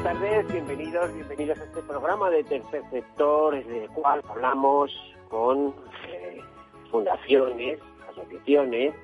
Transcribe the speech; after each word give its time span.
Buenas 0.00 0.20
tardes, 0.20 0.52
bienvenidos, 0.52 1.12
bienvenidos 1.12 1.58
a 1.58 1.64
este 1.64 1.82
programa 1.82 2.30
de 2.30 2.44
Tercer 2.44 2.82
Sector, 2.88 3.56
en 3.56 3.74
el 3.74 3.88
cual 3.88 4.22
hablamos 4.28 4.92
con 5.28 5.74
eh, 6.06 6.40
fundaciones, 6.88 7.80
asociaciones, 8.08 8.94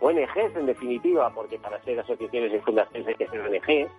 ONGs 0.00 0.56
en 0.56 0.66
definitiva, 0.66 1.32
porque 1.34 1.58
para 1.58 1.82
ser 1.84 1.98
asociaciones 1.98 2.52
y 2.52 2.58
fundaciones 2.58 3.08
hay 3.08 3.14
que 3.14 3.26
ser 3.28 3.40
ONGs. 3.40 3.90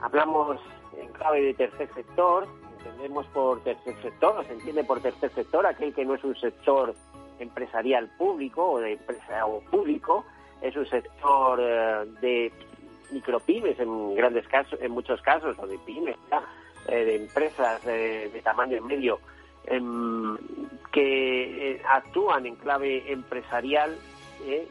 Hablamos 0.00 0.58
en 0.96 1.12
clave 1.12 1.42
de 1.42 1.52
tercer 1.52 1.92
sector, 1.92 2.48
entendemos 2.78 3.26
por 3.26 3.60
tercer 3.60 3.94
sector, 4.00 4.42
se 4.46 4.54
entiende 4.54 4.84
por 4.84 5.00
tercer 5.00 5.30
sector 5.32 5.66
aquel 5.66 5.92
que 5.92 6.06
no 6.06 6.14
es 6.14 6.24
un 6.24 6.34
sector 6.36 6.94
empresarial 7.40 8.08
público 8.16 8.70
o 8.70 8.78
de 8.78 8.94
empresa 8.94 9.44
o 9.44 9.60
público, 9.70 10.24
es 10.62 10.74
un 10.74 10.86
sector 10.86 11.60
eh, 11.60 12.06
de 12.22 12.52
micropymes 13.10 13.78
en 13.78 14.14
grandes 14.14 14.46
casos, 14.48 14.80
en 14.80 14.92
muchos 14.92 15.20
casos, 15.22 15.56
o 15.58 15.66
de 15.66 15.78
pymes, 15.78 16.16
eh, 16.88 17.04
de 17.04 17.16
empresas 17.16 17.84
de 17.84 18.40
tamaño 18.42 18.82
medio, 18.82 19.20
em, 19.66 20.36
que 20.92 21.72
eh, 21.72 21.82
actúan 21.88 22.46
en 22.46 22.56
clave 22.56 23.10
empresarial 23.12 23.96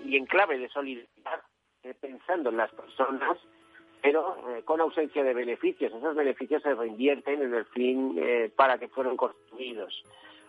y 0.06 0.16
en 0.16 0.26
clave 0.26 0.58
de 0.58 0.70
solidaridad, 0.70 1.42
pensando 2.02 2.50
en 2.50 2.58
las 2.58 2.72
personas 2.72 3.38
pero 4.02 4.38
eh, 4.50 4.64
con 4.64 4.82
ausencia 4.82 5.24
de 5.24 5.34
beneficios. 5.34 5.94
Esos 5.94 6.16
beneficios 6.16 6.62
se 6.64 6.74
reinvierten 6.74 7.42
en 7.42 7.54
el 7.54 7.66
fin 7.66 8.18
eh, 8.18 8.52
para 8.56 8.78
que 8.78 8.88
fueron 8.88 9.18
construidos. 9.18 10.04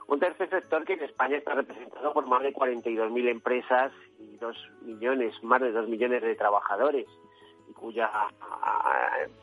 Un 0.07 0.21
tercer 0.21 0.49
sector 0.49 0.85
que 0.85 0.95
en 0.95 1.03
España 1.03 1.37
está 1.37 1.55
representado 1.55 2.13
por 2.13 2.27
más 2.27 2.43
de 2.43 2.55
42.000 2.55 3.29
empresas 3.29 3.93
y 4.19 4.37
dos 4.37 4.57
millones, 4.83 5.35
más 5.43 5.61
de 5.61 5.73
dos 5.73 5.89
millones 5.89 6.23
de 6.23 6.35
trabajadores, 6.35 7.07
cuya 7.81 8.11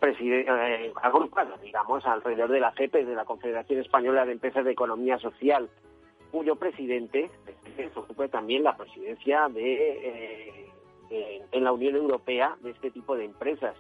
eh, 0.01 0.93
agrupada, 1.01 1.57
digamos, 1.57 2.05
alrededor 2.05 2.49
de 2.51 2.59
la 2.59 2.71
CEPE, 2.73 3.05
de 3.05 3.15
la 3.15 3.25
Confederación 3.25 3.79
Española 3.79 4.25
de 4.25 4.33
Empresas 4.33 4.65
de 4.65 4.71
Economía 4.71 5.17
Social, 5.19 5.69
cuyo 6.31 6.55
presidente 6.55 7.29
ocupa 7.95 8.27
también 8.27 8.63
la 8.63 8.75
presidencia 8.75 9.47
de, 9.49 10.69
en 11.51 11.63
la 11.63 11.71
Unión 11.71 11.95
Europea 11.95 12.55
de 12.61 12.71
este 12.71 12.91
tipo 12.91 13.15
de 13.15 13.25
empresas. 13.25 13.75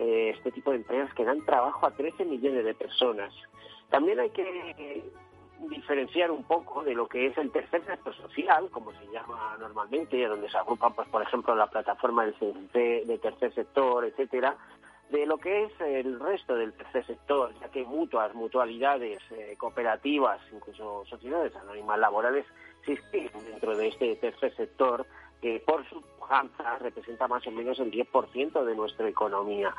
Eh, 0.00 0.32
este 0.34 0.50
tipo 0.50 0.70
de 0.70 0.78
empresas 0.78 1.12
que 1.12 1.26
dan 1.26 1.44
trabajo 1.44 1.86
a 1.86 1.90
13 1.90 2.24
millones 2.24 2.64
de 2.64 2.72
personas. 2.72 3.34
También 3.90 4.18
hay 4.18 4.30
que 4.30 5.04
diferenciar 5.68 6.30
un 6.30 6.44
poco 6.44 6.82
de 6.82 6.94
lo 6.94 7.06
que 7.08 7.26
es 7.26 7.38
el 7.38 7.50
tercer 7.50 7.84
sector 7.84 8.14
social, 8.16 8.68
como 8.70 8.92
se 8.92 9.06
llama 9.12 9.56
normalmente, 9.58 10.26
donde 10.26 10.48
se 10.48 10.56
agrupan, 10.56 10.94
pues, 10.94 11.08
por 11.08 11.22
ejemplo, 11.22 11.54
la 11.54 11.68
plataforma 11.68 12.24
del 12.24 12.34
de 12.72 13.18
tercer 13.20 13.52
sector, 13.54 14.04
etcétera, 14.04 14.56
de 15.10 15.26
lo 15.26 15.38
que 15.38 15.64
es 15.64 15.80
el 15.80 16.20
resto 16.20 16.54
del 16.54 16.72
tercer 16.72 17.04
sector, 17.04 17.52
ya 17.60 17.68
que 17.68 17.84
mutuas, 17.84 18.34
mutualidades, 18.34 19.20
eh, 19.32 19.56
cooperativas, 19.58 20.40
incluso 20.52 21.04
sociedades 21.06 21.54
anónimas 21.56 21.98
laborales, 21.98 22.46
existen 22.86 23.44
dentro 23.44 23.76
de 23.76 23.88
este 23.88 24.16
tercer 24.16 24.54
sector 24.54 25.06
que 25.42 25.60
por 25.66 25.88
su 25.88 26.02
representa 26.80 27.28
más 27.28 27.46
o 27.46 27.50
menos 27.50 27.78
el 27.80 27.90
10% 27.90 28.64
de 28.64 28.74
nuestra 28.74 29.08
economía. 29.08 29.74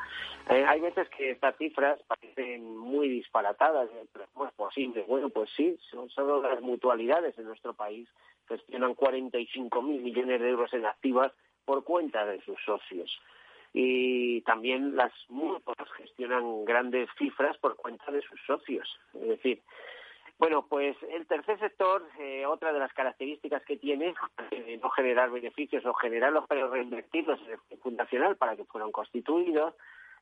Eh, 0.50 0.64
hay 0.66 0.80
veces 0.80 1.08
que 1.08 1.30
estas 1.30 1.56
cifras 1.56 2.00
parecen 2.06 2.76
muy 2.76 3.08
disparatadas, 3.08 3.88
pero 4.12 4.26
¿cómo 4.32 4.46
es 4.46 4.52
posible? 4.52 5.04
Bueno, 5.08 5.30
pues 5.30 5.50
sí, 5.56 5.78
son 5.90 6.10
solo 6.10 6.42
las 6.42 6.60
mutualidades 6.60 7.38
en 7.38 7.46
nuestro 7.46 7.74
país 7.74 8.08
gestionan 8.48 8.94
45.000 8.94 9.82
millones 9.82 10.40
de 10.40 10.48
euros 10.48 10.72
en 10.74 10.84
activas 10.84 11.32
por 11.64 11.84
cuenta 11.84 12.26
de 12.26 12.40
sus 12.42 12.58
socios. 12.64 13.10
Y 13.72 14.42
también 14.42 14.96
las 14.96 15.12
mutuas 15.28 15.90
gestionan 15.96 16.64
grandes 16.64 17.08
cifras 17.16 17.56
por 17.58 17.76
cuenta 17.76 18.10
de 18.12 18.20
sus 18.22 18.38
socios. 18.46 18.86
Es 19.14 19.28
decir, 19.28 19.62
bueno, 20.38 20.66
pues 20.68 20.96
el 21.10 21.26
tercer 21.26 21.58
sector, 21.60 22.04
eh, 22.18 22.46
otra 22.46 22.72
de 22.72 22.78
las 22.78 22.92
características 22.92 23.64
que 23.64 23.76
tiene, 23.76 24.14
no 24.82 24.90
generar 24.90 25.30
beneficios 25.30 25.84
o 25.86 25.94
generarlos 25.94 26.44
pero 26.48 26.68
reinvertirlos 26.68 27.40
en 27.42 27.58
el 27.70 27.78
fundacional 27.78 28.36
para 28.36 28.56
que 28.56 28.64
fueran 28.64 28.90
constituidos, 28.90 29.74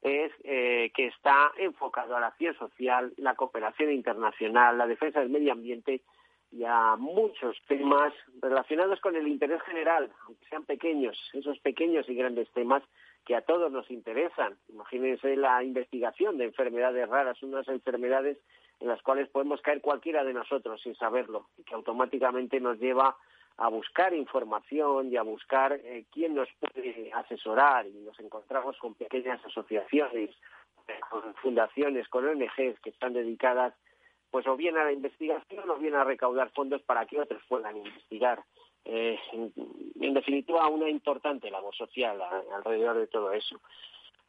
es 0.03 0.33
eh, 0.45 0.91
que 0.95 1.07
está 1.07 1.53
enfocado 1.59 2.17
a 2.17 2.21
la 2.21 2.29
acción 2.29 2.55
social, 2.57 3.13
la 3.17 3.35
cooperación 3.35 3.93
internacional, 3.93 4.79
la 4.79 4.87
defensa 4.87 5.21
del 5.21 5.29
medio 5.29 5.53
ambiente 5.53 6.01
y 6.53 6.65
a 6.65 6.97
muchos 6.97 7.57
temas 7.69 8.13
relacionados 8.41 9.01
con 9.01 9.15
el 9.15 9.29
interés 9.29 9.63
general, 9.63 10.11
aunque 10.27 10.47
sean 10.47 10.65
pequeños, 10.65 11.17
esos 11.33 11.59
pequeños 11.61 12.09
y 12.09 12.15
grandes 12.15 12.51
temas 12.51 12.83
que 13.25 13.37
a 13.37 13.43
todos 13.43 13.71
nos 13.71 13.91
interesan. 13.91 14.57
Imagínense 14.69 15.37
la 15.37 15.63
investigación 15.63 16.39
de 16.39 16.47
enfermedades 16.47 17.09
raras, 17.09 17.41
unas 17.43 17.69
enfermedades 17.69 18.39
en 18.81 18.89
las 18.89 19.03
cuales 19.03 19.29
podemos 19.29 19.61
caer 19.61 19.81
cualquiera 19.81 20.25
de 20.25 20.33
nosotros 20.33 20.81
sin 20.83 20.95
saberlo 20.97 21.49
y 21.59 21.63
que 21.63 21.75
automáticamente 21.75 22.61
nos 22.61 22.79
lleva 22.79 23.17
a 23.57 23.69
buscar 23.69 24.15
información 24.15 25.13
y 25.13 25.17
a 25.17 25.23
buscar 25.23 25.73
eh, 25.73 26.07
quién 26.11 26.35
nos 26.35 26.49
puede 26.59 27.13
asesorar 27.13 27.87
y 27.87 27.93
nos 27.93 28.19
encontramos 28.19 28.77
con 28.79 28.95
pequeñas 28.95 29.45
asociaciones, 29.45 30.31
con 31.11 31.35
fundaciones, 31.37 32.09
con 32.09 32.27
ONGs 32.27 32.81
que 32.81 32.91
están 32.91 33.13
dedicadas 33.13 33.75
pues 34.31 34.47
o 34.47 34.57
bien 34.57 34.79
a 34.79 34.85
la 34.85 34.93
investigación 34.93 35.69
o 35.69 35.77
bien 35.77 35.95
a 35.95 36.05
recaudar 36.05 36.51
fondos 36.51 36.83
para 36.83 37.05
que 37.07 37.21
otros 37.21 37.43
puedan 37.49 37.77
investigar. 37.77 38.43
Eh, 38.85 39.19
en, 39.33 40.15
definitiva, 40.15 40.69
una 40.69 40.89
importante 40.89 41.51
labor 41.51 41.75
social 41.75 42.21
alrededor 42.55 42.97
de 42.97 43.07
todo 43.09 43.33
eso. 43.33 43.61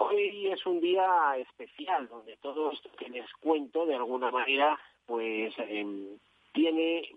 Hoy 0.03 0.47
es 0.47 0.65
un 0.65 0.81
día 0.81 1.37
especial 1.37 2.07
donde 2.09 2.35
todo 2.37 2.71
esto 2.71 2.89
que 2.97 3.07
les 3.07 3.31
cuento 3.33 3.85
de 3.85 3.93
alguna 3.93 4.31
manera 4.31 4.79
pues 5.05 5.53
em, 5.59 6.17
tiene 6.53 7.07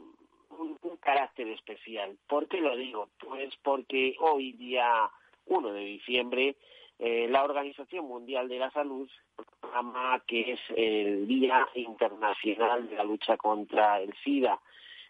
un, 0.50 0.77
carácter 1.00 1.49
especial. 1.49 2.17
¿Por 2.28 2.47
qué 2.47 2.61
lo 2.61 2.77
digo? 2.77 3.09
Pues 3.19 3.55
porque 3.62 4.17
hoy 4.21 4.53
día 4.53 5.11
1 5.47 5.72
de 5.72 5.81
diciembre 5.81 6.56
eh, 6.99 7.27
la 7.31 7.45
Organización 7.45 8.06
Mundial 8.06 8.49
de 8.49 8.59
la 8.59 8.71
Salud 8.71 9.09
proclama 9.34 10.22
que 10.27 10.53
es 10.53 10.61
el 10.77 11.27
Día 11.27 11.66
Internacional 11.75 12.89
de 12.89 12.97
la 12.97 13.05
Lucha 13.05 13.39
contra 13.39 14.01
el 14.03 14.12
SIDA. 14.22 14.61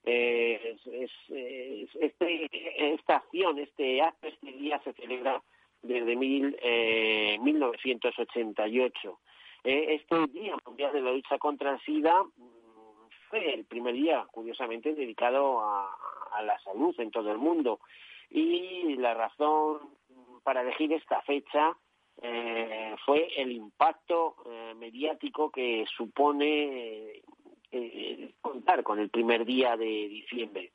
Eh, 0.05 0.77
este, 2.01 2.95
esta 2.95 3.17
acción, 3.17 3.59
este 3.59 4.01
acto, 4.01 4.29
este 4.29 4.53
día 4.53 4.81
se 4.85 4.93
celebra 4.93 5.43
desde 5.85 6.17
mil, 6.17 6.57
eh, 6.63 7.39
1988. 7.41 9.21
Eh, 9.65 9.95
este 9.95 10.27
Día 10.29 10.57
Mundial 10.67 10.93
de 10.93 11.01
la 11.01 11.13
Lucha 11.13 11.39
contra 11.39 11.73
el 11.73 11.81
SIDA 11.81 12.23
mm, 12.23 13.09
fue 13.31 13.55
el 13.55 13.65
primer 13.65 13.95
día, 13.95 14.27
curiosamente, 14.31 14.95
dedicado 14.95 15.61
a, 15.61 15.97
la 16.43 16.59
salud 16.61 16.95
en 16.99 17.13
todo 17.13 17.31
el 17.31 17.39
mundo. 17.39 17.79
Y 18.29 18.97
la 18.97 19.15
razón 19.15 19.79
para 20.43 20.63
elegir 20.63 20.93
esta 20.93 21.23
fecha 21.23 21.77
eh, 22.21 22.97
fue 23.07 23.29
el 23.37 23.53
impacto 23.53 24.37
eh, 24.47 24.75
mediático 24.77 25.51
que 25.51 25.85
supone 25.97 27.23
eh, 27.71 28.35
contar 28.41 28.83
con 28.83 28.99
el 28.99 29.11
primer 29.11 29.45
día 29.45 29.77
de 29.77 29.85
diciembre. 29.85 30.73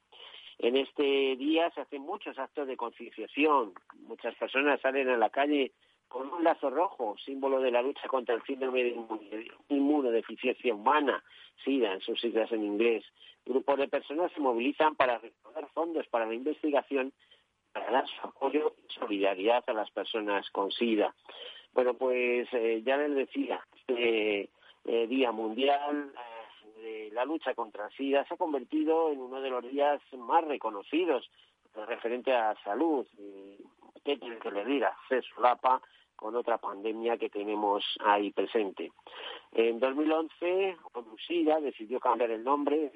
En 0.59 0.75
este 0.75 1.35
día 1.37 1.71
se 1.71 1.81
hacen 1.81 2.01
muchos 2.01 2.37
actos 2.37 2.67
de 2.67 2.75
concienciación. 2.75 3.73
Muchas 4.07 4.35
personas 4.35 4.81
salen 4.81 5.09
a 5.09 5.17
la 5.17 5.29
calle 5.29 5.71
con 6.09 6.33
un 6.33 6.43
lazo 6.43 6.69
rojo, 6.69 7.15
símbolo 7.23 7.61
de 7.61 7.71
la 7.71 7.81
lucha 7.81 8.07
contra 8.07 8.35
el 8.35 8.43
síndrome 8.43 8.83
de 8.83 9.51
inmunodeficiencia 9.69 10.73
humana, 10.73 11.23
SIDA 11.63 11.93
en 11.93 12.01
sus 12.01 12.19
siglas 12.19 12.51
en 12.51 12.65
inglés. 12.65 13.05
Grupos 13.45 13.77
de 13.77 13.87
personas 13.87 14.31
se 14.33 14.41
movilizan 14.41 14.95
para 14.95 15.19
recaudar 15.19 15.69
fondos 15.69 16.07
para 16.07 16.25
la 16.25 16.33
investigación, 16.33 17.13
para 17.71 17.91
dar 17.91 18.07
su 18.07 18.27
apoyo 18.27 18.73
y 18.85 18.93
solidaridad 18.93 19.63
a 19.67 19.73
las 19.73 19.89
personas 19.91 20.49
con 20.49 20.71
SIDA. 20.71 21.15
Bueno, 21.73 21.93
pues 21.93 22.49
eh, 22.51 22.81
ya 22.83 22.97
les 22.97 23.15
decía, 23.15 23.65
este 23.75 24.49
eh, 24.85 25.07
Día 25.07 25.31
Mundial 25.31 26.11
la 27.11 27.25
lucha 27.25 27.53
contra 27.53 27.87
el 27.87 27.91
SIDA 27.93 28.25
se 28.25 28.33
ha 28.33 28.37
convertido 28.37 29.11
en 29.11 29.19
uno 29.19 29.41
de 29.41 29.49
los 29.49 29.63
días 29.63 30.01
más 30.13 30.43
reconocidos 30.45 31.29
referente 31.87 32.33
a 32.33 32.55
salud. 32.63 33.05
¿Qué 34.03 34.17
tiene 34.17 34.37
que 34.37 34.51
le 34.51 34.65
diga? 34.65 34.95
Se 35.07 35.21
solapa 35.21 35.81
con 36.15 36.35
otra 36.35 36.57
pandemia 36.57 37.17
que 37.17 37.29
tenemos 37.29 37.83
ahí 38.03 38.31
presente. 38.31 38.91
En 39.53 39.79
2011, 39.79 40.77
ONU-SIDA 40.93 41.61
decidió 41.61 41.99
cambiar 41.99 42.31
el 42.31 42.43
nombre 42.43 42.91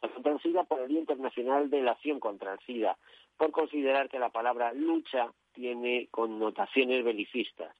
contra 0.00 0.32
el 0.32 0.40
SIDA 0.40 0.64
por 0.64 0.80
el 0.80 0.88
Día 0.88 1.00
Internacional 1.00 1.68
de 1.68 1.82
la 1.82 1.92
Acción 1.92 2.18
contra 2.18 2.54
el 2.54 2.60
SIDA, 2.60 2.96
por 3.36 3.50
considerar 3.50 4.08
que 4.08 4.18
la 4.18 4.30
palabra 4.30 4.72
lucha 4.72 5.30
tiene 5.52 6.08
connotaciones 6.10 7.04
belicistas. 7.04 7.76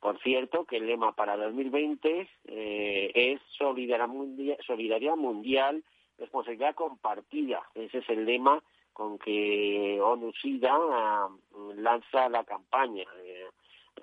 Por 0.00 0.20
cierto, 0.22 0.64
que 0.64 0.76
el 0.76 0.86
lema 0.86 1.12
para 1.12 1.36
2020 1.36 2.28
eh, 2.46 3.10
es 3.14 3.40
solidaridad 3.56 5.16
mundial, 5.16 5.82
responsabilidad 6.18 6.74
compartida. 6.74 7.62
Ese 7.74 7.98
es 7.98 8.08
el 8.08 8.24
lema 8.24 8.62
con 8.92 9.18
que 9.18 10.00
ONU-SIDA 10.00 10.72
ah, 10.72 11.28
lanza 11.76 12.28
la 12.28 12.44
campaña. 12.44 13.04
Eh, 13.24 13.46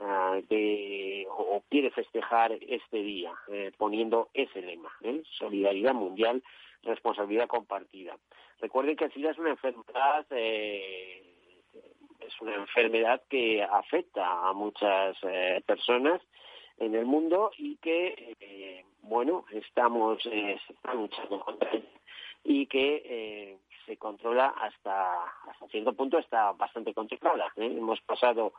ah, 0.01 0.39
de, 0.49 1.25
o 1.29 1.63
quiere 1.69 1.91
festejar 1.91 2.51
este 2.53 2.97
día, 2.97 3.33
eh, 3.47 3.71
poniendo 3.77 4.29
ese 4.33 4.61
lema, 4.61 4.91
solidaridad 5.37 5.93
mundial, 5.93 6.43
responsabilidad 6.83 7.47
compartida. 7.47 8.17
Recuerden 8.59 8.97
que 8.97 9.05
el 9.05 9.13
SIDA 9.13 9.31
es 9.31 9.37
una 9.37 9.51
enfermedad 9.51 10.25
es 12.27 12.41
una 12.41 12.55
enfermedad 12.55 13.21
que 13.29 13.63
afecta 13.63 14.49
a 14.49 14.53
muchas 14.53 15.17
eh, 15.23 15.61
personas 15.65 16.21
en 16.77 16.95
el 16.95 17.05
mundo 17.05 17.51
y 17.57 17.77
que, 17.77 18.35
eh, 18.39 18.85
bueno, 19.01 19.45
estamos 19.51 20.19
eh, 20.25 20.59
luchando 20.93 21.39
contra 21.39 21.71
ella 21.71 21.85
y 22.43 22.67
que 22.67 23.57
se 23.85 23.97
controla 23.97 24.47
hasta, 24.47 25.15
cierto 25.69 25.93
punto, 25.93 26.19
está 26.19 26.51
bastante 26.51 26.93
controlada. 26.93 27.51
Hemos 27.55 28.01
pasado 28.01 28.53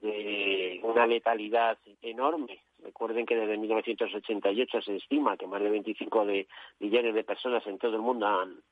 de 0.00 0.80
una 0.82 1.06
letalidad 1.06 1.78
enorme. 2.02 2.60
Recuerden 2.82 3.24
que 3.24 3.36
desde 3.36 3.56
1988 3.56 4.82
se 4.82 4.96
estima 4.96 5.36
que 5.36 5.46
más 5.46 5.62
de 5.62 5.70
25 5.70 6.26
de 6.26 6.48
millones 6.80 7.14
de 7.14 7.24
personas 7.24 7.66
en 7.66 7.78
todo 7.78 7.96
el 7.96 8.02
mundo 8.02 8.26
han 8.26 8.62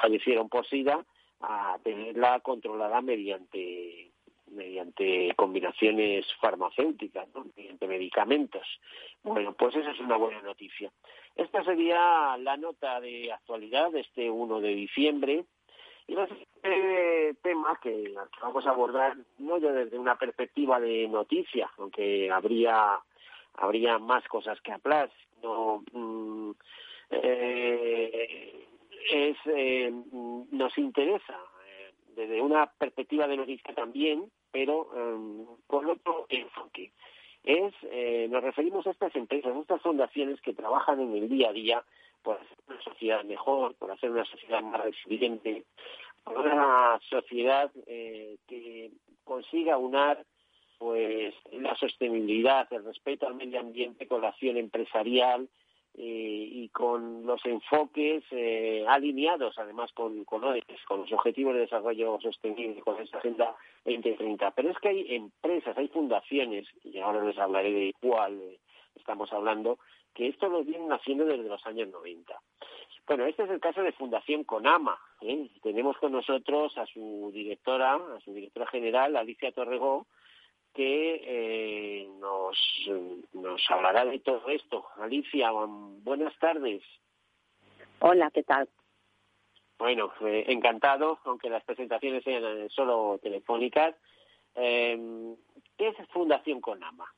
fallecieron 0.00 0.48
por 0.48 0.66
SIDA 0.66 1.04
a 1.46 1.78
tenerla 1.82 2.40
controlada 2.40 3.00
mediante 3.00 4.10
mediante 4.50 5.32
combinaciones 5.34 6.26
farmacéuticas, 6.40 7.26
mediante 7.56 7.88
medicamentos. 7.88 8.66
Bueno, 9.22 9.52
pues 9.54 9.74
esa 9.74 9.90
es 9.90 10.00
una 10.00 10.16
buena 10.16 10.40
noticia. 10.42 10.92
Esta 11.34 11.64
sería 11.64 12.36
la 12.38 12.56
nota 12.56 13.00
de 13.00 13.32
actualidad 13.32 13.90
de 13.90 14.00
este 14.00 14.30
1 14.30 14.60
de 14.60 14.74
diciembre. 14.74 15.44
Y 16.06 16.14
este 16.14 17.34
tema 17.42 17.80
que 17.82 18.14
vamos 18.40 18.66
a 18.66 18.70
abordar 18.70 19.16
no 19.38 19.58
ya 19.58 19.72
desde 19.72 19.98
una 19.98 20.16
perspectiva 20.16 20.78
de 20.78 21.08
noticia, 21.08 21.70
aunque 21.78 22.30
habría 22.30 23.00
habría 23.56 23.98
más 23.98 24.26
cosas 24.28 24.60
que 24.60 24.72
hablar, 24.72 25.10
no, 25.42 25.84
mm, 25.92 26.50
eh, 27.10 28.63
es, 29.10 29.36
eh, 29.46 29.92
nos 30.50 30.78
interesa 30.78 31.38
eh, 31.66 31.92
desde 32.14 32.40
una 32.40 32.66
perspectiva 32.66 33.26
de 33.26 33.36
noticia 33.36 33.74
también, 33.74 34.30
pero 34.50 34.88
eh, 34.94 35.56
con 35.66 35.86
otro 35.90 36.26
enfoque. 36.28 36.92
Es, 37.42 37.74
eh, 37.82 38.26
nos 38.30 38.42
referimos 38.42 38.86
a 38.86 38.90
estas 38.90 39.14
empresas, 39.16 39.54
a 39.54 39.60
estas 39.60 39.82
fundaciones 39.82 40.40
que 40.40 40.54
trabajan 40.54 41.00
en 41.00 41.14
el 41.14 41.28
día 41.28 41.50
a 41.50 41.52
día 41.52 41.84
por 42.22 42.36
hacer 42.36 42.56
una 42.68 42.82
sociedad 42.82 43.24
mejor, 43.24 43.74
por 43.74 43.90
hacer 43.90 44.10
una 44.10 44.24
sociedad 44.24 44.62
más 44.62 44.82
resiliente, 44.82 45.64
por 46.22 46.38
una 46.38 46.98
sociedad 47.10 47.70
que 47.84 48.90
consiga 49.24 49.76
unar 49.76 50.24
pues 50.78 51.34
la 51.52 51.76
sostenibilidad, 51.76 52.66
el 52.72 52.84
respeto 52.84 53.26
al 53.26 53.34
medio 53.34 53.60
ambiente 53.60 54.06
con 54.06 54.22
la 54.22 54.28
acción 54.28 54.56
empresarial, 54.56 55.48
y 56.06 56.68
con 56.68 57.24
los 57.26 57.44
enfoques 57.46 58.24
eh, 58.30 58.84
alineados 58.88 59.58
además 59.58 59.92
con, 59.92 60.24
con, 60.24 60.42
los 60.42 61.12
objetivos 61.12 61.54
de 61.54 61.60
desarrollo 61.60 62.18
sostenible, 62.20 62.80
con 62.80 63.00
esa 63.00 63.18
Agenda 63.18 63.54
2030. 63.84 64.50
Pero 64.52 64.70
es 64.70 64.78
que 64.78 64.88
hay 64.88 65.14
empresas, 65.14 65.76
hay 65.76 65.88
fundaciones, 65.88 66.66
y 66.82 66.98
ahora 66.98 67.24
les 67.24 67.38
hablaré 67.38 67.72
de 67.72 67.94
cuál 68.00 68.40
eh, 68.40 68.58
estamos 68.94 69.32
hablando, 69.32 69.78
que 70.14 70.28
esto 70.28 70.48
lo 70.48 70.62
vienen 70.62 70.92
haciendo 70.92 71.24
desde 71.24 71.48
los 71.48 71.64
años 71.66 71.88
90. 71.88 72.40
Bueno, 73.06 73.26
este 73.26 73.42
es 73.42 73.50
el 73.50 73.60
caso 73.60 73.82
de 73.82 73.92
Fundación 73.92 74.44
Conama. 74.44 74.98
Tenemos 75.62 75.96
con 75.98 76.12
nosotros 76.12 76.76
a 76.78 76.86
su 76.86 77.30
directora, 77.34 77.94
a 77.94 78.20
su 78.24 78.32
directora 78.32 78.66
general, 78.66 79.16
Alicia 79.16 79.52
Torregó, 79.52 80.06
que 80.74 81.20
eh, 81.24 82.08
nos, 82.18 82.58
nos 83.32 83.62
hablará 83.70 84.04
de 84.04 84.18
todo 84.18 84.48
esto. 84.48 84.86
Alicia, 84.98 85.50
buenas 85.52 86.36
tardes. 86.38 86.82
Hola, 88.00 88.30
¿qué 88.32 88.42
tal? 88.42 88.68
Bueno, 89.78 90.12
eh, 90.20 90.44
encantado, 90.48 91.18
aunque 91.24 91.48
las 91.48 91.64
presentaciones 91.64 92.24
sean 92.24 92.44
eh, 92.44 92.68
solo 92.70 93.18
telefónicas. 93.22 93.94
Eh, 94.56 95.34
¿Qué 95.76 95.88
es 95.88 95.96
Fundación 96.08 96.60
Conama? 96.60 97.12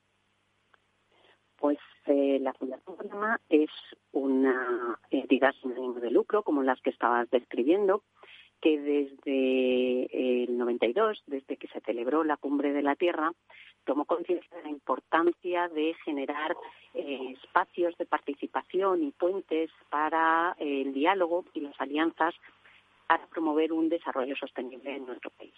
Pues 1.57 1.79
eh, 2.05 2.39
la 2.41 2.53
Fundación 2.53 2.95
Conama 2.95 3.39
es 3.49 3.69
una 4.11 4.99
entidad 5.09 5.53
sin 5.61 5.71
ánimo 5.73 5.99
de 5.99 6.11
lucro, 6.11 6.43
como 6.43 6.63
las 6.63 6.79
que 6.81 6.91
estabas 6.91 7.29
describiendo, 7.31 8.03
que 8.61 8.79
desde 8.79 10.43
el 10.43 10.57
92, 10.57 11.23
desde 11.27 11.57
que 11.57 11.67
se 11.67 11.81
celebró 11.81 12.23
la 12.23 12.37
Cumbre 12.37 12.73
de 12.73 12.81
la 12.81 12.95
Tierra, 12.95 13.31
tomó 13.85 14.05
conciencia 14.05 14.57
de 14.57 14.63
la 14.63 14.69
importancia 14.69 15.67
de 15.69 15.93
generar 16.03 16.55
eh, 16.93 17.35
espacios 17.41 17.97
de 17.97 18.05
participación 18.05 19.03
y 19.03 19.11
puentes 19.11 19.71
para 19.89 20.55
el 20.59 20.93
diálogo 20.93 21.45
y 21.53 21.61
las 21.61 21.79
alianzas 21.79 22.35
para 23.07 23.25
promover 23.27 23.71
un 23.71 23.89
desarrollo 23.89 24.35
sostenible 24.35 24.95
en 24.95 25.05
nuestro 25.05 25.29
país 25.31 25.53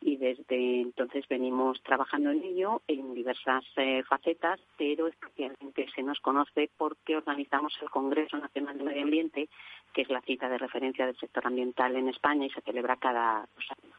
y 0.00 0.16
desde 0.16 0.80
entonces 0.80 1.26
venimos 1.28 1.82
trabajando 1.82 2.30
en 2.30 2.42
ello 2.44 2.82
en 2.86 3.14
diversas 3.14 3.64
eh, 3.76 4.02
facetas, 4.04 4.60
pero 4.76 5.08
especialmente 5.08 5.86
se 5.94 6.02
nos 6.02 6.20
conoce 6.20 6.70
porque 6.76 7.16
organizamos 7.16 7.76
el 7.82 7.90
Congreso 7.90 8.36
Nacional 8.38 8.78
de 8.78 8.84
Medio 8.84 9.02
Ambiente, 9.02 9.48
que 9.92 10.02
es 10.02 10.08
la 10.08 10.20
cita 10.20 10.48
de 10.48 10.58
referencia 10.58 11.06
del 11.06 11.18
sector 11.18 11.46
ambiental 11.46 11.96
en 11.96 12.08
España 12.08 12.46
y 12.46 12.50
se 12.50 12.60
celebra 12.60 12.96
cada 12.96 13.40
dos 13.40 13.64
años. 13.76 13.96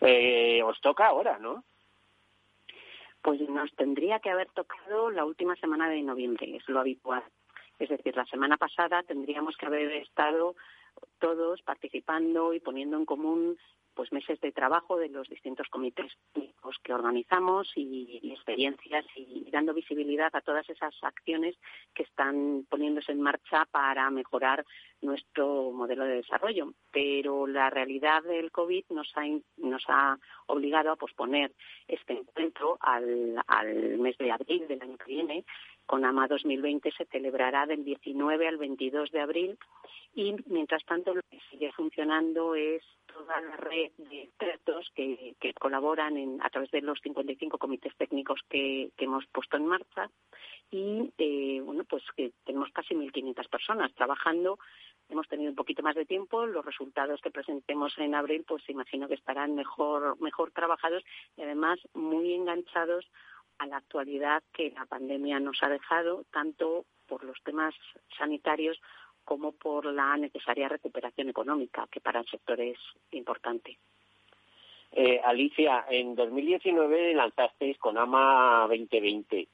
Eh, 0.00 0.62
os 0.62 0.80
toca 0.80 1.06
ahora, 1.06 1.38
¿no? 1.38 1.62
Pues 3.22 3.40
nos 3.48 3.72
tendría 3.74 4.18
que 4.18 4.30
haber 4.30 4.48
tocado 4.50 5.10
la 5.10 5.24
última 5.24 5.56
semana 5.56 5.88
de 5.88 6.02
noviembre, 6.02 6.56
es 6.56 6.68
lo 6.68 6.80
habitual. 6.80 7.22
Es 7.78 7.88
decir, 7.88 8.14
la 8.16 8.26
semana 8.26 8.56
pasada 8.56 9.02
tendríamos 9.02 9.56
que 9.56 9.66
haber 9.66 9.90
estado 9.92 10.54
todos 11.18 11.62
participando 11.62 12.52
y 12.54 12.60
poniendo 12.60 12.96
en 12.96 13.04
común 13.04 13.58
pues 13.94 14.12
meses 14.12 14.40
de 14.40 14.52
trabajo 14.52 14.98
de 14.98 15.08
los 15.08 15.28
distintos 15.28 15.68
comités 15.68 16.12
que 16.84 16.92
organizamos 16.92 17.70
y, 17.76 18.20
experiencias 18.32 19.04
y 19.16 19.50
dando 19.50 19.74
visibilidad 19.74 20.34
a 20.34 20.40
todas 20.40 20.68
esas 20.68 20.94
acciones 21.02 21.56
que 21.94 22.02
están 22.02 22.66
poniéndose 22.68 23.12
en 23.12 23.22
marcha 23.22 23.64
para 23.70 24.10
mejorar 24.10 24.64
nuestro 25.00 25.70
modelo 25.72 26.04
de 26.04 26.16
desarrollo. 26.16 26.74
Pero 26.92 27.46
la 27.46 27.70
realidad 27.70 28.22
del 28.22 28.50
COVID 28.50 28.84
nos 28.90 29.12
ha, 29.16 29.22
nos 29.56 29.84
ha 29.88 30.18
obligado 30.46 30.90
a 30.92 30.96
posponer 30.96 31.52
este 31.88 32.14
encuentro 32.14 32.76
al, 32.80 33.42
al 33.46 33.98
mes 33.98 34.16
de 34.18 34.30
abril 34.30 34.66
del 34.68 34.82
año 34.82 34.96
que 34.98 35.12
viene. 35.12 35.44
Con 35.86 36.04
AMA 36.04 36.28
2020 36.28 36.90
se 36.92 37.04
celebrará 37.06 37.66
del 37.66 37.84
19 37.84 38.48
al 38.48 38.56
22 38.56 39.10
de 39.10 39.20
abril 39.20 39.58
y 40.14 40.34
mientras 40.46 40.84
tanto 40.84 41.14
lo 41.14 41.22
que 41.30 41.40
sigue 41.50 41.72
funcionando 41.72 42.54
es 42.54 42.82
toda 43.06 43.40
la 43.40 43.56
red 43.56 43.90
de 43.98 44.22
expertos 44.22 44.90
que, 44.94 45.34
colaboran 45.58 46.16
en, 46.16 46.42
a 46.42 46.50
través 46.50 46.70
de 46.70 46.82
los 46.82 46.98
55 47.00 47.58
comités 47.58 47.94
técnicos 47.96 48.40
que, 48.48 48.90
hemos 48.98 49.26
puesto 49.26 49.56
en 49.56 49.66
marcha 49.66 50.10
y 50.70 51.12
eh, 51.18 51.60
bueno 51.62 51.84
pues 51.84 52.02
que 52.16 52.32
tenemos 52.44 52.70
casi 52.72 52.94
1.500 52.94 53.48
personas 53.48 53.94
trabajando. 53.94 54.58
Hemos 55.08 55.28
tenido 55.28 55.50
un 55.50 55.56
poquito 55.56 55.82
más 55.82 55.94
de 55.94 56.06
tiempo. 56.06 56.46
Los 56.46 56.64
resultados 56.64 57.20
que 57.20 57.30
presentemos 57.30 57.96
en 57.98 58.14
abril 58.14 58.44
pues 58.46 58.68
imagino 58.68 59.06
que 59.06 59.14
estarán 59.14 59.54
mejor 59.54 60.20
mejor 60.20 60.50
trabajados 60.50 61.04
y 61.36 61.42
además 61.42 61.78
muy 61.92 62.32
enganchados 62.32 63.06
a 63.58 63.66
la 63.66 63.78
actualidad 63.78 64.42
que 64.52 64.70
la 64.70 64.86
pandemia 64.86 65.40
nos 65.40 65.62
ha 65.62 65.68
dejado 65.68 66.24
tanto 66.30 66.84
por 67.06 67.24
los 67.24 67.42
temas 67.42 67.74
sanitarios 68.18 68.80
como 69.24 69.52
por 69.52 69.86
la 69.86 70.16
necesaria 70.16 70.68
recuperación 70.68 71.28
económica, 71.28 71.86
que 71.90 72.00
para 72.00 72.20
el 72.20 72.26
sector 72.26 72.60
es 72.60 72.78
importante. 73.12 73.78
Eh, 74.92 75.20
Alicia, 75.24 75.86
en 75.88 76.14
2019 76.14 77.14
lanzasteis 77.14 77.78
con 77.78 77.98
AMA 77.98 78.66
2020. 78.68 79.48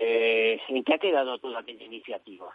Eh, 0.00 0.60
¿En 0.68 0.84
qué 0.84 0.94
ha 0.94 0.98
quedado 0.98 1.38
toda 1.38 1.60
aquella 1.60 1.84
iniciativa? 1.84 2.52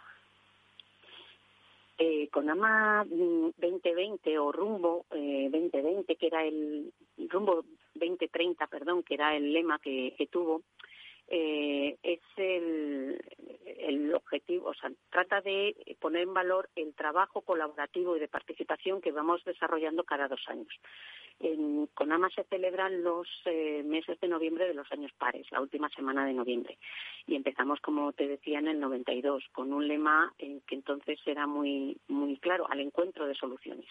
Eh, 1.96 2.28
con 2.30 2.50
AMA 2.50 3.06
2020 3.08 4.36
o 4.38 4.50
Rumbo 4.50 5.06
2020, 5.10 6.12
eh, 6.12 6.16
que 6.16 6.26
era 6.26 6.44
el 6.44 6.92
Rumbo 7.28 7.64
2030, 7.94 8.66
perdón, 8.66 9.04
que 9.04 9.14
era 9.14 9.36
el 9.36 9.52
lema 9.52 9.78
que, 9.78 10.12
que 10.18 10.26
tuvo, 10.26 10.62
eh, 11.28 11.96
es 12.02 12.20
el 12.36 13.18
colaborativo, 14.14 14.68
o 14.68 14.74
sea, 14.74 14.90
trata 15.10 15.40
de 15.40 15.74
poner 16.00 16.22
en 16.22 16.34
valor 16.34 16.68
el 16.76 16.94
trabajo 16.94 17.42
colaborativo 17.42 18.16
y 18.16 18.20
de 18.20 18.28
participación 18.28 19.00
que 19.00 19.12
vamos 19.12 19.44
desarrollando 19.44 20.04
cada 20.04 20.28
dos 20.28 20.42
años. 20.48 20.72
En 21.40 21.88
CONAMA 21.94 22.30
se 22.30 22.44
celebran 22.44 23.02
los 23.02 23.28
eh, 23.46 23.82
meses 23.84 24.20
de 24.20 24.28
noviembre 24.28 24.68
de 24.68 24.74
los 24.74 24.90
años 24.92 25.12
pares, 25.18 25.50
la 25.50 25.60
última 25.60 25.88
semana 25.88 26.24
de 26.24 26.32
noviembre. 26.32 26.78
Y 27.26 27.34
empezamos, 27.34 27.80
como 27.80 28.12
te 28.12 28.28
decía, 28.28 28.60
en 28.60 28.68
el 28.68 28.78
92, 28.78 29.44
con 29.52 29.72
un 29.72 29.88
lema 29.88 30.32
que 30.38 30.74
entonces 30.74 31.18
era 31.26 31.46
muy, 31.46 31.98
muy 32.06 32.36
claro, 32.38 32.70
al 32.70 32.80
encuentro 32.80 33.26
de 33.26 33.34
soluciones. 33.34 33.86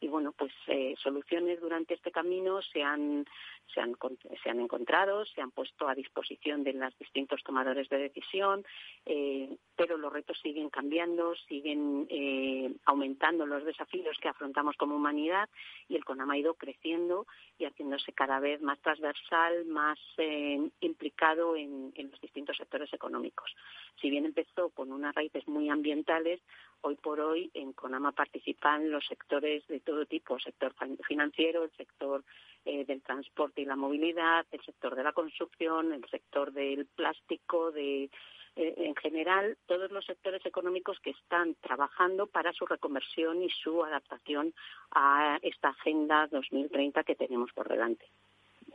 Y 0.00 0.08
bueno, 0.08 0.32
pues 0.32 0.52
eh, 0.66 0.94
soluciones 1.00 1.60
durante 1.60 1.94
este 1.94 2.10
camino 2.10 2.60
se 2.62 2.82
han, 2.82 3.24
se, 3.72 3.80
han, 3.80 3.96
se 4.42 4.50
han 4.50 4.60
encontrado, 4.60 5.24
se 5.24 5.40
han 5.40 5.52
puesto 5.52 5.88
a 5.88 5.94
disposición 5.94 6.64
de 6.64 6.72
los 6.78 6.96
distintos 6.98 7.42
tomadores 7.42 7.88
de 7.88 7.98
decisión, 7.98 8.64
eh, 9.06 9.56
pero 9.76 9.96
los 9.96 10.12
retos 10.12 10.38
siguen 10.42 10.70
cambiando, 10.70 11.34
siguen 11.48 12.06
eh, 12.10 12.72
aumentando 12.84 13.46
los 13.46 13.64
desafíos 13.64 14.16
que 14.20 14.28
afrontamos 14.28 14.76
como 14.76 14.96
humanidad 14.96 15.48
y 15.88 15.96
el 15.96 16.04
CONAMA 16.04 16.34
ha 16.34 16.38
ido 16.38 16.54
creciendo 16.54 17.26
y 17.58 17.64
haciéndose 17.64 18.12
cada 18.12 18.40
vez 18.40 18.60
más 18.60 18.78
transversal, 18.80 19.64
más 19.66 19.98
eh, 20.18 20.70
implicado 20.80 21.56
en 21.56 21.92
los 21.96 22.20
distintos 22.20 22.56
sectores 22.56 22.92
económicos. 22.92 23.54
Si 24.00 24.10
bien 24.10 24.26
empezó 24.26 24.70
con 24.70 24.92
unas 24.92 25.14
raíces 25.14 25.46
muy 25.48 25.68
ambientales, 25.68 26.40
hoy 26.82 26.96
por 26.96 27.20
hoy 27.20 27.50
en 27.54 27.72
CONAMA 27.72 28.12
participan 28.12 28.90
los 28.90 29.06
sectores 29.06 29.66
de 29.68 29.80
todo 29.80 30.06
tipo, 30.06 30.36
el 30.36 30.42
sector 30.42 30.74
financiero, 31.06 31.64
el 31.64 31.70
sector 31.72 32.24
eh, 32.64 32.84
del 32.84 33.02
transporte 33.02 33.62
y 33.62 33.64
la 33.64 33.76
movilidad, 33.76 34.46
el 34.50 34.60
sector 34.62 34.94
de 34.94 35.04
la 35.04 35.12
construcción, 35.12 35.92
el 35.92 36.04
sector 36.08 36.52
del 36.52 36.86
plástico, 36.86 37.70
de 37.72 38.10
eh, 38.56 38.74
en 38.76 38.96
general 38.96 39.56
todos 39.66 39.90
los 39.92 40.04
sectores 40.04 40.44
económicos 40.44 40.98
que 41.00 41.10
están 41.10 41.54
trabajando 41.60 42.26
para 42.26 42.52
su 42.52 42.66
reconversión 42.66 43.42
y 43.42 43.50
su 43.50 43.84
adaptación 43.84 44.52
a 44.90 45.38
esta 45.42 45.68
agenda 45.68 46.26
2030 46.26 47.04
que 47.04 47.14
tenemos 47.14 47.52
por 47.52 47.68
delante. 47.68 48.06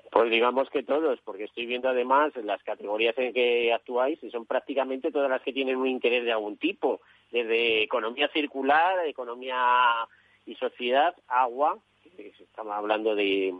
Pues 0.09 0.29
digamos 0.29 0.69
que 0.69 0.83
todos, 0.83 1.19
porque 1.25 1.45
estoy 1.45 1.65
viendo 1.65 1.89
además 1.89 2.33
las 2.37 2.63
categorías 2.63 3.17
en 3.17 3.33
que 3.33 3.73
actuáis 3.73 4.23
y 4.23 4.29
son 4.29 4.45
prácticamente 4.45 5.11
todas 5.11 5.29
las 5.29 5.41
que 5.41 5.51
tienen 5.51 5.77
un 5.77 5.87
interés 5.87 6.23
de 6.23 6.31
algún 6.31 6.57
tipo, 6.57 7.01
desde 7.33 7.81
economía 7.81 8.29
circular, 8.29 9.05
economía 9.07 10.07
y 10.45 10.53
sociedad, 10.55 11.15
agua, 11.27 11.79
estamos 12.17 12.73
hablando 12.73 13.15
de 13.15 13.53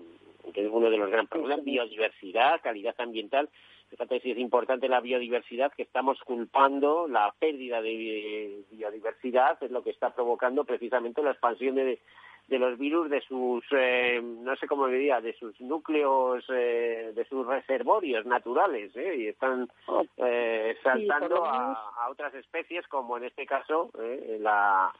que 0.54 0.62
es 0.62 0.70
uno 0.72 0.92
de 0.92 0.98
los 0.98 1.10
grandes 1.10 1.32
problemas, 1.32 1.66
biodiversidad, 1.66 2.62
calidad 2.62 2.96
ambiental, 3.00 3.50
Fíjate 3.90 4.22
si 4.22 4.32
es 4.32 4.40
importante 4.40 4.90
la 4.90 5.02
biodiversidad, 5.02 5.72
que 5.72 5.84
estamos 5.84 6.20
culpando 6.22 7.08
la 7.08 7.32
pérdida 7.38 7.80
de 7.80 8.64
biodiversidad, 8.72 9.62
es 9.62 9.70
lo 9.70 9.84
que 9.84 9.92
está 9.92 10.16
provocando 10.16 10.64
precisamente 10.64 11.22
la 11.22 11.30
expansión 11.30 11.76
de, 11.76 12.00
los 12.50 12.78
virus 12.78 13.10
de 13.10 13.22
sus, 13.22 13.64
eh, 13.72 14.22
no 14.22 14.56
sé 14.56 14.68
cómo 14.68 14.88
diría, 14.88 15.22
de 15.22 15.34
sus 15.34 15.60
núcleos, 15.62 16.46
eh, 16.50 17.12
de 17.16 17.26
sus 17.26 17.46
reservorios 17.46 18.26
naturales, 18.26 18.96
¿eh? 18.96 19.16
y 19.18 19.28
están 19.28 19.70
oh, 19.88 20.04
saltando 20.84 21.46
a, 21.46 22.10
otras 22.10 22.34
especies, 22.36 22.88
como 22.88 23.18
en 23.18 23.26
este 23.26 23.46
caso 23.46 23.90
la, 24.40 24.94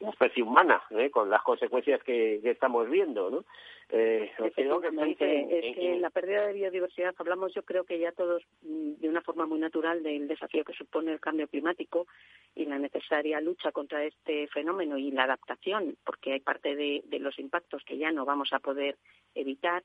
especie 0.00 0.42
humana, 0.42 0.82
¿eh? 0.90 1.10
con 1.10 1.28
las 1.30 1.42
consecuencias 1.42 2.02
que, 2.02 2.40
estamos 2.44 2.88
viendo, 2.88 3.30
¿no? 3.30 3.44
Eh, 3.90 4.30
es 4.38 4.54
que 4.54 5.98
la 5.98 6.10
pérdida 6.10 6.46
de 6.46 6.52
biodiversidad, 6.52 7.14
hablamos 7.18 7.54
yo 7.54 7.62
creo 7.62 7.84
que 7.84 7.98
ya 7.98 8.12
todos 8.12 8.42
mm, 8.60 9.00
de 9.00 9.08
una 9.08 9.22
forma 9.22 9.46
muy 9.46 9.58
natural 9.58 10.02
del 10.02 10.28
desafío 10.28 10.62
que 10.62 10.74
supone 10.74 11.10
el 11.10 11.20
cambio 11.20 11.48
climático 11.48 12.06
y 12.54 12.66
la 12.66 12.78
necesaria 12.78 13.40
lucha 13.40 13.72
contra 13.72 14.04
este 14.04 14.46
fenómeno 14.48 14.98
y 14.98 15.10
la 15.10 15.24
adaptación, 15.24 15.96
porque 16.04 16.34
hay 16.34 16.40
parte 16.40 16.76
de 16.76 17.18
los 17.18 17.38
impactos 17.38 17.82
que 17.84 17.96
ya 17.96 18.12
no 18.12 18.26
vamos 18.26 18.52
a 18.52 18.58
poder 18.58 18.96
evitar 19.34 19.82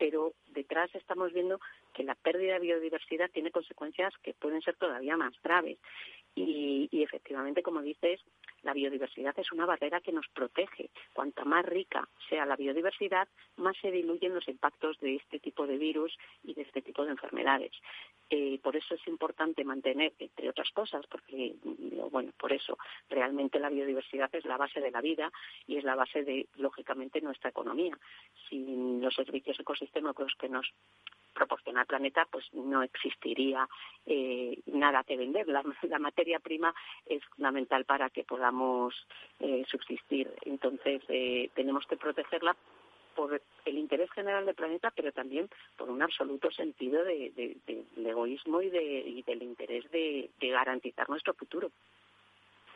pero 0.00 0.32
detrás 0.48 0.92
estamos 0.94 1.30
viendo 1.34 1.60
que 1.92 2.04
la 2.04 2.14
pérdida 2.14 2.54
de 2.54 2.60
biodiversidad 2.60 3.30
tiene 3.30 3.50
consecuencias 3.50 4.14
que 4.22 4.32
pueden 4.32 4.62
ser 4.62 4.74
todavía 4.76 5.14
más 5.18 5.34
graves. 5.42 5.78
Y, 6.34 6.88
efectivamente, 6.92 7.62
como 7.62 7.82
dices, 7.82 8.18
la 8.62 8.72
biodiversidad 8.72 9.38
es 9.38 9.52
una 9.52 9.66
barrera 9.66 10.00
que 10.00 10.12
nos 10.12 10.28
protege. 10.28 10.90
Cuanta 11.12 11.44
más 11.44 11.64
rica 11.64 12.08
sea 12.28 12.46
la 12.46 12.56
biodiversidad, 12.56 13.28
más 13.56 13.76
se 13.78 13.90
diluyen 13.90 14.34
los 14.34 14.48
impactos 14.48 14.98
de 15.00 15.16
este 15.16 15.38
tipo 15.38 15.66
de 15.66 15.78
virus 15.78 16.16
y 16.44 16.54
de 16.54 16.62
este 16.62 16.82
tipo 16.82 17.04
de 17.04 17.12
enfermedades. 17.12 17.72
Eh, 18.28 18.60
por 18.62 18.76
eso 18.76 18.94
es 18.94 19.06
importante 19.08 19.64
mantener, 19.64 20.12
entre 20.18 20.48
otras 20.48 20.70
cosas, 20.70 21.04
porque, 21.08 21.54
bueno, 22.10 22.32
por 22.38 22.52
eso 22.52 22.78
realmente 23.08 23.58
la 23.58 23.70
biodiversidad 23.70 24.32
es 24.34 24.44
la 24.44 24.56
base 24.56 24.80
de 24.80 24.90
la 24.90 25.00
vida 25.00 25.32
y 25.66 25.78
es 25.78 25.84
la 25.84 25.96
base 25.96 26.22
de, 26.22 26.48
lógicamente, 26.56 27.20
nuestra 27.20 27.50
economía. 27.50 27.98
Sin 28.48 29.00
los 29.00 29.14
servicios 29.14 29.58
ecosistémicos, 29.58 30.34
que 30.38 30.48
nos 30.48 30.72
proporciona 31.32 31.82
el 31.82 31.86
planeta, 31.86 32.26
pues 32.30 32.44
no 32.52 32.82
existiría 32.82 33.68
eh, 34.06 34.58
nada 34.66 35.04
que 35.04 35.16
vender. 35.16 35.46
La, 35.48 35.62
materia 35.98 36.38
prima 36.38 36.74
es 37.06 37.24
fundamental 37.26 37.84
para 37.84 38.10
que 38.10 38.24
podamos 38.24 38.94
eh, 39.38 39.64
subsistir. 39.68 40.30
Entonces, 40.42 41.02
eh, 41.08 41.50
tenemos 41.54 41.86
que 41.86 41.96
protegerla 41.96 42.56
por 43.14 43.40
el 43.64 43.78
interés 43.78 44.10
general 44.12 44.46
del 44.46 44.54
planeta, 44.54 44.92
pero 44.94 45.12
también 45.12 45.48
por 45.76 45.90
un 45.90 46.02
absoluto 46.02 46.50
sentido 46.50 47.04
de, 47.04 47.56
egoísmo 47.96 48.62
y, 48.62 48.68
y 48.68 49.22
del 49.22 49.42
interés 49.42 49.90
de 49.90 50.30
garantizar 50.40 51.08
nuestro 51.10 51.34
futuro. 51.34 51.70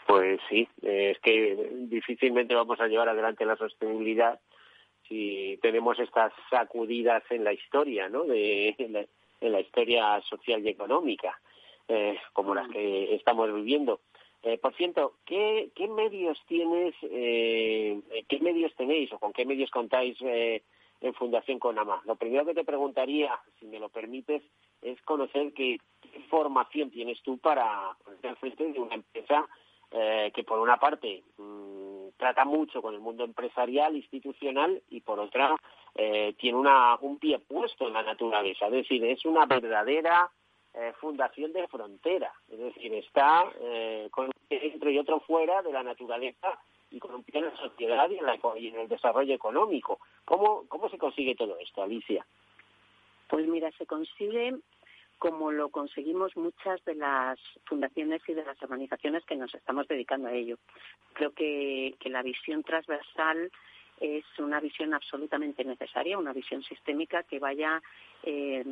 Pues 0.07 0.39
sí, 0.51 0.69
es 0.83 1.19
que 1.21 1.71
difícilmente 1.89 2.55
vamos 2.55 2.79
a 2.81 2.89
llevar 2.89 3.09
adelante 3.09 3.47
la 3.47 3.57
sostenibilidad 3.57 4.39
si 5.09 5.59
tenemos 5.63 5.99
estas 5.99 6.33
sacudidas 6.51 7.23
en 7.31 7.45
la 7.45 7.53
historia, 7.53 8.09
¿no? 8.09 8.25
De, 8.25 8.75
en, 8.79 9.53
la, 9.53 9.61
historia 9.61 10.21
social 10.23 10.65
y 10.65 10.71
económica, 10.71 11.39
eh, 11.89 12.19
como 12.33 12.55
las 12.55 12.69
que 12.69 13.15
estamos 13.15 13.53
viviendo. 13.53 14.01
Eh, 14.43 14.59
por 14.59 14.75
cierto, 14.75 15.15
¿qué, 15.25 15.71
¿qué, 15.75 15.89
medios 15.89 16.39
tienes, 16.47 16.95
eh, 17.03 18.01
qué 18.29 18.41
medios 18.41 18.75
tenéis 18.75 19.13
o 19.13 19.19
con 19.19 19.33
qué 19.33 19.45
medios 19.47 19.71
contáis 19.71 20.17
eh, 20.21 20.63
en 21.01 21.15
Fundación 21.15 21.59
Conama? 21.59 22.03
Lo 22.05 22.17
primero 22.17 22.45
que 22.45 22.55
te 22.55 22.65
preguntaría, 22.65 23.39
si 23.59 23.67
me 23.67 23.79
lo 23.79 23.89
permites, 23.89 24.43
es 24.83 25.01
conocer 25.03 25.53
qué, 25.55 25.79
formación 26.29 26.91
tienes 26.91 27.23
tú 27.23 27.39
para 27.39 27.97
ponerte 28.05 28.35
frente 28.37 28.73
de 28.73 28.81
una 28.81 28.95
empresa 28.95 29.47
eh, 29.91 30.33
que 30.35 30.45
por 30.45 30.59
una 30.59 30.77
parte 30.79 31.23
mm, 31.39 31.94
trata 32.17 32.45
mucho 32.45 32.81
con 32.81 32.95
el 32.95 33.01
mundo 33.01 33.25
empresarial, 33.25 33.97
institucional 33.97 34.83
y 34.91 35.01
por 35.01 35.19
otra 35.19 35.57
eh, 35.95 36.35
tiene 36.39 36.59
una, 36.59 36.97
un 37.01 37.19
pie 37.19 37.39
puesto 37.39 37.87
en 37.87 37.95
la 37.95 38.03
naturaleza, 38.03 38.67
es 38.67 38.73
decir, 38.73 39.05
es 39.05 39.25
una 39.25 39.47
verdadera 39.47 40.31
eh, 40.75 40.93
fundación 41.01 41.53
de 41.53 41.69
frontera, 41.69 42.33
es 42.51 42.59
decir, 42.59 42.93
está 42.95 43.45
con 44.11 44.27
un 44.27 44.33
pie 44.49 44.61
dentro 44.61 44.91
y 44.91 44.99
otro 44.99 45.21
fuera 45.21 45.63
de 45.63 45.73
la 45.73 45.83
naturaleza 45.83 46.59
y 46.91 46.99
con 46.99 47.15
un 47.15 47.25
pie 47.25 47.41
en 47.41 47.47
la 47.47 47.57
sociedad 47.57 48.09
y 48.09 48.19
en, 48.19 48.63
y 48.63 48.69
en 48.69 48.81
el 48.81 48.89
desarrollo 48.89 49.35
económico. 49.35 49.99
¿Cómo, 50.25 50.65
¿Cómo 50.69 50.89
se 50.89 50.99
consigue 50.99 51.35
todo 51.35 51.59
esto, 51.59 51.83
Alicia? 51.83 52.25
Pues 53.29 53.49
mira, 53.49 53.71
se 53.73 53.87
consigue 53.87 54.55
como 55.25 55.53
lo 55.53 55.71
conseguimos 55.71 56.37
muchas 56.37 56.85
de 56.85 56.97
las 56.97 57.39
fundaciones 57.65 58.21
y 58.29 58.35
de 58.35 58.45
las 58.45 58.63
organizaciones 58.63 59.25
que 59.25 59.37
nos 59.37 59.55
estamos 59.55 59.89
dedicando 59.89 60.29
a 60.29 60.35
ello. 60.35 60.59
Creo 61.15 61.33
que, 61.33 61.97
la 62.05 62.21
visión 62.23 62.63
transversal 62.63 63.51
es 64.01 64.25
una 64.37 64.61
visión 64.61 64.93
absolutamente 64.93 65.65
necesaria, 65.65 66.19
una 66.19 66.35
visión 66.35 66.63
sistémica 66.63 67.23
que 67.23 67.39
vaya 67.39 67.83
eh, 68.23 68.67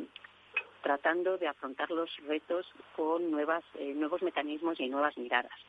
tratando 0.83 1.39
de 1.39 1.47
afrontar 1.47 1.89
los 1.89 2.15
retos 2.27 2.67
con 2.95 3.31
nuevas, 3.31 3.63
eh, 3.79 3.91
nuevos 3.95 4.21
mecanismos 4.21 4.79
y 4.79 4.89
nuevas 4.89 5.17
miradas. 5.17 5.59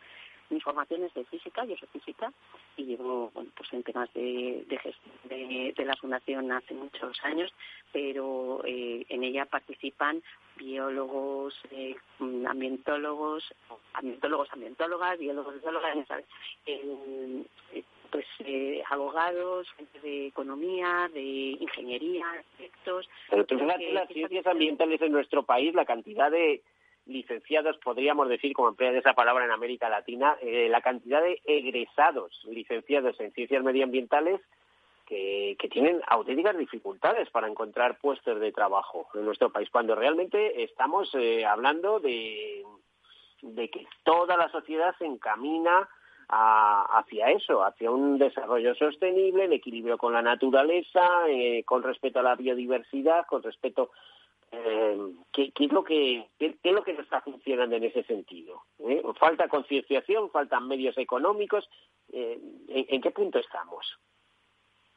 Mi 0.50 0.60
formación 0.60 1.02
es 1.04 1.14
de 1.14 1.24
física, 1.24 1.64
yo 1.64 1.76
soy 1.78 1.88
física 1.94 2.30
y 2.76 2.84
llevo 2.84 3.32
pues 3.56 3.72
en 3.72 3.82
temas 3.84 4.12
de, 4.12 4.66
de, 4.68 5.72
de, 5.74 5.84
la 5.86 5.96
fundación 5.96 6.52
hace 6.52 6.74
muchos 6.74 7.18
años, 7.24 7.50
pero 7.90 8.60
eh, 8.66 9.06
en 9.08 9.24
ella 9.24 9.46
participan 9.46 10.22
biólogos, 10.56 11.54
eh, 11.70 11.96
ambientólogos, 12.20 13.44
ambientólogos, 13.94 14.48
ambientólogas, 14.52 15.18
biólogos, 15.18 15.60
biólogas, 15.60 15.96
eh, 16.66 17.44
pues 18.14 18.26
eh, 18.44 18.80
abogados, 18.90 19.66
gente 19.76 19.98
de 19.98 20.28
economía, 20.28 21.10
de 21.12 21.20
ingeniería, 21.20 22.24
arquitectos. 22.30 23.08
Pero 23.28 23.44
tú 23.44 23.58
fíjate 23.58 23.92
las 23.92 24.08
ciencias 24.08 24.46
ambientales 24.46 25.02
en 25.02 25.10
nuestro 25.10 25.42
país, 25.42 25.74
la 25.74 25.84
cantidad 25.84 26.30
de 26.30 26.62
licenciados, 27.06 27.76
podríamos 27.78 28.28
decir, 28.28 28.52
como 28.52 28.68
emplea 28.68 28.92
esa 28.92 29.14
palabra 29.14 29.44
en 29.44 29.50
América 29.50 29.88
Latina, 29.88 30.36
eh, 30.40 30.68
la 30.70 30.80
cantidad 30.80 31.22
de 31.22 31.40
egresados 31.44 32.40
licenciados 32.48 33.18
en 33.18 33.32
ciencias 33.32 33.64
medioambientales 33.64 34.40
que, 35.06 35.56
tienen 35.70 36.00
auténticas 36.06 36.56
dificultades 36.56 37.30
para 37.30 37.48
encontrar 37.48 37.98
puestos 37.98 38.38
de 38.40 38.52
trabajo 38.52 39.08
en 39.14 39.24
nuestro 39.24 39.50
país, 39.50 39.68
cuando 39.70 39.94
realmente 39.94 40.62
estamos 40.62 41.10
eh, 41.14 41.44
hablando 41.44 42.00
de, 42.00 42.64
que 43.40 43.86
toda 44.04 44.36
la 44.36 44.48
sociedad 44.50 44.94
se 44.98 45.06
encamina 45.06 45.88
hacia 46.28 47.30
eso, 47.30 47.64
hacia 47.64 47.90
un 47.90 48.18
desarrollo 48.18 48.74
sostenible, 48.74 49.44
en 49.44 49.52
equilibrio 49.52 49.98
con 49.98 50.12
la 50.12 50.22
naturaleza, 50.22 51.28
eh, 51.28 51.62
con 51.64 51.82
respeto 51.82 52.20
a 52.20 52.22
la 52.22 52.34
biodiversidad, 52.34 53.26
con 53.26 53.42
respeto 53.42 53.90
eh, 54.54 54.98
¿qué, 55.32 55.52
es 55.58 55.72
lo 55.72 55.82
que 55.82 56.28
es 56.38 56.54
lo 56.62 56.84
que 56.84 56.92
no 56.92 57.00
está 57.00 57.20
funcionando 57.20 57.76
en 57.76 57.84
ese 57.84 58.04
sentido? 58.04 58.62
¿Eh? 58.78 59.02
Falta 59.18 59.48
concienciación, 59.48 60.30
faltan 60.30 60.68
medios 60.68 60.96
económicos. 60.98 61.68
Eh, 62.12 62.38
¿en, 62.68 63.00
qué 63.00 63.10
punto 63.10 63.38
estamos? 63.38 63.98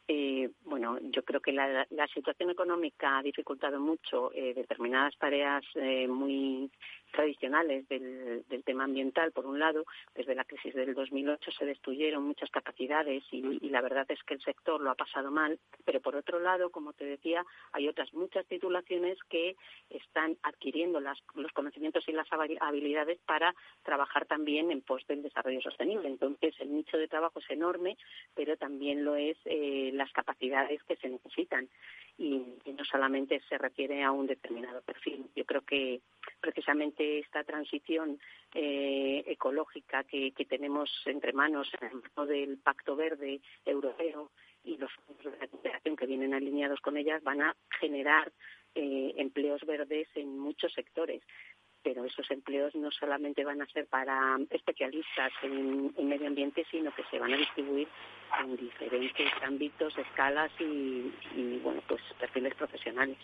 Eh, 0.10 0.50
bueno, 0.64 0.98
yo 1.12 1.24
creo 1.24 1.42
que 1.42 1.52
la, 1.52 1.86
situación 2.14 2.50
económica 2.50 3.18
ha 3.18 3.24
dificultado 3.24 3.78
mucho 3.80 4.32
eh, 4.34 4.54
determinadas 4.54 5.18
tareas 5.18 5.66
eh, 5.76 6.08
muy 6.08 6.72
tradicionales 7.12 7.88
del, 7.88 8.44
tema 8.66 8.84
ambiental. 8.84 9.32
Por 9.32 9.46
un 9.46 9.60
lado, 9.60 9.86
desde 10.14 10.36
la 10.36 10.44
crisis 10.44 10.74
del 10.74 10.94
2008 10.94 11.52
se 11.52 11.66
destruyeron 11.66 12.24
muchas 12.24 12.50
capacidades 12.52 13.24
y, 13.32 13.70
la 13.70 13.82
verdad 13.82 14.06
es 14.10 14.22
que 14.24 14.34
el 14.34 14.42
sector 14.42 14.82
lo 14.82 14.92
ha 14.92 14.96
pasado 14.96 15.32
mal. 15.32 15.60
Pero 15.86 16.02
por 16.02 16.16
otro 16.16 16.40
lado, 16.40 16.70
como 16.70 16.94
te 16.94 17.06
decía, 17.06 17.46
hay 17.72 17.88
otras 17.88 18.14
muchas 18.14 18.46
titulaciones 18.48 19.18
que 19.30 19.56
están 19.90 20.38
adquiriendo 20.44 21.00
los 21.00 21.52
conocimientos 21.54 22.08
y 22.08 22.12
las 22.12 22.28
habilidades 22.32 23.20
para 23.26 23.56
trabajar 23.84 24.26
también 24.26 24.72
en 24.72 24.82
pos 24.82 25.06
del 25.08 25.24
desarrollo 25.24 25.62
sostenible. 25.62 26.08
Entonces, 26.08 26.56
el 26.60 26.74
nicho 26.74 26.98
de 26.98 27.08
trabajo 27.08 27.40
es 27.40 27.50
enorme, 27.50 27.98
pero 28.36 28.58
también 28.58 29.06
lo 29.06 29.16
es 29.16 29.38
eh, 29.46 29.92
las 29.94 30.12
capacidades 30.12 30.84
que 30.84 30.96
se 30.98 31.10
necesitan 31.10 31.70
y, 32.18 32.44
no 32.66 32.86
solamente 32.86 33.42
se 33.50 33.58
refiere 33.58 34.04
a 34.04 34.12
un 34.12 34.28
determinado 34.28 34.82
perfil. 34.82 35.26
Yo 35.36 35.46
creo 35.46 35.62
que 35.62 36.02
precisamente 36.40 37.07
esta 37.20 37.44
transición 37.44 38.20
eh, 38.54 39.24
ecológica 39.28 40.04
que, 40.04 40.32
tenemos 40.48 40.90
entre 41.06 41.34
manos 41.34 41.70
en 41.80 41.90
el 41.90 42.28
del 42.28 42.58
Pacto 42.58 42.96
Verde 42.96 43.42
Europeo 43.66 44.32
y 44.64 44.78
los 44.78 44.92
fondos 44.94 45.26
de 45.26 45.40
recuperación 45.40 45.96
que 45.96 46.06
vienen 46.06 46.34
alineados 46.34 46.80
con 46.82 46.98
ellas 46.98 47.24
van 47.24 47.42
a 47.42 47.56
generar 47.80 48.32
eh, 48.76 49.14
empleos 49.18 49.62
verdes 49.66 50.08
en 50.16 50.38
muchos 50.38 50.74
sectores 50.74 51.22
pero 51.88 52.04
esos 52.04 52.30
empleos 52.32 52.76
no 52.76 52.92
solamente 52.92 53.46
van 53.46 53.62
a 53.62 53.66
ser 53.68 53.88
para 53.88 54.38
especialistas 54.50 55.32
en, 55.42 55.94
medio 56.06 56.28
ambiente, 56.28 56.66
sino 56.70 56.94
que 56.94 57.04
se 57.06 57.18
van 57.18 57.34
a 57.34 57.38
distribuir 57.38 57.88
en 58.44 58.58
diferentes 58.58 59.32
ámbitos, 59.42 59.98
escalas 59.98 60.52
y, 60.60 61.60
bueno, 61.64 61.82
pues 61.88 62.02
perfiles 62.20 62.56
profesionales. 62.56 63.18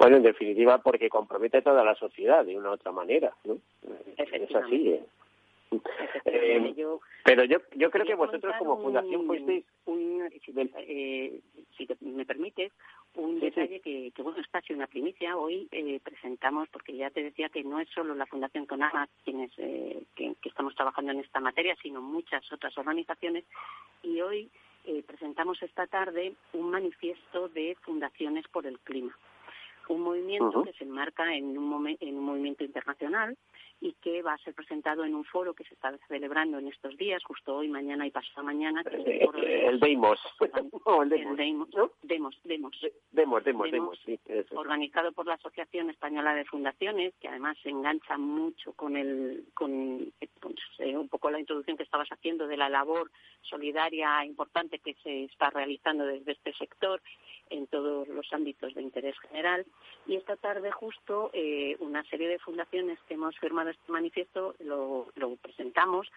Bueno, 0.00 0.16
en 0.16 0.22
definitiva, 0.22 0.78
porque 0.78 1.10
compromete 1.10 1.58
a 1.58 1.62
toda 1.62 1.84
la 1.84 1.94
sociedad 1.94 2.42
de 2.42 2.56
una 2.56 2.70
u 2.70 2.72
otra 2.72 2.90
manera, 2.90 3.34
¿no? 3.44 3.58
Es 4.16 4.54
así. 4.56 4.92
¿eh? 4.92 5.04
Eh, 6.24 6.74
pero 7.22 7.44
yo, 7.44 7.58
yo 7.76 7.90
creo 7.90 8.06
que 8.06 8.14
vosotros 8.14 8.54
como 8.58 8.80
fundación 8.80 9.26
fuisteis... 9.26 9.62
Un, 9.84 10.26
eh, 10.32 11.40
si 11.76 11.86
me 12.00 12.24
permites, 12.24 12.72
un 13.16 13.40
detalle 13.40 13.80
Que, 13.80 14.10
que, 14.14 14.22
bueno, 14.22 14.40
está 14.40 14.62
casi 14.62 14.72
una 14.72 14.86
primicia. 14.86 15.36
Hoy 15.36 15.68
eh, 15.70 16.00
presentamos, 16.02 16.70
porque 16.70 16.96
ya 16.96 17.10
te 17.10 17.22
decía 17.22 17.50
que 17.50 17.62
no 17.62 17.78
es 17.78 17.90
solo 17.90 18.14
la 18.14 18.24
Fundación 18.24 18.64
Conama 18.64 19.06
quienes 19.22 19.50
eh, 19.58 20.02
que, 20.16 20.34
estamos 20.44 20.74
trabajando 20.76 21.12
en 21.12 21.20
esta 21.20 21.40
materia, 21.40 21.76
sino 21.82 22.00
muchas 22.00 22.50
otras 22.50 22.76
organizaciones. 22.78 23.44
Y 24.02 24.22
hoy 24.22 24.48
eh, 24.86 25.02
presentamos 25.06 25.62
esta 25.62 25.86
tarde 25.86 26.32
un 26.54 26.70
manifiesto 26.70 27.50
de 27.50 27.76
fundaciones 27.82 28.48
por 28.48 28.66
el 28.66 28.78
clima 28.78 29.14
un 29.90 30.02
movimiento 30.02 30.62
que 30.62 30.72
se 30.74 30.84
enmarca 30.84 31.34
en 31.34 31.56
un, 31.56 31.96
en 32.00 32.18
un 32.18 32.24
movimiento 32.24 32.64
internacional 32.64 33.36
y 33.80 33.94
que 33.94 34.20
va 34.22 34.34
a 34.34 34.38
ser 34.38 34.54
presentado 34.54 35.04
en 35.04 35.14
un 35.14 35.24
foro 35.24 35.54
que 35.54 35.64
se 35.64 35.74
está 35.74 35.96
celebrando 36.06 36.58
en 36.58 36.68
estos 36.68 36.96
días, 36.98 37.24
justo 37.24 37.56
hoy, 37.56 37.68
mañana 37.68 38.06
y 38.06 38.10
pasado 38.10 38.44
mañana. 38.44 38.84
Que 38.84 38.96
es 38.96 39.06
el, 39.06 39.26
foro 39.26 39.40
de 39.40 39.66
el 39.66 39.80
Demos. 39.80 40.20
el 40.40 41.36
Demos. 41.36 41.68
Demos, 42.02 42.36
Demos, 42.44 42.74
Demos. 43.10 43.42
Demos, 43.44 43.70
Demos, 43.70 43.98
Organizado 44.52 45.12
por 45.12 45.26
la 45.26 45.34
Asociación 45.34 45.88
Española 45.88 46.34
de 46.34 46.44
Fundaciones, 46.44 47.14
que 47.20 47.28
además 47.28 47.56
se 47.62 47.70
engancha 47.70 48.18
mucho 48.18 48.74
con, 48.74 48.96
el, 48.96 49.46
con 49.54 50.12
eh, 50.20 50.96
un 50.96 51.08
poco 51.08 51.30
la 51.30 51.40
introducción 51.40 51.78
que 51.78 51.84
estabas 51.84 52.08
haciendo 52.10 52.46
de 52.46 52.58
la 52.58 52.68
labor 52.68 53.10
solidaria 53.40 54.24
importante 54.26 54.78
que 54.78 54.94
se 55.02 55.24
está 55.24 55.48
realizando 55.48 56.04
desde 56.04 56.32
este 56.32 56.52
sector 56.52 57.00
en 57.50 57.66
todos 57.66 58.08
los 58.08 58.32
ámbitos 58.32 58.74
de 58.74 58.82
interés 58.82 59.18
general. 59.20 59.66
Y 60.06 60.16
esta 60.16 60.36
tarde 60.36 60.70
justo 60.70 61.30
eh, 61.32 61.76
una 61.80 62.02
serie 62.04 62.28
de 62.28 62.38
fundaciones 62.38 62.98
que 63.06 63.14
hemos 63.14 63.36
firmado 63.38 63.70
este 63.70 63.92
manifiesto 63.92 64.54
lo, 64.60 65.06
presentamos 65.42 66.08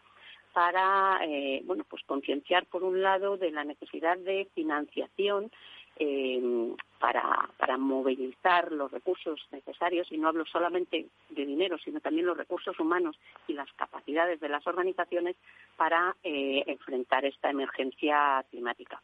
para 0.53 1.19
eh, 1.25 1.61
bueno 1.65 1.83
pues 1.89 2.03
concienciar 2.05 2.65
por 2.67 2.83
un 2.83 3.01
lado 3.01 3.37
de 3.37 3.51
la 3.51 3.63
necesidad 3.63 4.17
de 4.17 4.47
financiación 4.53 5.51
eh, 5.97 6.75
para, 6.99 7.49
para 7.57 7.77
movilizar 7.77 8.71
los 8.71 8.91
recursos 8.91 9.39
necesarios, 9.51 10.11
y 10.11 10.17
no 10.17 10.29
hablo 10.29 10.45
solamente 10.45 11.07
de 11.29 11.45
dinero, 11.45 11.77
sino 11.77 11.99
también 11.99 12.25
los 12.25 12.37
recursos 12.37 12.79
humanos 12.79 13.15
y 13.47 13.53
las 13.53 13.71
capacidades 13.73 14.39
de 14.39 14.49
las 14.49 14.65
organizaciones 14.65 15.35
para 15.77 16.15
enfrentar 16.23 17.25
esta 17.25 17.51
emergencia 17.51 18.43
climática. 18.49 19.01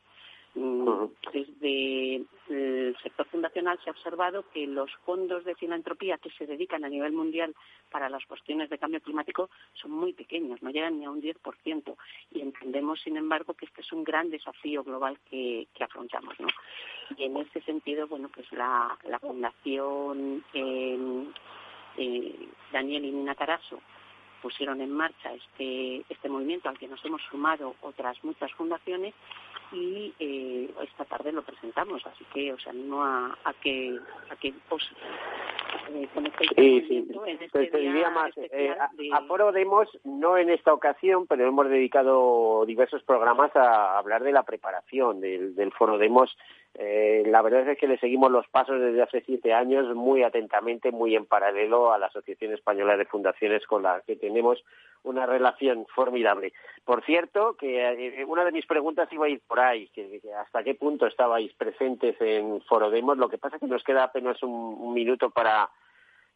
Desde 0.55 2.15
el 2.49 2.97
sector 3.03 3.27
fundacional 3.27 3.79
se 3.83 3.89
ha 3.89 3.93
observado 3.93 4.43
que 4.51 4.65
los 4.65 4.91
fondos 5.05 5.45
de 5.45 5.55
filantropía 5.55 6.17
que 6.17 6.31
se 6.31 6.47
dedican 6.47 6.83
a 6.83 6.89
nivel 6.89 7.13
mundial 7.13 7.55
para 7.91 8.09
las 8.09 8.25
cuestiones 8.25 8.69
de 8.69 8.79
cambio 8.79 9.01
climático 9.01 9.49
son 9.73 9.91
muy 9.91 10.13
pequeños, 10.13 10.61
no 10.61 10.71
llegan 10.71 10.99
ni 10.99 11.05
a 11.05 11.11
un 11.11 11.21
10%. 11.21 11.95
Y 12.31 12.41
entendemos, 12.41 12.99
sin 13.01 13.17
embargo, 13.17 13.53
que 13.53 13.65
este 13.65 13.81
es 13.81 13.91
un 13.93 14.03
gran 14.03 14.29
desafío 14.29 14.83
global 14.83 15.19
que, 15.29 15.67
afrontamos. 15.79 16.35
Y 17.17 17.23
en 17.23 17.37
ese 17.37 17.61
sentido, 17.61 18.07
bueno, 18.07 18.29
pues 18.33 18.51
la, 18.51 18.97
Fundación 19.21 20.43
eh, 20.53 21.25
eh, 21.97 22.47
Daniel 22.71 23.05
y 23.05 23.11
Nina 23.11 23.35
Caraso 23.35 23.81
pusieron 24.41 24.81
en 24.81 24.91
marcha 24.91 25.33
este, 25.33 26.03
este 26.09 26.29
movimiento 26.29 26.69
al 26.69 26.77
que 26.77 26.87
nos 26.87 27.03
hemos 27.05 27.21
sumado 27.29 27.75
otras 27.81 28.23
muchas 28.23 28.51
fundaciones 28.53 29.13
y 29.71 30.13
eh, 30.19 30.69
esta 30.81 31.05
tarde 31.05 31.31
lo 31.31 31.43
presentamos, 31.43 32.05
así 32.05 32.25
que 32.33 32.51
os 32.53 32.67
animo 32.67 33.03
a, 33.03 33.37
a 33.43 33.53
que 33.53 33.97
a 34.29 34.35
que 34.35 34.53
os 34.69 34.91
eh, 35.91 36.07
sí, 36.55 36.85
sí. 36.87 37.07
En 37.25 37.43
este 37.43 37.67
te, 37.67 37.77
diría 37.77 38.09
más, 38.09 38.31
eh, 38.37 38.75
a, 39.13 39.21
Foro 39.23 39.51
Demos, 39.51 39.87
no 40.03 40.37
en 40.37 40.49
esta 40.49 40.73
ocasión, 40.73 41.27
pero 41.27 41.47
hemos 41.47 41.69
dedicado 41.69 42.63
diversos 42.65 43.03
programas 43.03 43.55
a 43.55 43.97
hablar 43.97 44.23
de 44.23 44.31
la 44.31 44.43
preparación 44.43 45.19
del, 45.19 45.55
del 45.55 45.71
Foro 45.71 45.97
Demos. 45.97 46.35
Eh, 46.75 47.23
la 47.25 47.41
verdad 47.41 47.67
es 47.67 47.77
que 47.77 47.87
le 47.87 47.97
seguimos 47.97 48.31
los 48.31 48.47
pasos 48.47 48.79
desde 48.79 49.01
hace 49.01 49.21
siete 49.21 49.53
años 49.53 49.93
muy 49.95 50.23
atentamente, 50.23 50.91
muy 50.91 51.15
en 51.15 51.25
paralelo 51.25 51.91
a 51.91 51.97
la 51.97 52.07
Asociación 52.07 52.53
Española 52.53 52.95
de 52.95 53.05
Fundaciones 53.05 53.65
con 53.65 53.83
la 53.83 54.01
que 54.05 54.15
tenemos 54.15 54.63
una 55.03 55.25
relación 55.25 55.85
formidable. 55.93 56.53
Por 56.85 57.03
cierto, 57.03 57.55
que 57.57 58.19
eh, 58.19 58.25
una 58.25 58.45
de 58.45 58.51
mis 58.51 58.65
preguntas 58.65 59.11
iba 59.11 59.25
a 59.25 59.29
ir 59.29 59.41
por 59.47 59.59
ahí, 59.59 59.87
que, 59.89 60.21
hasta 60.37 60.63
qué 60.63 60.75
punto 60.75 61.07
estabais 61.07 61.53
presentes 61.53 62.15
en 62.19 62.61
Foro 62.61 62.89
Demos. 62.89 63.17
Lo 63.17 63.29
que 63.29 63.37
pasa 63.37 63.55
es 63.55 63.61
que 63.61 63.67
nos 63.67 63.83
queda 63.83 64.03
apenas 64.03 64.41
un, 64.43 64.93
minuto 64.93 65.29
para 65.29 65.69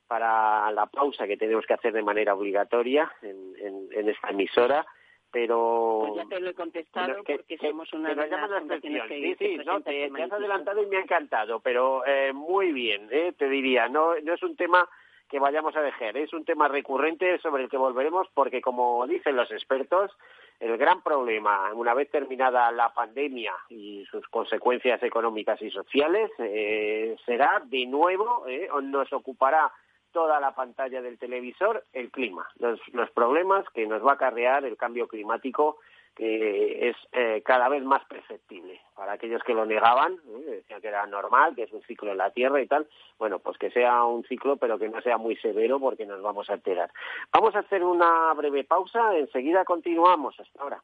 para 0.07 0.69
la 0.71 0.85
pausa 0.85 1.25
que 1.25 1.37
tenemos 1.37 1.65
que 1.65 1.73
hacer 1.73 1.93
de 1.93 2.03
manera 2.03 2.35
obligatoria 2.35 3.11
en, 3.21 3.87
en, 3.91 4.09
esta 4.09 4.29
emisora 4.29 4.85
pero 5.33 6.05
pues 6.07 6.23
ya 6.23 6.29
te 6.29 6.39
lo 6.39 6.51
he 6.51 6.53
contestado 6.53 7.15
porque 7.25 7.57
somos 7.57 7.91
una 7.91 8.09
de 8.09 8.15
las 8.15 8.59
fundaciones 8.59 9.03
que 9.07 9.35
sí 9.37 9.57
sí 9.57 9.57
no 9.65 9.81
te, 9.81 10.05
has 10.05 10.31
adelantado 10.31 10.83
y 10.83 10.85
me 10.85 10.97
ha 10.97 11.01
encantado 11.01 11.59
pero 11.59 12.05
eh, 12.05 12.31
muy 12.31 12.71
bien 12.71 13.09
eh, 13.11 13.33
te 13.35 13.49
diría 13.49 13.89
no 13.89 14.13
no 14.21 14.33
es 14.35 14.43
un 14.43 14.55
tema 14.55 14.87
que 15.33 15.39
vayamos 15.39 15.75
a 15.75 15.81
dejar. 15.81 16.15
Es 16.15 16.31
un 16.31 16.45
tema 16.45 16.67
recurrente 16.67 17.39
sobre 17.39 17.63
el 17.63 17.69
que 17.69 17.75
volveremos 17.75 18.27
porque, 18.35 18.61
como 18.61 19.07
dicen 19.07 19.35
los 19.35 19.49
expertos, 19.49 20.11
el 20.59 20.77
gran 20.77 21.01
problema, 21.01 21.73
una 21.73 21.95
vez 21.95 22.11
terminada 22.11 22.71
la 22.71 22.93
pandemia 22.93 23.51
y 23.67 24.05
sus 24.11 24.27
consecuencias 24.27 25.01
económicas 25.01 25.59
y 25.63 25.71
sociales, 25.71 26.29
eh, 26.37 27.15
será 27.25 27.63
de 27.65 27.87
nuevo, 27.87 28.45
eh, 28.47 28.69
nos 28.83 29.11
ocupará 29.11 29.71
toda 30.13 30.39
la 30.39 30.55
pantalla 30.55 31.01
del 31.01 31.17
televisor 31.17 31.83
el 31.91 32.11
clima, 32.11 32.47
los, 32.59 32.79
los 32.93 33.11
problemas 33.11 33.65
que 33.73 33.85
nos 33.85 34.05
va 34.05 34.11
a 34.11 34.15
acarrear 34.15 34.63
el 34.63 34.77
cambio 34.77 35.07
climático 35.07 35.79
que 36.15 36.89
es 36.89 36.95
eh, 37.11 37.41
cada 37.43 37.69
vez 37.69 37.83
más 37.83 38.05
perceptible. 38.05 38.79
Para 38.95 39.13
aquellos 39.13 39.41
que 39.43 39.53
lo 39.53 39.65
negaban, 39.65 40.13
¿eh? 40.13 40.61
decían 40.61 40.81
que 40.81 40.87
era 40.87 41.05
normal, 41.07 41.55
que 41.55 41.63
es 41.63 41.71
un 41.71 41.81
ciclo 41.81 42.11
en 42.11 42.19
la 42.19 42.29
Tierra 42.29 42.61
y 42.61 42.67
tal, 42.67 42.87
bueno, 43.17 43.39
pues 43.39 43.57
que 43.57 43.71
sea 43.71 44.03
un 44.03 44.23
ciclo, 44.25 44.57
pero 44.57 44.77
que 44.77 44.89
no 44.89 45.01
sea 45.01 45.17
muy 45.17 45.35
severo 45.37 45.79
porque 45.79 46.05
nos 46.05 46.21
vamos 46.21 46.49
a 46.49 46.53
alterar. 46.53 46.91
Vamos 47.31 47.55
a 47.55 47.59
hacer 47.59 47.83
una 47.83 48.31
breve 48.33 48.63
pausa, 48.63 49.17
enseguida 49.17 49.65
continuamos. 49.65 50.39
Hasta 50.39 50.61
ahora. 50.61 50.83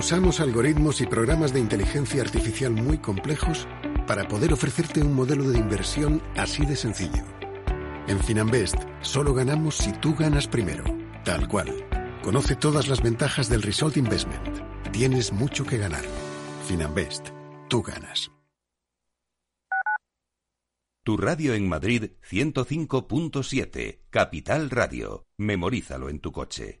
Usamos 0.00 0.40
algoritmos 0.40 1.02
y 1.02 1.06
programas 1.06 1.52
de 1.52 1.60
inteligencia 1.60 2.22
artificial 2.22 2.72
muy 2.72 2.96
complejos 2.96 3.68
para 4.06 4.26
poder 4.26 4.50
ofrecerte 4.50 5.02
un 5.02 5.12
modelo 5.12 5.50
de 5.50 5.58
inversión 5.58 6.22
así 6.36 6.64
de 6.64 6.74
sencillo. 6.74 7.22
En 8.08 8.18
Finanbest 8.18 8.76
solo 9.02 9.34
ganamos 9.34 9.74
si 9.76 9.92
tú 9.92 10.14
ganas 10.14 10.48
primero, 10.48 10.84
tal 11.22 11.46
cual. 11.48 11.86
Conoce 12.22 12.56
todas 12.56 12.88
las 12.88 13.02
ventajas 13.02 13.50
del 13.50 13.60
Result 13.60 13.98
Investment. 13.98 14.62
Tienes 14.90 15.34
mucho 15.34 15.66
que 15.66 15.76
ganar. 15.76 16.04
Finanbest, 16.66 17.28
tú 17.68 17.82
ganas. 17.82 18.30
Tu 21.04 21.18
radio 21.18 21.52
en 21.52 21.68
Madrid 21.68 22.12
105.7, 22.26 24.00
Capital 24.08 24.70
Radio. 24.70 25.26
Memorízalo 25.36 26.08
en 26.08 26.20
tu 26.20 26.32
coche. 26.32 26.80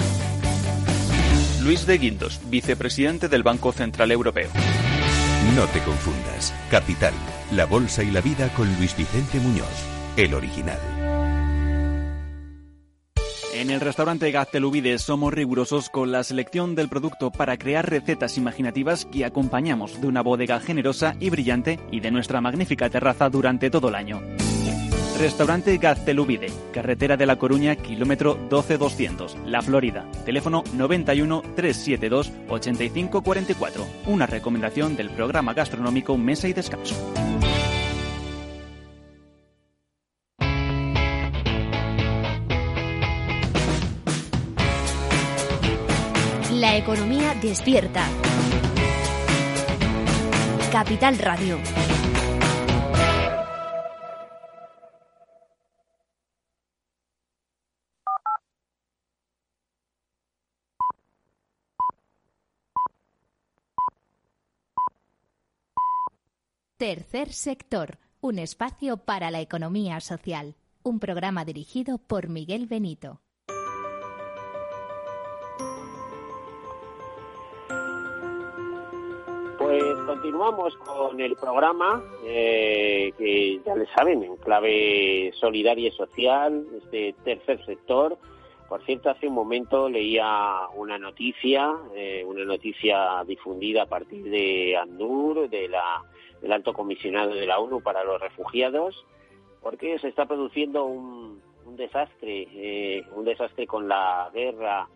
Luis 1.63 1.85
de 1.85 1.99
Guindos, 1.99 2.41
vicepresidente 2.49 3.27
del 3.27 3.43
Banco 3.43 3.71
Central 3.71 4.11
Europeo. 4.11 4.49
No 5.55 5.65
te 5.67 5.79
confundas. 5.81 6.53
Capital, 6.71 7.13
la 7.51 7.65
bolsa 7.65 8.03
y 8.03 8.09
la 8.09 8.21
vida 8.21 8.49
con 8.55 8.67
Luis 8.77 8.97
Vicente 8.97 9.39
Muñoz, 9.39 9.67
el 10.17 10.33
original. 10.33 10.79
En 13.53 13.69
el 13.69 13.79
restaurante 13.79 14.31
Gaztelubides 14.31 15.03
somos 15.03 15.31
rigurosos 15.31 15.89
con 15.89 16.11
la 16.11 16.23
selección 16.23 16.73
del 16.73 16.89
producto 16.89 17.31
para 17.31 17.57
crear 17.57 17.87
recetas 17.87 18.37
imaginativas 18.37 19.05
que 19.05 19.23
acompañamos 19.23 20.01
de 20.01 20.07
una 20.07 20.21
bodega 20.23 20.59
generosa 20.59 21.15
y 21.19 21.29
brillante 21.29 21.79
y 21.91 21.99
de 21.99 22.09
nuestra 22.09 22.41
magnífica 22.41 22.89
terraza 22.89 23.29
durante 23.29 23.69
todo 23.69 23.89
el 23.89 23.95
año. 23.95 24.19
Restaurante 25.21 25.77
Gaztelubide, 25.77 26.47
carretera 26.73 27.15
de 27.15 27.27
La 27.27 27.35
Coruña, 27.35 27.75
kilómetro 27.75 28.39
12200, 28.49 29.37
La 29.45 29.61
Florida. 29.61 30.03
Teléfono 30.25 30.63
91 30.73 31.43
372 31.55 32.31
8544. 32.49 33.85
Una 34.07 34.25
recomendación 34.25 34.95
del 34.95 35.11
programa 35.11 35.53
gastronómico 35.53 36.17
Mesa 36.17 36.47
y 36.47 36.53
Descanso. 36.53 36.95
La 46.51 46.77
economía 46.77 47.35
despierta. 47.39 48.07
Capital 50.71 51.19
Radio. 51.19 51.59
Tercer 66.81 67.31
sector, 67.31 67.99
un 68.21 68.39
espacio 68.39 68.97
para 68.97 69.29
la 69.29 69.39
economía 69.39 69.99
social. 69.99 70.55
Un 70.81 70.99
programa 70.99 71.45
dirigido 71.45 71.99
por 71.99 72.27
Miguel 72.27 72.65
Benito. 72.65 73.21
Pues 79.59 79.83
continuamos 80.07 80.75
con 80.77 81.21
el 81.21 81.35
programa 81.35 82.03
eh, 82.25 83.13
que 83.15 83.61
ya 83.63 83.75
le 83.75 83.85
saben, 83.95 84.23
en 84.23 84.37
clave 84.37 85.31
solidaria 85.39 85.89
y 85.89 85.91
social, 85.91 86.65
este 86.81 87.13
tercer 87.23 87.63
sector. 87.63 88.17
Por 88.67 88.83
cierto, 88.85 89.11
hace 89.11 89.27
un 89.27 89.35
momento 89.35 89.87
leía 89.87 90.61
una 90.75 90.97
noticia, 90.97 91.75
eh, 91.93 92.23
una 92.25 92.43
noticia 92.43 93.23
difundida 93.27 93.83
a 93.83 93.85
partir 93.85 94.23
de 94.23 94.75
ANDUR, 94.77 95.47
de 95.47 95.67
la, 95.67 96.01
del 96.41 96.51
alto 96.51 96.73
comisionado 96.73 97.33
de 97.33 97.45
la 97.45 97.59
ONU 97.59 97.81
para 97.81 98.03
los 98.03 98.19
refugiados, 98.19 99.05
porque 99.61 99.99
se 99.99 100.07
está 100.07 100.25
produciendo 100.25 100.85
un, 100.85 101.41
un 101.65 101.75
desastre, 101.75 102.47
eh, 102.51 103.03
un 103.15 103.25
desastre 103.25 103.67
con 103.67 103.87
la 103.87 104.29
guerra 104.33 104.87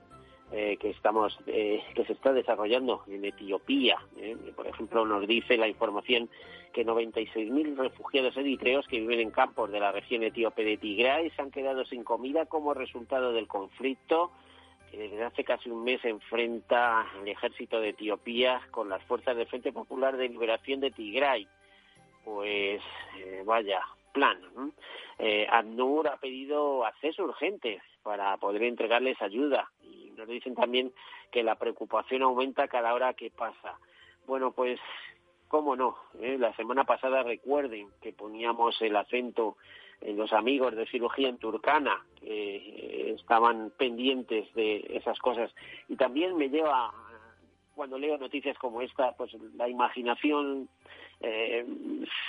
eh, 0.52 0.78
que 0.80 0.92
estamos 0.92 1.36
eh, 1.48 1.82
que 1.96 2.06
se 2.06 2.14
está 2.14 2.32
desarrollando 2.32 3.04
en 3.08 3.26
Etiopía. 3.26 3.98
¿eh? 4.18 4.38
Por 4.56 4.68
ejemplo, 4.68 5.04
nos 5.04 5.28
dice 5.28 5.58
la 5.58 5.68
información 5.68 6.30
que 6.72 6.86
96.000 6.86 7.76
refugiados 7.76 8.38
eritreos 8.38 8.86
que 8.88 9.00
viven 9.00 9.22
en 9.22 9.32
campos 9.32 9.72
de 9.72 9.80
la 9.80 9.92
región 9.92 10.22
etíope 10.22 10.64
de 10.64 10.78
Tigray 10.78 11.32
se 11.32 11.42
han 11.42 11.50
quedado 11.50 11.84
sin 11.86 12.04
comida 12.04 12.46
como 12.46 12.76
resultado 12.76 13.34
del 13.34 13.48
conflicto 13.48 14.32
desde 14.98 15.24
hace 15.24 15.44
casi 15.44 15.70
un 15.70 15.84
mes 15.84 16.04
enfrenta 16.06 17.06
el 17.22 17.28
ejército 17.28 17.80
de 17.80 17.90
Etiopía 17.90 18.62
con 18.72 18.90
las 18.90 19.04
fuerzas 19.04 19.36
del 19.36 19.48
Frente 19.48 19.72
Popular 19.72 20.16
de 20.18 20.30
Liberación 20.30 20.80
de 20.80 20.92
Tigray. 20.92 21.48
Pues 22.24 22.82
eh, 23.18 23.44
vaya, 23.46 23.82
plan. 24.14 24.40
Eh, 25.20 25.48
ACNUR 25.50 26.08
ha 26.08 26.18
pedido 26.18 26.86
acceso 26.86 27.24
urgente 27.24 27.82
para 28.04 28.38
poder 28.38 28.64
entregarles 28.64 29.22
ayuda 29.22 29.70
y 29.84 30.12
nos 30.18 30.28
dicen 30.28 30.56
también 30.56 30.92
que 31.32 31.44
la 31.44 31.56
preocupación 31.56 32.24
aumenta 32.24 32.68
cada 32.68 32.94
hora 32.94 33.14
que 33.14 33.30
pasa. 33.30 33.78
Bueno, 34.26 34.52
pues 34.52 34.80
cómo 35.48 35.76
no. 35.76 35.98
¿Eh? 36.20 36.38
La 36.40 36.56
semana 36.56 36.84
pasada 36.86 37.24
recuerden 37.24 37.90
que 38.02 38.14
poníamos 38.14 38.82
el 38.82 38.96
acento 38.96 39.58
en 39.58 39.58
los 40.02 40.34
amigos 40.34 40.76
de 40.76 40.86
cirugía 40.88 41.30
en 41.30 41.38
Turcana, 41.38 42.04
eh, 42.22 43.14
estaban 43.18 43.72
pendientes 43.78 44.54
de 44.54 44.86
esas 44.90 45.20
cosas. 45.20 45.54
Y 45.88 45.96
también 45.96 46.38
me 46.38 46.50
lleva, 46.50 46.92
cuando 47.74 47.98
leo 47.98 48.18
noticias 48.18 48.58
como 48.58 48.82
esta, 48.82 49.14
pues 49.14 49.34
la 49.56 49.68
imaginación 49.68 50.70
eh, 51.22 51.66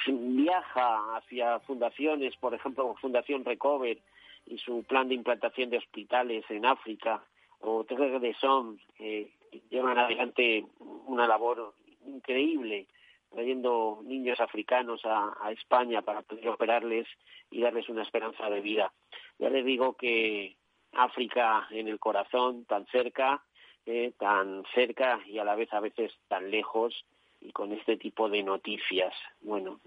viaja 0.06 1.16
hacia 1.16 1.60
fundaciones, 1.60 2.36
por 2.36 2.54
ejemplo, 2.54 2.94
Fundación 3.00 3.44
Recover 3.44 3.98
y 4.46 4.58
su 4.58 4.84
plan 4.84 5.08
de 5.08 5.14
implantación 5.14 5.70
de 5.70 5.78
hospitales 5.78 6.44
en 6.50 6.66
África, 6.66 7.22
o 7.60 7.84
Terre 7.84 8.20
de 8.20 8.34
Son, 8.34 8.78
que 8.96 9.32
llevan 9.70 9.98
adelante 9.98 10.66
una 11.06 11.26
labor 11.26 11.74
increíble 12.06 12.86
trayendo 13.30 14.00
niños 14.04 14.40
africanos 14.40 15.00
a, 15.04 15.50
España 15.50 16.02
para 16.02 16.22
poder 16.22 16.48
operarles 16.48 17.06
y 17.50 17.62
darles 17.62 17.88
una 17.88 18.02
esperanza 18.02 18.50
de 18.50 18.60
vida. 18.60 18.92
Ya 19.38 19.48
les 19.50 19.64
digo 19.64 19.96
que 19.96 20.56
África 20.92 21.66
en 21.70 21.88
el 21.88 21.98
corazón, 21.98 22.64
tan 22.64 22.86
cerca, 22.86 23.44
eh, 23.84 24.12
tan 24.18 24.64
cerca 24.74 25.20
y 25.26 25.38
a 25.38 25.44
la 25.44 25.54
vez 25.54 25.72
a 25.72 25.80
veces 25.80 26.12
tan 26.28 26.50
lejos, 26.50 27.04
y 27.46 27.52
con 27.52 27.72
este 27.72 27.96
tipo 27.96 28.28
de 28.28 28.42
noticias. 28.42 29.14
Bueno, 29.40 29.80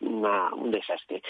un 0.00 0.70
desastre. 0.70 1.22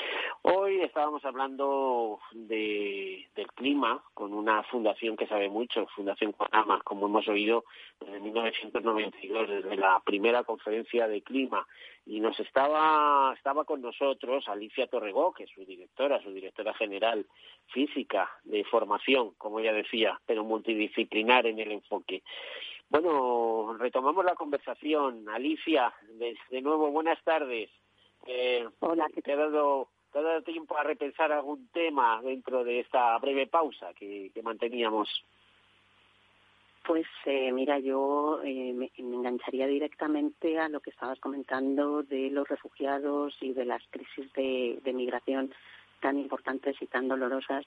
Hoy 0.42 0.80
estábamos 0.80 1.24
hablando 1.24 2.20
de, 2.32 3.28
del 3.34 3.46
clima 3.52 4.02
con 4.14 4.32
una 4.32 4.62
fundación 4.64 5.16
que 5.16 5.26
sabe 5.26 5.48
mucho, 5.48 5.86
Fundación 5.94 6.32
Conama, 6.32 6.80
como 6.84 7.06
hemos 7.06 7.26
oído 7.28 7.64
desde 8.00 8.20
1992, 8.20 9.48
desde 9.48 9.76
la 9.76 10.00
primera 10.04 10.44
conferencia 10.44 11.08
de 11.08 11.22
clima. 11.22 11.66
Y 12.04 12.20
nos 12.20 12.38
estaba, 12.40 13.32
estaba 13.36 13.64
con 13.64 13.80
nosotros 13.80 14.48
Alicia 14.48 14.88
Torregó, 14.88 15.32
que 15.32 15.44
es 15.44 15.50
su 15.50 15.64
directora, 15.64 16.20
su 16.22 16.32
directora 16.32 16.74
general 16.74 17.26
física 17.68 18.30
de 18.44 18.64
formación, 18.64 19.32
como 19.38 19.60
ella 19.60 19.72
decía, 19.72 20.20
pero 20.26 20.44
multidisciplinar 20.44 21.46
en 21.46 21.60
el 21.60 21.72
enfoque. 21.72 22.22
Bueno, 22.92 23.74
retomamos 23.78 24.22
la 24.22 24.34
conversación. 24.34 25.26
Alicia, 25.30 25.94
de, 26.50 26.60
nuevo, 26.60 26.90
buenas 26.90 27.18
tardes. 27.24 27.70
Eh, 28.26 28.68
Hola, 28.80 29.06
te 29.24 29.32
ha 29.32 29.36
dado 29.36 29.88
tiempo 30.44 30.76
a 30.76 30.82
repensar 30.82 31.32
algún 31.32 31.68
tema 31.68 32.20
dentro 32.20 32.62
de 32.64 32.80
esta 32.80 33.16
breve 33.16 33.46
pausa 33.46 33.94
que, 33.94 34.30
manteníamos. 34.42 35.08
Pues 36.84 37.06
eh, 37.24 37.50
mira, 37.50 37.78
yo 37.78 38.42
eh, 38.44 38.74
me, 38.74 38.90
engancharía 38.98 39.66
directamente 39.66 40.58
a 40.58 40.68
lo 40.68 40.80
que 40.80 40.90
estabas 40.90 41.18
comentando 41.18 42.02
de 42.02 42.28
los 42.28 42.46
refugiados 42.46 43.34
y 43.40 43.54
de 43.54 43.64
las 43.64 43.82
crisis 43.88 44.30
de, 44.34 44.80
de 44.84 44.92
migración 44.92 45.50
tan 46.00 46.18
importantes 46.18 46.76
y 46.82 46.86
tan 46.88 47.08
dolorosas 47.08 47.64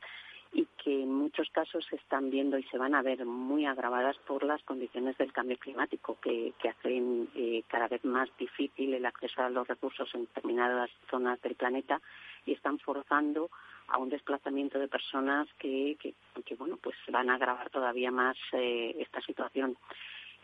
y 0.55 0.65
que 0.81 1.03
en 1.03 1.13
muchos 1.13 1.49
casos 1.49 1.85
se 1.89 1.97
están 1.97 2.29
viendo 2.29 2.57
y 2.57 2.63
se 2.63 2.77
van 2.77 2.95
a 2.95 3.01
ver 3.01 3.25
muy 3.25 3.65
agravadas 3.65 4.15
por 4.25 4.41
las 4.45 4.63
condiciones 4.63 5.17
del 5.17 5.33
cambio 5.33 5.57
climático 5.57 6.17
que, 6.21 6.53
hacen 6.69 7.27
eh, 7.35 7.63
cada 7.67 7.89
vez 7.89 8.05
más 8.05 8.29
difícil 8.37 8.93
el 8.93 9.05
acceso 9.05 9.41
a 9.41 9.49
los 9.49 9.67
recursos 9.67 10.09
en 10.15 10.21
determinadas 10.21 10.89
zonas 11.11 11.41
del 11.41 11.55
planeta 11.55 12.01
y 12.45 12.53
están 12.53 12.79
forzando 12.79 13.49
a 13.89 13.97
un 13.97 14.07
desplazamiento 14.07 14.79
de 14.79 14.87
personas 14.87 15.49
que, 15.59 15.97
que, 15.99 16.55
bueno 16.55 16.77
pues 16.81 16.95
van 17.09 17.29
a 17.29 17.35
agravar 17.35 17.69
todavía 17.69 18.09
más 18.09 18.37
eh, 18.53 18.95
esta 18.99 19.19
situación. 19.21 19.75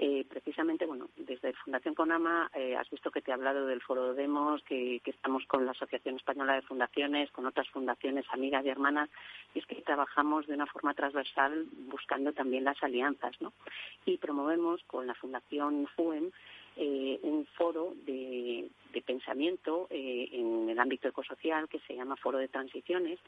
Eh, 0.04 0.26
precisamente, 0.28 0.88
bueno, 0.88 1.12
desde 1.16 1.54
Fundación 1.54 1.94
Conama 1.94 2.50
eh, 2.56 2.76
has 2.76 2.90
visto 2.90 3.12
que 3.12 3.22
te 3.22 3.30
he 3.30 3.36
hablado 3.36 3.68
del 3.68 3.84
Foro 3.84 4.16
Demos, 4.16 4.64
que, 4.64 5.00
estamos 5.06 5.46
con 5.46 5.64
la 5.64 5.74
Asociación 5.74 6.16
Española 6.16 6.56
de 6.56 6.64
Fundaciones, 6.64 7.30
con 7.30 7.46
otras 7.46 7.70
fundaciones 7.70 8.26
amigas 8.32 8.66
y 8.66 8.70
hermanas, 8.70 9.12
y 9.54 9.60
es 9.60 9.66
que 9.68 9.76
trabajamos 9.76 10.48
de 10.48 10.56
una 10.56 10.66
forma 10.66 10.96
transversal 10.96 11.68
buscando 11.88 12.34
también 12.34 12.64
las 12.64 12.82
alianzas, 12.82 13.40
¿no? 13.42 13.54
Y 14.04 14.18
promovemos 14.18 14.82
con 14.86 15.06
la 15.06 15.14
Fundación 15.14 15.86
FUEM 15.96 16.32
eh, 16.78 17.20
un 17.22 17.46
foro 17.58 17.94
de, 18.08 18.70
de 18.94 19.02
pensamiento 19.02 19.88
eh, 19.92 20.30
en 20.32 20.68
el 20.68 20.80
ámbito 20.80 21.08
ecosocial 21.10 21.70
que 21.70 21.80
se 21.82 21.96
llama 21.96 22.16
Foro 22.16 22.40
de 22.40 22.48
Transiciones 22.48 23.20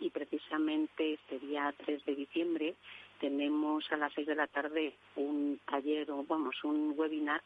y 0.00 0.10
precisamente 0.10 1.14
este 1.14 1.38
día 1.38 1.74
3 1.84 2.04
de 2.04 2.14
diciembre 2.14 2.74
tenemos 3.20 3.90
a 3.92 3.96
las 3.96 4.12
seis 4.12 4.26
de 4.26 4.34
la 4.34 4.46
tarde 4.46 4.94
un 5.16 5.60
taller 5.66 6.10
o 6.10 6.24
vamos 6.24 6.62
un 6.64 6.94
webinar 6.96 7.42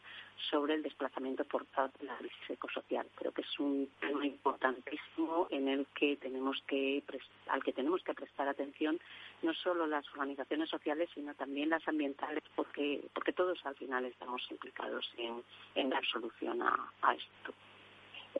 sobre 0.50 0.74
el 0.74 0.82
desplazamiento 0.82 1.44
forzado 1.44 1.90
de 2.00 2.06
la 2.06 2.16
crisis 2.16 2.50
ecosocial. 2.50 3.06
Creo 3.16 3.32
que 3.32 3.42
es 3.42 3.58
un 3.58 3.88
tema 4.00 4.24
importantísimo 4.24 5.48
en 5.50 5.68
el 5.68 5.86
que 5.94 6.16
tenemos 6.16 6.62
que 6.66 7.02
al 7.48 7.62
que 7.62 7.72
tenemos 7.72 8.02
que 8.02 8.14
prestar 8.14 8.48
atención 8.48 8.98
no 9.42 9.54
solo 9.54 9.86
las 9.86 10.08
organizaciones 10.12 10.68
sociales 10.68 11.08
sino 11.14 11.34
también 11.34 11.70
las 11.70 11.86
ambientales 11.86 12.42
porque 12.54 13.00
porque 13.14 13.32
todos 13.32 13.64
al 13.66 13.76
final 13.76 14.04
estamos 14.04 14.46
implicados 14.50 15.10
en, 15.16 15.42
en 15.74 15.90
dar 15.90 16.04
solución 16.06 16.62
a 16.62 17.14
esto. 17.14 17.54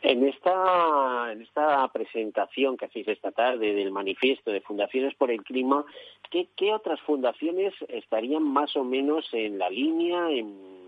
En 0.00 0.24
esta, 0.24 1.32
en 1.32 1.42
esta 1.42 1.88
presentación 1.88 2.76
que 2.76 2.84
hacéis 2.84 3.08
esta 3.08 3.32
tarde 3.32 3.74
del 3.74 3.90
manifiesto 3.90 4.52
de 4.52 4.60
Fundaciones 4.60 5.14
por 5.14 5.30
el 5.30 5.42
Clima, 5.42 5.84
¿qué, 6.30 6.48
qué 6.56 6.72
otras 6.72 7.00
fundaciones 7.00 7.74
estarían 7.88 8.44
más 8.44 8.76
o 8.76 8.84
menos 8.84 9.28
en 9.32 9.58
la 9.58 9.68
línea, 9.68 10.30
en, 10.30 10.78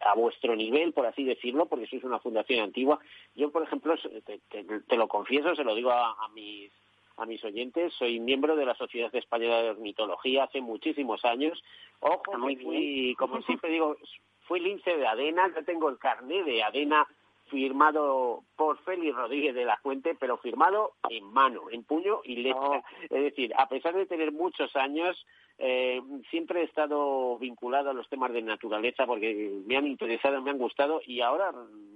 a 0.00 0.14
vuestro 0.14 0.54
nivel, 0.54 0.92
por 0.92 1.06
así 1.06 1.24
decirlo, 1.24 1.66
porque 1.66 1.86
sois 1.86 2.04
una 2.04 2.18
fundación 2.18 2.60
antigua? 2.60 2.98
Yo, 3.34 3.50
por 3.50 3.62
ejemplo, 3.62 3.94
te, 3.96 4.96
lo 4.96 5.08
confieso, 5.08 5.54
se 5.54 5.64
lo 5.64 5.74
digo 5.74 5.90
a, 5.90 6.28
mis 6.34 6.70
a 7.16 7.24
mis 7.24 7.42
oyentes, 7.44 7.92
soy 7.94 8.20
miembro 8.20 8.56
de 8.56 8.66
la 8.66 8.74
Sociedad 8.74 9.14
Española 9.14 9.62
de 9.62 9.70
Ornitología 9.70 10.44
hace 10.44 10.60
muchísimos 10.60 11.24
años. 11.24 11.62
Ojo, 12.00 12.36
muy 12.38 12.56
fui, 12.56 13.14
como 13.18 13.40
siempre 13.42 13.70
digo, 13.70 13.96
fui 14.42 14.60
lince 14.60 14.96
de 14.96 15.06
ADENA, 15.06 15.54
yo 15.54 15.64
tengo 15.64 15.88
el 15.88 15.98
carné 15.98 16.42
de 16.44 16.62
ADENA 16.62 17.06
firmado 17.50 18.44
por 18.56 18.78
Félix 18.84 19.14
Rodríguez 19.14 19.54
de 19.54 19.64
la 19.64 19.76
Fuente, 19.78 20.16
pero 20.18 20.38
firmado 20.38 20.92
en 21.08 21.24
mano, 21.24 21.62
en 21.70 21.84
puño 21.84 22.20
y 22.24 22.36
letra. 22.36 22.60
Oh. 22.60 22.82
Es 23.02 23.22
decir, 23.22 23.52
a 23.56 23.68
pesar 23.68 23.94
de 23.94 24.06
tener 24.06 24.32
muchos 24.32 24.74
años, 24.76 25.26
eh, 25.58 26.00
siempre 26.30 26.60
he 26.60 26.64
estado 26.64 27.36
vinculado 27.38 27.90
a 27.90 27.94
los 27.94 28.08
temas 28.08 28.32
de 28.32 28.42
naturaleza 28.42 29.06
porque 29.06 29.60
me 29.66 29.76
han 29.76 29.86
interesado, 29.86 30.40
me 30.40 30.50
han 30.50 30.58
gustado 30.58 31.02
y 31.04 31.20
ahora, 31.20 31.52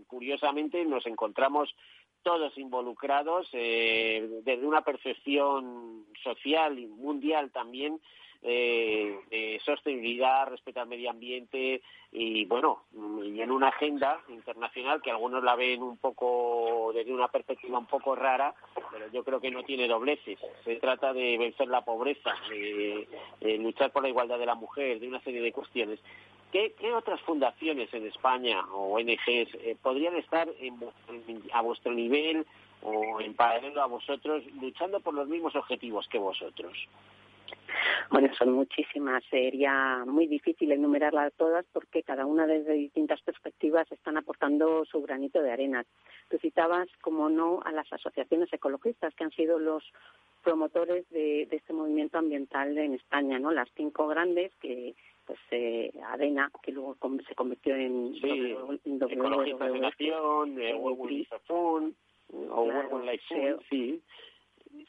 curiosamente, 0.07 0.85
nos 0.85 1.07
encontramos 1.07 1.75
todos 2.23 2.57
involucrados 2.59 3.49
eh, 3.53 4.29
desde 4.43 4.67
una 4.67 4.83
percepción 4.83 6.05
social 6.23 6.79
y 6.79 6.87
mundial 6.87 7.51
también 7.53 8.01
eh, 8.47 9.21
de 9.31 9.59
sostenibilidad, 9.65 10.47
respeto 10.47 10.79
al 10.79 10.87
medio 10.87 11.09
ambiente 11.09 11.81
y 12.13 12.45
bueno, 12.45 12.83
y 13.25 13.41
en 13.41 13.51
una 13.51 13.69
agenda 13.69 14.21
internacional 14.29 15.01
que 15.01 15.11
algunos 15.11 15.43
la 15.43 15.57
ven 15.57 15.83
un 15.83 15.97
poco 15.97 16.93
desde 16.95 17.15
una 17.15 17.29
perspectiva 17.29 17.79
un 17.79 17.87
poco 17.87 18.15
rara, 18.15 18.55
pero 18.93 19.11
yo 19.11 19.25
creo 19.25 19.41
que 19.41 19.51
no 19.51 19.63
tiene 19.63 19.89
dobleces. 19.89 20.39
Se 20.63 20.77
trata 20.77 21.15
de 21.15 21.39
vencer 21.39 21.69
la 21.69 21.87
pobreza, 21.87 22.35
de, 22.51 23.09
luchar 23.59 23.91
por 23.93 24.03
la 24.03 24.11
igualdad 24.11 24.39
de 24.39 24.47
la 24.47 24.55
mujer, 24.55 25.01
de 25.01 25.09
una 25.09 25.23
serie 25.23 25.41
de 25.41 25.51
cuestiones. 25.51 25.99
¿Qué, 26.53 26.75
otras 26.95 27.23
fundaciones 27.23 27.93
en 27.95 28.07
España 28.07 28.63
o 28.73 28.97
ONGs 28.97 29.55
eh, 29.55 29.77
podrían 29.83 30.17
estar 30.17 30.49
a 31.53 31.63
vuestro 31.63 31.93
nivel 31.95 32.47
o 32.83 33.23
en 33.23 33.33
paralelo 33.33 33.81
a 33.83 33.87
vosotros 33.87 34.45
luchando 34.61 35.01
por 35.01 35.15
los 35.15 35.27
mismos 35.29 35.57
objetivos 35.57 36.07
que 36.09 36.19
vosotros? 36.19 36.77
Bueno, 38.11 38.29
son 38.37 38.53
muchísimas. 38.53 39.25
Sería 39.31 40.05
muy 40.07 40.27
difícil 40.27 40.73
enumerarlas 40.73 41.33
todas 41.35 41.65
porque 41.73 42.03
cada 42.03 42.27
una 42.27 42.47
desde 42.47 42.73
distintas 42.75 43.21
perspectivas 43.23 43.91
están 43.91 44.17
aportando 44.17 44.85
su 44.85 45.03
granito 45.03 45.43
de 45.43 45.53
arena. 45.53 45.85
Tú 46.31 46.39
citabas, 46.39 46.89
como 47.01 47.29
no, 47.29 47.61
a 47.65 47.73
las 47.73 47.93
asociaciones 47.93 48.53
ecologistas 48.53 49.15
que 49.15 49.25
han 49.25 49.31
sido 49.33 49.59
los 49.59 49.85
promotores 50.43 51.09
de, 51.11 51.49
este 51.51 51.73
movimiento 51.73 52.19
ambiental 52.19 52.77
en 52.77 52.95
España, 52.95 53.39
¿no? 53.39 53.51
Las 53.51 53.69
cinco 53.77 54.07
grandes 54.07 54.53
que 54.61 54.95
pues 55.27 55.39
eh, 55.51 55.91
ADENA, 56.11 56.51
que 56.63 56.71
luego 56.71 56.97
se 57.27 57.35
convirtió 57.35 57.75
en 57.75 58.15
sí, 58.21 58.55
Ecologistas 58.85 59.73
de 59.73 59.79
Nación, 59.81 60.61
eh, 60.61 60.75
World 60.75 61.27
o 62.51 62.63
World 62.63 63.11
Life 63.11 63.25
sí 63.71 64.03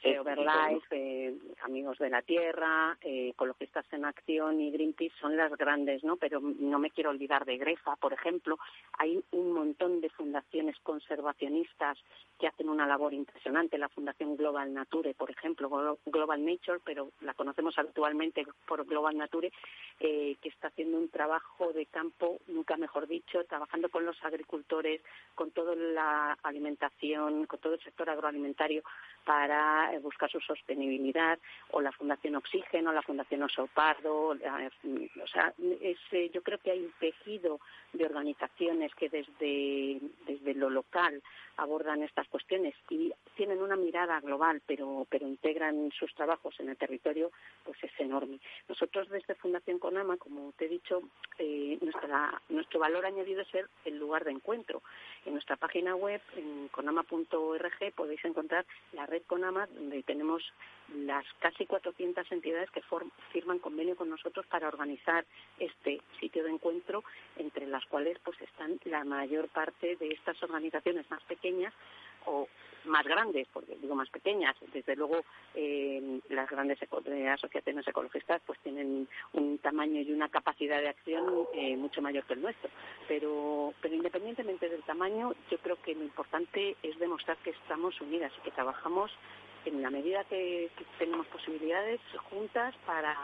eh, 0.03 0.19
Overlife, 0.19 0.87
eh, 0.91 1.37
Amigos 1.63 1.97
de 1.97 2.09
la 2.09 2.21
Tierra, 2.21 2.97
eh, 3.01 3.29
Ecologistas 3.29 3.85
en 3.91 4.05
Acción 4.05 4.59
y 4.61 4.71
Greenpeace 4.71 5.15
son 5.19 5.35
las 5.37 5.51
grandes, 5.57 6.03
¿no? 6.03 6.17
Pero 6.17 6.39
no 6.39 6.79
me 6.79 6.91
quiero 6.91 7.09
olvidar 7.09 7.45
de 7.45 7.57
Grefa, 7.57 7.95
por 7.95 8.13
ejemplo. 8.13 8.57
Hay 8.97 9.23
un 9.31 9.51
montón 9.53 10.01
de 10.01 10.09
fundaciones 10.09 10.77
conservacionistas 10.81 11.97
que 12.39 12.47
hacen 12.47 12.69
una 12.69 12.87
labor 12.87 13.13
impresionante. 13.13 13.77
La 13.77 13.89
Fundación 13.89 14.35
Global 14.35 14.73
Nature, 14.73 15.13
por 15.13 15.31
ejemplo, 15.31 15.69
Global 16.05 16.45
Nature, 16.45 16.79
pero 16.83 17.11
la 17.21 17.33
conocemos 17.33 17.77
actualmente 17.77 18.45
por 18.67 18.85
Global 18.85 19.17
Nature, 19.17 19.51
que 19.99 20.37
está 20.43 20.67
haciendo 20.67 20.97
un 20.97 21.09
trabajo 21.09 21.71
de 21.73 21.85
campo, 21.85 22.39
nunca 22.47 22.77
mejor 22.77 23.07
dicho, 23.07 23.43
trabajando 23.45 23.89
con 23.89 24.05
los 24.05 24.21
agricultores, 24.23 25.01
con 25.33 25.51
toda 25.51 25.75
la 25.75 26.37
alimentación, 26.43 27.45
con 27.45 27.59
todo 27.59 27.73
el 27.73 27.81
sector 27.81 28.09
agroalimentario 28.09 28.83
para 29.25 29.84
eh, 29.93 29.99
buscar 29.99 30.29
su 30.29 30.39
sostenibilidad, 30.39 31.39
o 31.71 31.81
la 31.81 31.91
Fundación 31.91 32.35
Oxígeno, 32.35 32.91
la 32.91 33.01
Fundación 33.01 33.43
Oso 33.43 33.67
Pardo, 33.67 34.35
eh, 34.35 35.09
o 35.21 35.27
sea, 35.27 35.53
eh, 35.59 36.31
yo 36.33 36.41
creo 36.41 36.59
que 36.59 36.71
hay 36.71 36.79
un 36.79 36.93
tejido 36.99 37.59
de 37.93 38.05
organizaciones 38.05 38.93
que 38.95 39.09
desde, 39.09 39.99
desde 40.25 40.53
lo 40.53 40.69
local 40.69 41.21
abordan 41.57 42.03
estas 42.03 42.27
cuestiones 42.27 42.75
y 42.89 43.13
tienen 43.35 43.61
una 43.61 43.75
mirada 43.75 44.19
global, 44.19 44.61
pero, 44.65 45.07
pero 45.09 45.27
integran 45.27 45.91
sus 45.97 46.13
trabajos 46.13 46.59
en 46.59 46.69
el 46.69 46.77
territorio, 46.77 47.31
pues 47.63 47.81
es 47.83 47.91
enorme. 47.99 48.39
Nosotros 48.67 49.09
desde 49.09 49.35
Fundación 49.35 49.79
Conama, 49.79 50.17
como 50.17 50.51
te 50.57 50.65
he 50.65 50.69
dicho, 50.69 51.01
nuestra, 51.81 52.41
nuestro 52.49 52.79
valor 52.79 53.05
añadido 53.05 53.41
es 53.41 53.47
ser 53.47 53.69
el 53.85 53.97
lugar 53.97 54.25
de 54.25 54.31
encuentro. 54.31 54.81
En 55.25 55.33
nuestra 55.33 55.55
página 55.55 55.95
web, 55.95 56.21
en 56.35 56.67
conama.org, 56.69 57.93
podéis 57.95 58.23
encontrar 58.25 58.65
la 58.93 59.05
red 59.05 59.23
Conama, 59.27 59.67
donde 59.75 60.03
tenemos 60.03 60.41
las 60.93 61.25
casi 61.39 61.65
400 61.65 62.31
entidades 62.31 62.69
que 62.71 62.81
firman 63.31 63.59
convenio 63.59 63.95
con 63.95 64.09
nosotros 64.09 64.45
para 64.47 64.67
organizar 64.67 65.25
este 65.59 66.01
sitio 66.19 66.43
de 66.43 66.51
encuentro, 66.51 67.03
entre 67.37 67.67
las 67.67 67.85
cuales 67.85 68.17
pues 68.23 68.39
están 68.41 68.79
la 68.85 69.03
mayor 69.03 69.47
parte 69.49 69.95
de 69.95 70.09
estas 70.09 70.41
organizaciones 70.43 71.09
más 71.09 71.23
pequeñas 71.23 71.73
o 72.25 72.47
más 72.85 73.03
grandes, 73.05 73.47
porque 73.51 73.75
digo 73.81 73.95
más 73.95 74.09
pequeñas, 74.09 74.55
desde 74.73 74.95
luego 74.95 75.23
eh, 75.55 76.19
las 76.29 76.49
grandes 76.49 76.79
asociaciones 76.81 77.87
ecologistas 77.87 78.41
pues 78.45 78.59
tienen 78.59 79.07
un 79.33 79.57
tamaño 79.57 80.01
y 80.01 80.11
una 80.11 80.29
capacidad 80.29 80.79
de 80.81 80.89
acción 80.89 81.47
eh, 81.53 81.75
mucho 81.77 82.01
mayor 82.01 82.23
que 82.25 82.33
el 82.33 82.41
nuestro, 82.41 82.69
pero, 83.07 83.73
pero 83.81 83.95
independientemente 83.95 84.69
del 84.69 84.83
tamaño, 84.83 85.33
yo 85.49 85.57
creo 85.59 85.81
que 85.81 85.95
lo 85.95 86.03
importante 86.03 86.75
es 86.83 86.97
demostrar 86.99 87.37
que 87.37 87.51
estamos 87.51 87.99
unidas 88.01 88.31
y 88.37 88.41
que 88.41 88.51
trabajamos 88.51 89.11
en 89.65 89.81
la 89.81 89.89
medida 89.89 90.23
que, 90.25 90.69
tenemos 90.97 91.27
posibilidades 91.27 91.99
juntas 92.29 92.75
para 92.85 93.15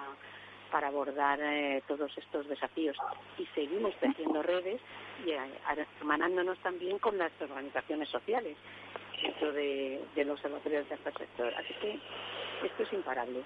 para 0.72 0.88
abordar 0.88 1.38
eh, 1.42 1.84
todos 1.86 2.18
estos 2.18 2.48
desafíos 2.48 2.96
y 3.38 3.46
seguimos 3.48 3.94
tejiendo 4.00 4.42
redes 4.42 4.80
y 5.26 5.32
hermanándonos 6.00 6.58
también 6.60 6.98
con 6.98 7.18
las 7.18 7.32
organizaciones 7.42 8.08
sociales 8.08 8.56
dentro 9.22 9.52
de, 9.52 10.02
los 10.16 10.40
observatorios 10.40 10.88
de 10.90 10.96
este 10.96 11.12
sector. 11.12 11.54
Así 11.56 11.74
que 11.82 12.00
esto 12.66 12.84
es 12.84 12.94
imparable. 12.94 13.42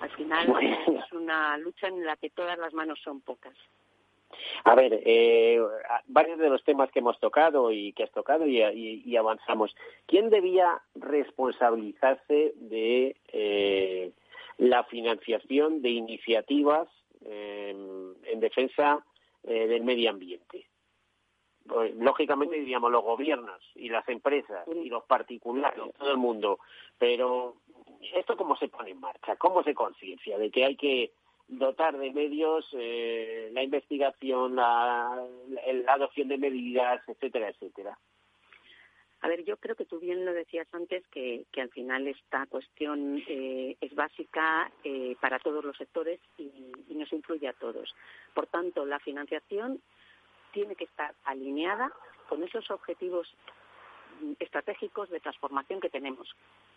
Al 0.00 0.10
final 0.10 0.54
es 0.86 1.12
una 1.12 1.58
lucha 1.58 1.88
en 1.88 2.04
la 2.04 2.16
que 2.16 2.30
todas 2.30 2.58
las 2.58 2.72
manos 2.72 2.98
son 3.02 3.20
pocas. 3.20 3.54
A 4.64 4.74
ver, 4.74 5.02
eh, 5.04 5.60
varios 6.06 6.38
de 6.38 6.50
los 6.50 6.62
temas 6.64 6.90
que 6.90 6.98
hemos 6.98 7.18
tocado 7.18 7.72
y 7.72 7.92
que 7.92 8.04
has 8.04 8.12
tocado 8.12 8.46
y, 8.46 9.16
avanzamos. 9.16 9.74
¿Quién 10.06 10.30
debía 10.30 10.80
responsabilizarse 10.94 12.52
de 12.56 13.16
eh, 13.32 14.12
la 14.58 14.84
financiación 14.84 15.82
de 15.82 15.90
iniciativas 15.90 16.88
em, 17.24 18.14
en 18.24 18.40
defensa 18.40 19.04
eh, 19.44 19.66
del 19.66 19.84
medio 19.84 20.10
ambiente? 20.10 20.66
Pues, 21.66 21.94
lógicamente 21.96 22.56
diríamos 22.56 22.90
los 22.90 23.04
gobiernos 23.04 23.60
y 23.74 23.88
las 23.88 24.08
empresas 24.08 24.66
y 24.68 24.88
los 24.88 25.04
particulares, 25.04 25.80
todo 25.98 26.10
el 26.10 26.16
mundo. 26.16 26.58
Pero 26.98 27.56
esto 28.14 28.36
cómo 28.36 28.56
se 28.56 28.68
pone 28.68 28.90
en 28.90 29.00
marcha, 29.00 29.36
cómo 29.36 29.62
se 29.62 29.74
conciencia 29.74 30.38
de 30.38 30.50
que 30.50 30.64
hay 30.64 30.76
que 30.76 31.12
dotar 31.48 31.96
de 31.96 32.12
medios 32.12 32.68
eh, 32.72 33.50
la 33.52 33.62
investigación, 33.62 34.56
la, 34.56 35.26
adopción 35.88 36.28
de 36.28 36.38
medidas, 36.38 37.02
etcétera, 37.08 37.48
etcétera. 37.48 37.98
A 39.20 39.28
ver, 39.28 39.44
yo 39.44 39.56
creo 39.56 39.74
que 39.74 39.86
tú 39.86 39.98
bien 39.98 40.24
lo 40.24 40.32
decías 40.32 40.68
antes, 40.72 41.04
que, 41.08 41.44
que 41.50 41.60
al 41.60 41.70
final 41.70 42.06
esta 42.06 42.46
cuestión 42.46 43.20
eh, 43.26 43.76
es 43.80 43.94
básica 43.94 44.70
eh, 44.84 45.16
para 45.20 45.40
todos 45.40 45.64
los 45.64 45.76
sectores 45.76 46.20
y, 46.36 46.52
y, 46.88 46.94
nos 46.94 47.12
influye 47.12 47.48
a 47.48 47.52
todos. 47.54 47.92
Por 48.32 48.46
tanto, 48.46 48.86
la 48.86 49.00
financiación 49.00 49.80
tiene 50.52 50.76
que 50.76 50.84
estar 50.84 51.14
alineada 51.24 51.92
con 52.28 52.44
esos 52.44 52.70
objetivos 52.70 53.34
estratégicos 54.38 55.10
de 55.10 55.20
transformación 55.20 55.80
que 55.80 55.90
tenemos. 55.90 56.32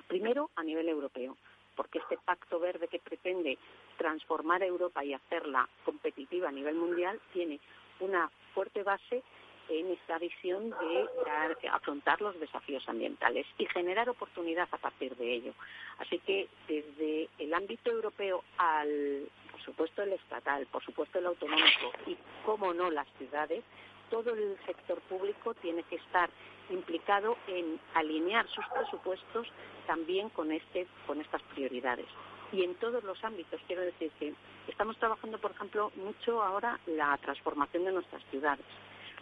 Primero, 0.07 0.49
a 0.55 0.63
nivel 0.63 0.89
europeo 0.89 1.37
porque 1.75 1.99
este 1.99 2.17
pacto 2.17 2.59
verde 2.59 2.87
que 2.87 2.99
pretende 2.99 3.57
transformar 3.97 4.63
Europa 4.63 5.03
y 5.03 5.13
hacerla 5.13 5.67
competitiva 5.85 6.49
a 6.49 6.51
nivel 6.51 6.75
mundial 6.75 7.19
tiene 7.33 7.59
una 7.99 8.29
fuerte 8.53 8.83
base 8.83 9.23
en 9.69 9.87
esta 9.91 10.17
visión 10.17 10.69
de 10.69 11.67
afrontar 11.69 12.21
los 12.21 12.37
desafíos 12.39 12.87
ambientales 12.89 13.45
y 13.57 13.65
generar 13.67 14.09
oportunidad 14.09 14.67
a 14.71 14.77
partir 14.77 15.15
de 15.15 15.33
ello. 15.33 15.53
Así 15.99 16.19
que 16.19 16.49
desde 16.67 17.29
el 17.39 17.53
ámbito 17.53 17.89
europeo 17.89 18.43
al, 18.57 19.29
por 19.51 19.61
supuesto, 19.61 20.01
el 20.01 20.13
estatal, 20.13 20.65
por 20.67 20.83
supuesto, 20.83 21.19
el 21.19 21.27
autonómico 21.27 21.91
y, 22.05 22.17
cómo 22.45 22.73
no, 22.73 22.89
las 22.91 23.07
ciudades, 23.17 23.63
todo 24.11 24.33
el 24.33 24.57
sector 24.67 24.99
público 25.09 25.55
tiene 25.55 25.81
que 25.83 25.95
estar 25.95 26.29
implicado 26.69 27.37
en 27.47 27.79
alinear 27.95 28.47
sus 28.49 28.65
presupuestos 28.67 29.47
también 29.87 30.29
con, 30.29 30.51
este, 30.51 30.85
con 31.07 31.19
estas 31.19 31.41
prioridades. 31.53 32.05
Y 32.51 32.63
en 32.63 32.75
todos 32.75 33.03
los 33.03 33.23
ámbitos, 33.23 33.59
quiero 33.65 33.81
decir 33.81 34.11
que 34.19 34.33
estamos 34.67 34.97
trabajando, 34.97 35.39
por 35.39 35.51
ejemplo, 35.51 35.91
mucho 35.95 36.43
ahora 36.43 36.79
la 36.85 37.17
transformación 37.17 37.85
de 37.85 37.93
nuestras 37.93 38.23
ciudades. 38.25 38.65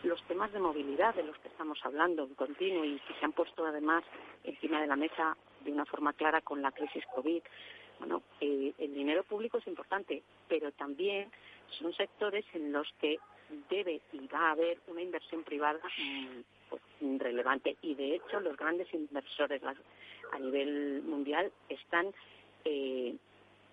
Los 0.03 0.21
temas 0.23 0.51
de 0.51 0.59
movilidad 0.59 1.13
de 1.13 1.23
los 1.23 1.37
que 1.37 1.49
estamos 1.49 1.79
hablando 1.83 2.23
en 2.23 2.33
continuo 2.33 2.83
y 2.83 2.99
que 2.99 3.13
se 3.13 3.25
han 3.25 3.33
puesto 3.33 3.65
además 3.65 4.03
encima 4.43 4.81
de 4.81 4.87
la 4.87 4.95
mesa 4.95 5.37
de 5.61 5.71
una 5.71 5.85
forma 5.85 6.13
clara 6.13 6.41
con 6.41 6.61
la 6.61 6.71
crisis 6.71 7.03
COVID. 7.13 7.41
Bueno, 7.99 8.23
eh, 8.41 8.73
el 8.77 8.93
dinero 8.93 9.23
público 9.23 9.57
es 9.57 9.67
importante, 9.67 10.23
pero 10.47 10.71
también 10.71 11.29
son 11.69 11.93
sectores 11.93 12.45
en 12.53 12.71
los 12.71 12.87
que 12.99 13.19
debe 13.69 14.01
y 14.13 14.27
va 14.27 14.47
a 14.47 14.51
haber 14.51 14.79
una 14.87 15.01
inversión 15.01 15.43
privada 15.43 15.79
mm, 15.97 16.41
pues, 16.69 16.81
relevante. 17.19 17.77
Y 17.81 17.95
de 17.95 18.15
hecho, 18.15 18.39
los 18.39 18.55
grandes 18.57 18.91
inversores 18.93 19.61
a 20.31 20.39
nivel 20.39 21.01
mundial 21.03 21.51
están 21.67 22.13
eh, 22.65 23.15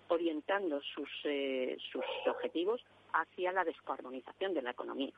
orientando 0.09 0.81
sus, 0.81 1.09
eh, 1.25 1.77
sus 1.91 2.03
objetivos 2.27 2.81
hacia 3.13 3.51
la 3.51 3.63
descarbonización 3.63 4.53
de 4.53 4.61
la 4.61 4.71
economía. 4.71 5.11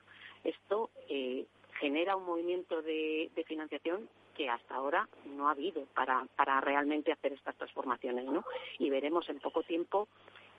Esto 0.44 0.90
eh, 1.10 1.46
genera 1.80 2.16
un 2.16 2.26
movimiento 2.26 2.82
de, 2.82 3.30
de, 3.36 3.44
financiación 3.44 4.10
que 4.40 4.50
hasta 4.50 4.74
ahora 4.74 5.06
no 5.36 5.50
ha 5.50 5.52
habido 5.52 5.84
para, 5.94 6.26
para 6.38 6.62
realmente 6.62 7.12
hacer 7.12 7.34
estas 7.34 7.58
transformaciones, 7.58 8.24
¿no? 8.24 8.46
Y 8.78 8.90
veremos 8.90 9.28
en 9.28 9.38
poco 9.42 9.64
tiempo 9.64 10.08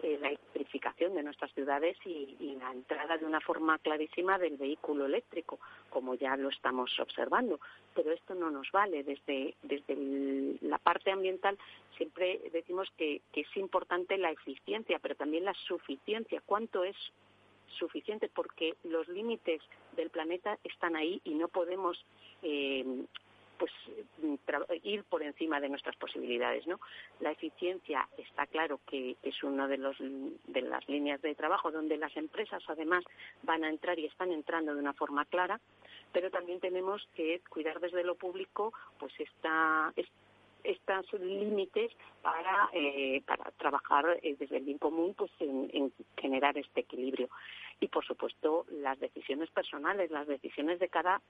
eh, 0.02 0.18
la 0.20 0.28
electrificación 0.28 1.14
de 1.14 1.22
nuestras 1.22 1.50
ciudades 1.54 1.96
y, 2.04 2.58
la 2.60 2.72
entrada 2.72 3.16
de 3.16 3.24
una 3.24 3.40
forma 3.40 3.78
clarísima 3.78 4.36
del 4.36 4.58
vehículo 4.58 5.06
eléctrico, 5.06 5.58
como 5.88 6.14
ya 6.14 6.36
lo 6.36 6.50
estamos 6.50 6.90
observando. 7.00 7.58
Pero 7.94 8.12
esto 8.12 8.34
no 8.34 8.50
nos 8.50 8.70
vale. 8.70 9.02
Desde, 9.02 9.54
desde 9.62 10.58
la 10.60 10.76
parte 10.76 11.10
ambiental 11.10 11.56
siempre 11.96 12.38
decimos 12.52 12.86
que, 12.98 13.22
es 13.32 13.56
importante 13.56 14.18
la 14.18 14.30
eficiencia, 14.30 14.98
pero 14.98 15.14
también 15.14 15.46
la 15.46 15.54
suficiencia. 15.54 16.42
¿Cuánto 16.44 16.84
es 16.84 16.96
suficiente? 17.78 18.28
Porque 18.28 18.74
los 18.84 19.08
límites 19.08 19.62
del 19.96 20.10
planeta 20.10 20.58
están 20.64 20.96
ahí 20.96 21.22
y 21.24 21.32
no 21.32 21.48
podemos 21.48 22.04
eh, 22.42 22.84
pues 23.60 23.72
ir 24.84 25.04
por 25.04 25.22
encima 25.22 25.60
de 25.60 25.68
nuestras 25.68 25.94
posibilidades, 25.96 26.66
¿no? 26.66 26.80
La 27.20 27.30
eficiencia 27.30 28.08
está 28.16 28.46
claro 28.46 28.80
que 28.86 29.18
es 29.22 29.42
una 29.42 29.68
de 29.68 29.76
los 29.76 29.98
de 29.98 30.62
las 30.62 30.88
líneas 30.88 31.20
de 31.20 31.34
trabajo 31.34 31.70
donde 31.70 31.98
las 31.98 32.16
empresas 32.16 32.62
además 32.68 33.04
van 33.42 33.62
a 33.64 33.68
entrar 33.68 33.98
y 33.98 34.06
están 34.06 34.32
entrando 34.32 34.74
de 34.74 34.80
una 34.80 34.94
forma 34.94 35.26
clara, 35.26 35.60
pero 36.10 36.30
también 36.30 36.58
tenemos 36.58 37.06
que 37.14 37.42
cuidar 37.50 37.80
desde 37.80 38.02
lo 38.02 38.14
público 38.14 38.72
pues 38.98 39.12
esta 39.18 39.92
estos 40.64 41.20
límites 41.20 41.92
para, 42.22 42.70
eh, 42.72 43.22
para 43.26 43.50
trabajar 43.52 44.18
eh, 44.22 44.36
desde 44.38 44.56
el 44.56 44.64
bien 44.64 44.78
común 44.78 45.14
pues 45.14 45.30
en, 45.38 45.92
generar 46.16 46.56
este 46.56 46.80
equilibrio 46.80 47.28
y 47.78 47.88
por 47.88 48.04
supuesto 48.06 48.64
las 48.70 48.98
decisiones 49.00 49.50
personales 49.50 50.10
las 50.10 50.26
decisiones 50.26 50.78
de 50.78 50.88
cada 50.88 51.20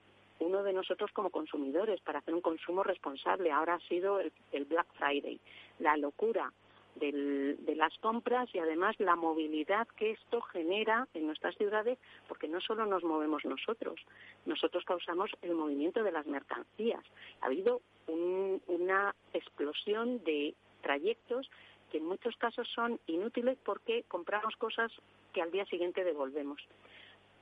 uno 0.41 0.63
de 0.63 0.73
nosotros 0.73 1.11
como 1.11 1.29
consumidores 1.29 2.01
para 2.01 2.19
hacer 2.19 2.33
un 2.33 2.41
consumo 2.41 2.83
responsable. 2.83 3.51
Ahora 3.51 3.75
ha 3.75 3.87
sido 3.87 4.19
el, 4.19 4.65
Black 4.65 4.87
Friday, 4.97 5.39
la 5.79 5.95
locura 5.97 6.51
de 6.95 7.73
las 7.77 7.97
compras 7.99 8.49
y 8.53 8.59
además 8.59 8.99
la 8.99 9.15
movilidad 9.15 9.87
que 9.95 10.11
esto 10.11 10.41
genera 10.41 11.07
en 11.13 11.25
nuestras 11.25 11.55
ciudades, 11.55 11.97
porque 12.27 12.49
no 12.49 12.59
solo 12.59 12.85
nos 12.85 13.03
movemos 13.03 13.45
nosotros, 13.45 13.99
nosotros 14.45 14.83
causamos 14.83 15.31
el 15.41 15.55
movimiento 15.55 16.03
de 16.03 16.11
las 16.11 16.27
mercancías. 16.27 17.03
Ha 17.39 17.45
habido 17.45 17.81
una 18.07 19.15
explosión 19.33 20.21
de 20.25 20.53
trayectos 20.81 21.49
que 21.91 21.99
en 21.99 22.05
muchos 22.05 22.35
casos 22.37 22.67
son 22.73 22.99
inútiles 23.07 23.57
porque 23.63 24.03
compramos 24.07 24.55
cosas 24.57 24.91
que 25.33 25.41
al 25.41 25.51
día 25.51 25.65
siguiente 25.65 26.03
devolvemos. 26.03 26.61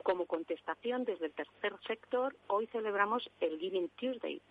Como 0.03 0.25
contestación 0.25 1.03
desde 1.03 1.27
el 1.27 1.33
tercer 1.33 1.73
sector, 1.85 2.35
hoy 2.47 2.67
celebramos 2.67 3.29
el 3.41 3.59
Giving 3.59 3.89
Tuesday. 3.89 4.41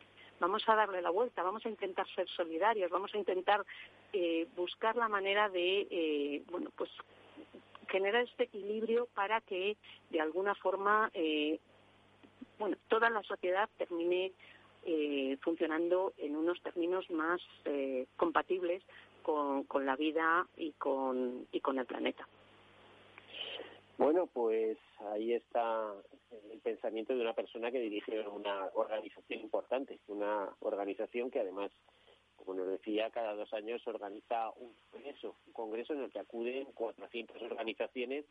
Vamos 0.40 0.62
a 0.68 0.76
darle 0.76 1.02
la 1.02 1.10
vuelta, 1.10 1.42
vamos 1.42 1.64
a 1.66 1.68
intentar 1.68 2.06
ser 2.14 2.28
solidarios, 2.28 2.90
vamos 2.90 3.12
a 3.14 3.18
intentar 3.18 3.64
eh, 4.12 4.46
buscar 4.54 4.94
la 4.96 5.08
manera 5.08 5.48
de, 5.48 5.88
eh, 5.90 6.42
bueno, 6.50 6.70
pues 6.76 6.90
generar 7.88 8.22
este 8.22 8.44
equilibrio 8.44 9.08
para 9.14 9.40
que 9.40 9.76
de 10.10 10.20
alguna 10.20 10.54
forma, 10.54 11.10
eh, 11.14 11.58
bueno, 12.58 12.76
toda 12.88 13.10
la 13.10 13.22
sociedad 13.22 13.68
termine 13.76 14.32
funcionando 15.42 16.14
en 16.16 16.34
unos 16.34 16.62
términos 16.62 17.10
más 17.10 17.42
compatibles 18.16 18.82
con, 19.22 19.64
con, 19.64 19.84
la 19.84 19.96
vida 19.96 20.46
y 20.56 20.72
con, 20.72 21.46
y 21.52 21.60
con 21.60 21.78
el 21.78 21.84
planeta. 21.84 22.26
Bueno, 23.98 24.28
pues 24.28 24.78
ahí 25.12 25.32
está 25.32 25.92
el 26.52 26.60
pensamiento 26.60 27.16
de 27.16 27.20
una 27.20 27.34
persona 27.34 27.72
que 27.72 27.80
dirige 27.80 28.20
una 28.28 28.70
organización 28.74 29.40
importante, 29.40 29.98
una 30.06 30.48
organización 30.60 31.32
que 31.32 31.40
además, 31.40 31.72
como 32.36 32.54
nos 32.54 32.68
decía, 32.68 33.10
cada 33.10 33.34
dos 33.34 33.52
años 33.52 33.84
organiza 33.88 34.50
un 34.50 34.72
congreso, 34.92 35.34
un 35.48 35.52
congreso 35.52 35.94
en 35.94 36.04
el 36.04 36.12
que 36.12 36.20
acuden 36.20 36.66
400 36.74 37.42
organizaciones 37.42 38.24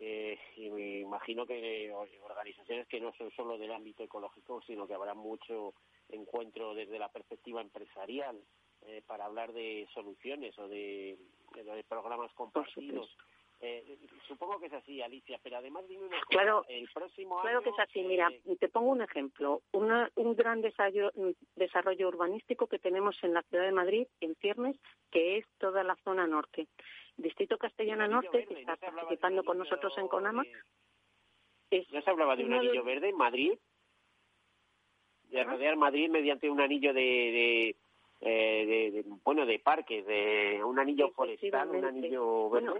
eh, 0.00 0.38
y 0.56 0.70
me 0.70 1.00
imagino 1.00 1.44
que 1.44 1.92
organizaciones 2.24 2.88
que 2.88 2.98
no 2.98 3.12
son 3.18 3.30
solo 3.32 3.58
del 3.58 3.72
ámbito 3.72 4.02
ecológico, 4.02 4.62
sino 4.62 4.86
que 4.86 4.94
habrá 4.94 5.12
mucho 5.12 5.74
encuentro 6.08 6.74
desde 6.74 6.98
la 6.98 7.10
perspectiva 7.10 7.60
empresarial 7.60 8.40
eh, 8.86 9.02
para 9.06 9.26
hablar 9.26 9.52
de 9.52 9.86
soluciones 9.92 10.58
o 10.58 10.68
de, 10.68 11.18
de 11.54 11.84
programas 11.84 12.32
compartidos 12.32 13.14
eh, 13.60 13.98
supongo 14.28 14.60
que 14.60 14.66
es 14.66 14.72
así, 14.72 15.00
Alicia, 15.00 15.38
pero 15.42 15.56
además 15.56 15.88
dime 15.88 16.06
una 16.06 16.20
cosa. 16.20 16.28
Claro, 16.28 16.64
el 16.68 16.88
próximo 16.92 17.40
claro 17.40 17.62
que 17.62 17.70
es 17.70 17.78
así. 17.78 18.02
Mira, 18.02 18.28
eh, 18.30 18.56
te 18.58 18.68
pongo 18.68 18.90
un 18.90 19.02
ejemplo. 19.02 19.62
un 19.72 20.36
gran 20.36 20.60
desarrollo, 20.60 21.10
desarrollo 21.54 22.08
urbanístico 22.08 22.66
que 22.66 22.78
tenemos 22.78 23.16
en 23.22 23.32
la 23.32 23.42
ciudad 23.42 23.64
de 23.64 23.72
Madrid, 23.72 24.06
en 24.20 24.34
Ciernes, 24.36 24.76
que 25.10 25.38
es 25.38 25.46
toda 25.58 25.82
la 25.84 25.96
zona 26.04 26.26
norte. 26.26 26.68
Distrito 27.16 27.56
Castellana 27.56 28.06
Norte, 28.06 28.44
que 28.44 28.60
está 28.60 28.76
participando 28.76 29.42
con 29.42 29.56
nosotros 29.56 29.96
en 29.96 30.08
CONAMA. 30.08 30.44
¿No 31.92 32.02
se 32.02 32.10
hablaba 32.10 32.36
de 32.36 32.44
un 32.44 32.52
anillo 32.52 32.84
verde 32.84 33.08
en 33.08 33.16
Madrid? 33.16 33.52
De 35.30 35.42
rodear 35.42 35.76
Madrid 35.76 36.10
mediante 36.10 36.50
un 36.50 36.60
anillo 36.60 36.92
de 36.92 37.74
eh, 38.20 38.92
de, 38.92 39.04
bueno 39.24 39.44
de 39.44 39.58
parques 39.58 40.06
de 40.06 40.62
un 40.64 40.78
anillo 40.78 41.10
forestal 41.10 41.68
un 41.68 41.84
anillo 41.84 42.48
bueno 42.48 42.74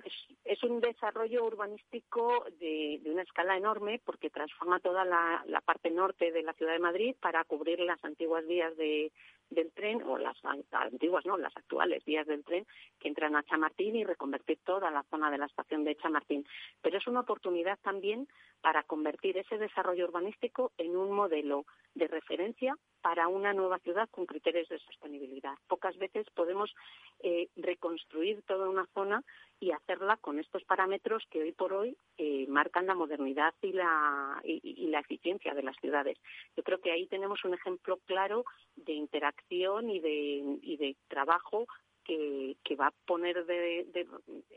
es, 0.44 0.62
un 0.62 0.80
desarrollo 0.80 1.44
urbanístico 1.44 2.46
de, 2.58 3.00
una 3.04 3.20
escala 3.20 3.56
enorme 3.56 4.00
porque 4.02 4.30
transforma 4.30 4.80
toda 4.80 5.04
la, 5.04 5.44
parte 5.64 5.90
norte 5.90 6.32
de 6.32 6.42
la 6.42 6.54
ciudad 6.54 6.72
de 6.72 6.78
Madrid 6.78 7.14
para 7.20 7.44
cubrir 7.44 7.80
las 7.80 8.02
antiguas 8.02 8.46
vías 8.46 8.74
de, 8.78 9.12
del 9.50 9.70
tren 9.72 10.02
o 10.04 10.16
las 10.16 10.36
antiguas 10.72 11.26
no 11.26 11.36
las 11.36 11.56
actuales 11.56 12.04
vías 12.04 12.26
del 12.26 12.42
tren 12.42 12.66
que 12.98 13.08
entran 13.08 13.36
a 13.36 13.42
Chamartín 13.42 13.94
y 13.96 14.04
reconvertir 14.04 14.58
toda 14.64 14.90
la 14.90 15.02
zona 15.04 15.30
de 15.30 15.38
la 15.38 15.46
estación 15.46 15.84
de 15.84 15.96
Chamartín. 15.96 16.46
Pero 16.80 16.98
es 16.98 17.06
una 17.06 17.20
oportunidad 17.20 17.78
también 17.80 18.26
para 18.62 18.82
convertir 18.84 19.36
ese 19.36 19.58
desarrollo 19.58 20.06
urbanístico 20.06 20.72
en 20.78 20.96
un 20.96 21.12
modelo 21.12 21.66
de 21.94 22.08
referencia 22.08 22.76
para 23.06 23.28
una 23.28 23.52
nueva 23.52 23.78
ciudad 23.78 24.08
con 24.10 24.26
criterios 24.26 24.68
de 24.68 24.80
sostenibilidad. 24.80 25.54
Pocas 25.68 25.96
veces 25.96 26.26
podemos 26.34 26.74
eh, 27.20 27.48
reconstruir 27.54 28.42
toda 28.42 28.68
una 28.68 28.84
zona 28.94 29.22
y 29.60 29.70
hacerla 29.70 30.16
con 30.16 30.40
estos 30.40 30.64
parámetros 30.64 31.22
que 31.30 31.40
hoy 31.40 31.52
por 31.52 31.72
hoy 31.72 31.96
eh, 32.18 32.46
marcan 32.48 32.88
la 32.88 32.96
modernidad 32.96 33.54
y 33.62 33.74
la, 33.74 34.40
y, 34.42 34.88
la 34.88 34.98
eficiencia 34.98 35.54
de 35.54 35.62
las 35.62 35.76
ciudades. 35.76 36.18
Yo 36.56 36.64
creo 36.64 36.80
que 36.80 36.90
ahí 36.90 37.06
tenemos 37.06 37.44
un 37.44 37.54
ejemplo 37.54 38.00
claro 38.06 38.44
de 38.74 38.94
interacción 38.94 39.88
y 39.88 40.00
de, 40.00 40.58
y 40.62 40.76
de 40.76 40.96
trabajo 41.06 41.68
que, 42.02 42.76
va 42.78 42.88
a 42.88 42.94
poner 43.06 43.46
de, 43.46 44.06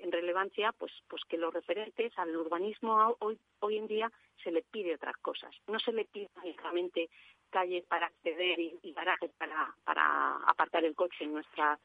en 0.01 0.11
relevancia 0.11 0.71
pues 0.73 0.91
pues 1.07 1.23
que 1.27 1.37
los 1.37 1.53
referentes 1.53 2.11
al 2.17 2.35
urbanismo 2.35 3.15
hoy 3.19 3.39
hoy 3.59 3.77
en 3.77 3.87
día 3.87 4.11
se 4.43 4.51
le 4.51 4.61
pide 4.61 4.93
otras 4.93 5.17
cosas 5.17 5.55
no 5.67 5.79
se 5.79 5.93
le 5.93 6.05
pide 6.05 6.29
únicamente 6.43 7.09
calles 7.49 7.83
para 7.85 8.07
acceder 8.07 8.59
y, 8.59 8.93
garajes 8.93 9.31
para, 9.37 9.73
para 9.83 10.37
apartar 10.47 10.85
el 10.85 10.95
coche 10.95 11.23
en 11.23 11.33
nuestra 11.33 11.79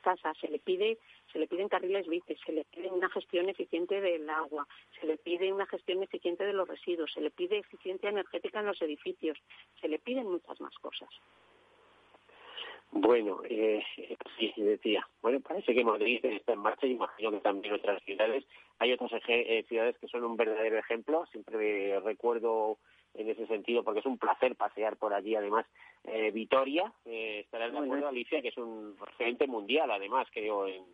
casa, 0.00 0.32
se 0.40 0.48
le 0.48 0.58
pide 0.58 0.98
se 1.32 1.38
le 1.38 1.46
piden 1.46 1.68
carriles 1.68 2.08
bici, 2.08 2.34
se 2.44 2.52
le 2.52 2.64
pide 2.64 2.90
una 2.90 3.08
gestión 3.08 3.48
eficiente 3.48 4.00
del 4.00 4.28
agua, 4.28 4.66
se 4.98 5.06
le 5.06 5.16
pide 5.16 5.52
una 5.52 5.66
gestión 5.66 6.02
eficiente 6.02 6.44
de 6.44 6.52
los 6.52 6.66
residuos, 6.66 7.12
se 7.12 7.20
le 7.20 7.30
pide 7.30 7.58
eficiencia 7.58 8.08
energética 8.08 8.60
en 8.60 8.66
los 8.66 8.82
edificios, 8.82 9.38
se 9.80 9.88
le 9.88 9.98
piden 9.98 10.26
muchas 10.26 10.60
más 10.60 10.76
cosas. 10.78 11.08
Bueno, 12.92 13.42
eh, 13.48 13.84
sí, 14.36 14.52
decía. 14.56 15.06
Bueno, 15.22 15.38
parece 15.40 15.72
que 15.72 15.84
Madrid 15.84 16.24
está 16.24 16.54
en 16.54 16.58
marcha 16.58 16.88
y 16.88 16.92
imagino 16.92 17.30
que 17.30 17.38
también 17.38 17.74
otras 17.74 18.02
ciudades. 18.02 18.44
Hay 18.80 18.92
otras 18.92 19.12
eh, 19.28 19.64
ciudades 19.68 19.96
que 19.98 20.08
son 20.08 20.24
un 20.24 20.36
verdadero 20.36 20.76
ejemplo. 20.76 21.24
Siempre 21.30 22.00
recuerdo 22.00 22.78
en 23.14 23.28
ese 23.28 23.46
sentido, 23.46 23.82
porque 23.82 24.00
es 24.00 24.06
un 24.06 24.18
placer 24.18 24.56
pasear 24.56 24.96
por 24.96 25.12
allí. 25.12 25.34
Además, 25.34 25.66
eh, 26.04 26.30
Vitoria, 26.30 26.92
eh, 27.04 27.40
estarás 27.44 27.72
de 27.72 27.78
acuerdo, 27.78 28.08
Alicia, 28.08 28.40
que 28.42 28.48
es 28.48 28.56
un 28.56 28.96
referente 28.98 29.46
mundial, 29.46 29.90
además, 29.90 30.26
creo, 30.32 30.66
en, 30.66 30.84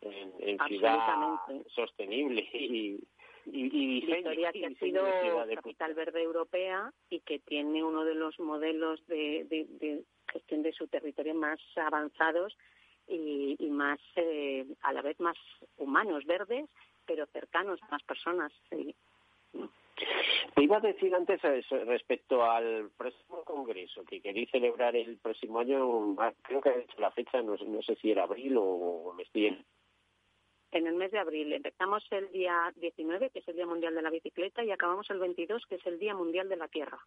en, 0.00 0.58
ciudad 0.68 1.38
sostenible 1.74 2.48
y, 2.52 3.00
y, 3.46 4.00
Vitoria, 4.06 4.52
que 4.52 4.66
ha 4.66 4.74
sido 4.74 5.04
capital 5.54 5.94
verde 5.94 6.22
europea 6.22 6.92
y 7.10 7.20
que 7.20 7.38
tiene 7.38 7.82
uno 7.82 8.04
de 8.04 8.14
los 8.14 8.38
modelos 8.38 9.04
de, 9.06 9.44
de, 9.48 10.02
gestión 10.32 10.62
de 10.62 10.72
su 10.72 10.88
territorio 10.88 11.34
más 11.34 11.60
avanzados 11.76 12.56
y, 13.08 13.56
y 13.58 13.70
más, 13.70 14.00
eh, 14.16 14.66
a 14.82 14.92
la 14.92 15.02
vez 15.02 15.18
más 15.20 15.36
humanos, 15.76 16.24
verdes, 16.24 16.68
pero 17.06 17.26
cercanos 17.26 17.80
a 17.84 17.92
las 17.92 18.02
personas. 18.02 18.52
Sí. 18.70 18.94
Te 20.54 20.62
iba 20.62 20.76
a 20.76 20.80
decir 20.80 21.14
antes 21.14 21.40
respecto 21.86 22.44
al 22.44 22.90
próximo 22.96 23.42
congreso 23.44 24.04
que 24.04 24.20
queréis 24.20 24.50
celebrar 24.50 24.94
el 24.94 25.18
próximo 25.18 25.58
año, 25.60 26.16
creo 26.42 26.60
que 26.60 26.70
hecho 26.70 27.00
la 27.00 27.10
fecha, 27.10 27.40
no, 27.42 27.56
sé 27.82 27.96
si 27.96 28.10
era 28.10 28.24
abril 28.24 28.56
o 28.58 29.12
me 29.16 29.22
estoy 29.22 29.46
en... 29.46 29.64
En 30.72 30.86
el 30.86 30.94
mes 30.96 31.10
de 31.10 31.18
abril. 31.18 31.52
Empezamos 31.52 32.04
el 32.10 32.30
día 32.32 32.72
19, 32.76 33.30
que 33.30 33.38
es 33.38 33.48
el 33.48 33.56
Día 33.56 33.66
Mundial 33.66 33.94
de 33.94 34.02
la 34.02 34.10
Bicicleta, 34.10 34.62
y 34.62 34.70
acabamos 34.70 35.08
el 35.10 35.18
22, 35.18 35.64
que 35.66 35.76
es 35.76 35.86
el 35.86 35.98
Día 35.98 36.14
Mundial 36.14 36.48
de 36.48 36.56
la 36.56 36.68
Tierra. 36.68 36.98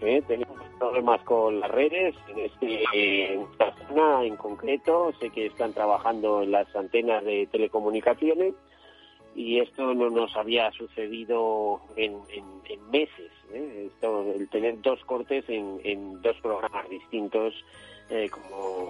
¿Eh? 0.00 0.22
Tenemos 0.26 0.58
problemas 0.78 1.20
con 1.22 1.60
las 1.60 1.70
redes 1.70 2.14
en, 2.28 2.38
este, 2.38 3.32
en 3.32 3.42
esta 3.42 3.74
zona 3.88 4.24
en 4.24 4.36
concreto. 4.36 5.12
Sé 5.20 5.30
que 5.30 5.46
están 5.46 5.72
trabajando 5.72 6.42
en 6.42 6.52
las 6.52 6.74
antenas 6.76 7.24
de 7.24 7.46
telecomunicaciones 7.50 8.54
y 9.34 9.60
esto 9.60 9.94
no 9.94 10.10
nos 10.10 10.36
había 10.36 10.70
sucedido 10.72 11.80
en, 11.96 12.18
meses, 12.90 13.30
¿eh? 13.52 13.90
el 14.02 14.48
tener 14.48 14.80
dos 14.80 15.04
cortes 15.04 15.44
en, 15.48 16.20
dos 16.22 16.36
programas 16.40 16.88
distintos 16.88 17.54
eh, 18.10 18.30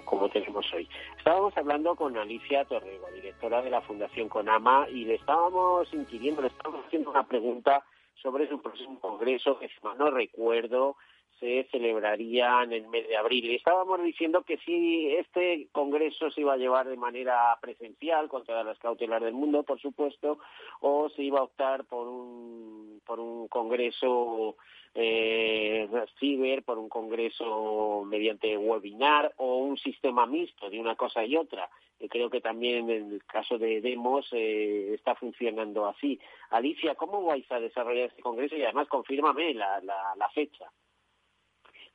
como 0.05 0.29
tenemos 0.29 0.65
hoy. 0.73 0.89
Estábamos 1.19 1.57
hablando 1.57 1.97
con 1.97 2.17
Alicia 2.17 2.65
Torrego, 2.65 3.09
directora 3.15 3.61
de 3.61 3.71
la 3.71 3.81
Fundación 3.81 4.29
Conama, 4.29 4.87
y 4.89 5.05
le 5.05 5.17
estábamos 5.17 5.93
inquiriendo, 5.93 6.43
le 6.43 6.49
estábamos 6.49 6.87
haciendo 6.87 7.11
una 7.11 7.27
pregunta 7.27 7.85
sobre 8.23 8.49
su 8.49 8.61
próximo 8.61 8.99
congreso, 9.01 9.59
que 9.59 9.69
si 9.69 9.75
mal 9.83 9.99
no 9.99 10.11
recuerdo, 10.11 10.97
se 11.41 11.69
celebraría 11.71 12.63
en 12.65 12.73
el 12.73 12.89
mes 12.89 13.07
de 13.07 13.17
abril. 13.17 13.51
Estábamos 13.55 14.03
diciendo 14.03 14.43
que 14.43 14.59
si 14.59 15.15
este 15.15 15.69
congreso 15.73 16.31
se 16.31 16.41
iba 16.41 16.55
a 16.55 16.57
llevar 16.57 16.89
de 16.89 16.97
manera 16.97 17.57
presencial, 17.61 18.29
con 18.29 18.45
todas 18.45 18.67
las 18.67 18.79
cautelas 18.79 19.23
del 19.23 19.35
mundo, 19.35 19.63
por 19.63 19.81
supuesto, 19.81 20.39
o 20.81 21.09
se 21.11 21.23
iba 21.23 21.39
a 21.39 21.45
optar 21.45 21.85
por 21.85 22.09
un, 22.09 23.01
por 23.07 23.21
un 23.21 23.47
congreso 23.49 24.57
eh, 24.95 25.89
ciber, 26.19 26.65
por 26.65 26.79
un 26.79 26.89
congreso 26.89 28.05
mediante 28.05 28.57
webinar 28.57 29.33
o 29.37 29.59
un 29.59 29.77
sistema 29.77 30.27
mixto 30.27 30.69
de 30.71 30.81
una 30.81 30.97
cosa 30.97 31.25
y 31.25 31.37
otra. 31.37 31.69
Creo 32.09 32.31
que 32.31 32.41
también 32.41 32.91
en 32.91 33.13
el 33.13 33.25
caso 33.25 33.59
de 33.59 33.81
Demos 33.81 34.29
eh, 34.33 34.95
está 34.95 35.15
funcionando 35.15 35.87
así. 35.87 36.19
Alicia, 36.51 36.95
¿cómo 36.95 37.25
vais 37.25 37.51
a 37.51 37.61
desarrollar 37.61 38.09
este 38.09 38.23
congreso? 38.23 38.57
Y 38.57 38.63
además, 38.63 38.89
confírmame 38.89 39.55
la, 39.55 39.81
la, 39.81 40.15
la 40.17 40.29
fecha. 40.31 40.71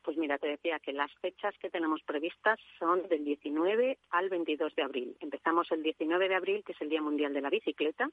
Pues 0.03 0.18
mira, 0.18 0.38
te 0.38 0.47
decía 0.47 0.80
que 0.80 0.91
las 0.91 1.11
fechas 1.22 1.57
que 1.59 1.70
tenemos 1.70 2.03
previstas 2.03 2.59
son 2.78 3.07
del 3.07 3.24
19 3.24 3.97
al 4.09 4.30
22 4.30 4.76
de 4.76 4.84
abril. 4.84 5.16
Empezamos 5.22 5.72
el 5.72 5.82
19 5.82 6.28
de 6.28 6.36
abril, 6.36 6.64
que 6.66 6.74
es 6.74 6.82
el 6.82 6.89
Día 6.89 7.01
Mundial 7.01 7.34
de 7.34 7.41
la 7.41 7.49
Bicicleta, 7.49 8.09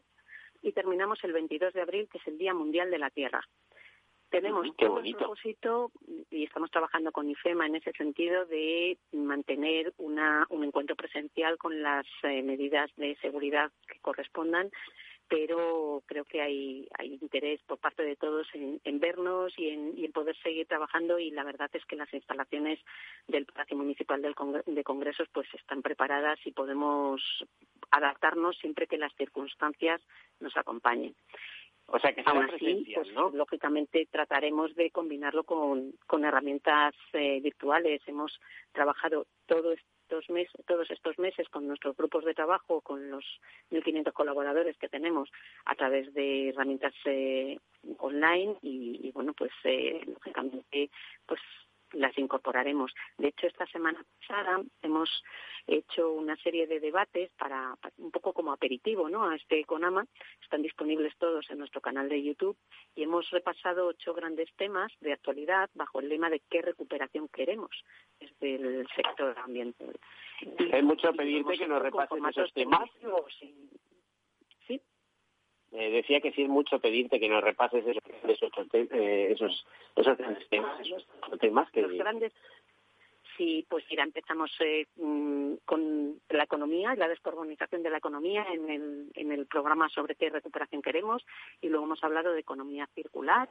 y 0.63 0.71
terminamos 0.73 1.23
el 1.25 1.33
22 1.33 1.73
de 1.73 1.81
abril, 1.81 2.09
que 2.09 2.19
es 2.19 2.27
el 2.29 2.39
Día 2.39 2.55
Mundial 2.55 2.93
de 2.93 2.99
la 2.99 3.11
Tierra. 3.11 3.43
Tenemos 4.31 4.67
el 4.67 5.17
propósito 5.17 5.91
y 6.31 6.45
estamos 6.45 6.71
trabajando 6.71 7.11
con 7.11 7.29
IFEMA 7.29 7.67
en 7.67 7.77
ese 7.77 7.91
sentido 7.93 8.47
de 8.47 8.97
mantener 9.13 9.93
una, 9.99 10.47
un 10.51 10.63
encuentro 10.63 10.95
presencial 10.95 11.59
con 11.59 11.83
las 11.83 12.07
eh, 12.23 12.43
medidas 12.43 12.91
de 12.97 13.17
seguridad 13.17 13.73
que 13.89 13.99
correspondan 14.01 14.71
pero 15.31 16.03
creo 16.07 16.25
que 16.25 16.43
hay, 16.43 16.89
hay 16.99 17.15
interés 17.23 17.63
por 17.63 17.79
parte 17.79 18.03
de 18.03 18.17
todos 18.17 18.49
en, 18.53 18.99
vernos 18.99 19.57
y 19.57 19.69
en, 19.69 19.97
y 19.97 20.05
en, 20.05 20.11
poder 20.11 20.37
seguir 20.43 20.67
trabajando 20.67 21.21
y 21.21 21.31
la 21.31 21.45
verdad 21.45 21.71
es 21.73 21.85
que 21.87 21.95
las 21.95 22.13
instalaciones 22.13 22.81
del 23.29 23.47
Palacio 23.47 23.77
Municipal 23.77 24.21
del 24.21 24.35
de 24.67 24.83
Congresos 24.83 25.29
pues 25.33 25.47
están 25.55 25.83
preparadas 25.83 26.41
y 26.45 26.51
podemos 26.51 27.23
adaptarnos 27.93 28.59
siempre 28.59 28.89
que 28.89 28.99
las 28.99 29.15
circunstancias 29.15 30.03
nos 30.41 30.57
acompañen. 30.57 31.15
O 31.93 31.99
sea 31.99 32.13
que 32.13 32.23
Aún 32.25 32.45
así, 32.45 32.93
pues, 32.95 33.09
lógicamente 33.33 34.07
trataremos 34.11 34.75
de 34.77 34.91
combinarlo 34.93 35.43
con, 35.43 35.93
con 36.07 36.25
herramientas 36.25 36.95
eh, 37.13 37.41
virtuales. 37.41 38.01
Hemos 38.07 38.41
trabajado 38.73 39.27
todo 39.47 39.73
estos 39.73 40.31
meses, 40.31 40.53
todos 40.67 40.89
estos 40.91 41.19
meses 41.19 41.49
con 41.49 41.67
nuestros 41.67 41.97
grupos 41.97 42.25
de 42.25 42.35
trabajo, 42.35 42.81
con 42.81 43.11
los 43.11 43.25
1.500 43.73 44.13
colaboradores 44.13 44.77
que 44.79 44.89
tenemos 44.89 45.31
a 45.65 45.75
través 45.75 46.15
de 46.15 46.51
herramientas 46.51 46.95
eh, 47.07 47.59
online 47.99 48.57
y, 48.63 49.09
y, 49.09 49.11
bueno, 49.11 49.33
pues 49.35 49.51
eh, 49.65 50.01
lógicamente 50.07 50.91
pues 51.27 51.41
las 51.93 52.17
incorporaremos. 52.19 52.93
De 53.19 53.29
hecho, 53.29 53.47
esta 53.47 53.67
semana 53.67 54.05
pasada 54.21 54.63
hemos 54.83 55.23
hecho 55.67 56.13
una 56.13 56.37
serie 56.37 56.67
de 56.67 56.81
debates 56.81 57.31
para, 57.39 57.77
un 57.99 58.11
poco 58.11 58.33
como 58.33 58.53
aperitivo 58.53 59.09
¿no? 59.09 59.29
a 59.29 59.37
este 59.37 59.65
Conama. 59.65 60.07
Están 60.43 60.63
disponibles 60.63 61.17
todos 61.19 61.49
en 61.51 61.59
nuestro 61.59 61.81
canal 61.81 62.09
de 62.09 62.23
YouTube 62.23 62.57
y 62.95 63.03
hemos 63.03 63.31
repasado 63.31 63.87
ocho 63.87 64.15
grandes 64.15 64.49
temas 64.57 64.93
de 65.01 65.13
actualidad 65.13 65.71
bajo 65.75 66.01
el 66.01 66.09
lema 66.09 66.31
de 66.31 66.41
qué 66.51 66.63
recuperación 66.63 67.29
queremos 67.29 67.71
desde 68.19 68.55
el 68.55 68.89
sector 68.95 69.39
ambiental. 69.39 69.99
Hay 70.73 70.83
mucho 70.83 71.13
pedirte 71.13 71.59
que 71.59 71.67
nos 71.67 71.83
repasen 71.83 72.25
esos 72.27 72.53
temas. 72.53 72.89
Eh, 75.73 75.91
decía 75.91 76.21
que 76.21 76.33
sí 76.33 76.43
es 76.43 76.49
mucho 76.49 76.81
pedirte 76.81 77.21
que 77.21 77.29
nos 77.29 77.45
repases 77.45 77.87
esos, 77.87 78.03
eh, 78.73 79.29
esos, 79.31 79.67
esos, 79.95 80.19
grandes 80.19 80.49
temas, 80.49 80.81
esos 80.81 81.07
temas 81.39 81.71
que... 81.71 81.83
Los 81.83 81.93
grandes, 81.93 82.33
sí, 83.37 83.65
pues 83.69 83.85
mira, 83.89 84.03
empezamos 84.03 84.51
eh, 84.61 84.87
mm, 84.97 85.55
con 85.65 86.21
la 86.29 86.43
economía 86.43 86.93
y 86.93 86.97
la 86.97 87.09
descarbonización 87.09 87.85
de 87.85 87.91
la 87.91 87.99
economía 87.99 88.45
en 88.53 88.69
el, 88.69 89.11
en 89.15 89.31
el 89.31 89.47
programa 89.47 89.89
sobre 89.89 90.17
qué 90.17 90.29
recuperación 90.29 90.83
queremos 90.83 91.25
y 91.61 91.69
luego 91.69 91.87
hemos 91.87 92.03
hablado 92.03 92.33
de 92.33 92.41
economía 92.41 92.89
circular, 92.95 93.49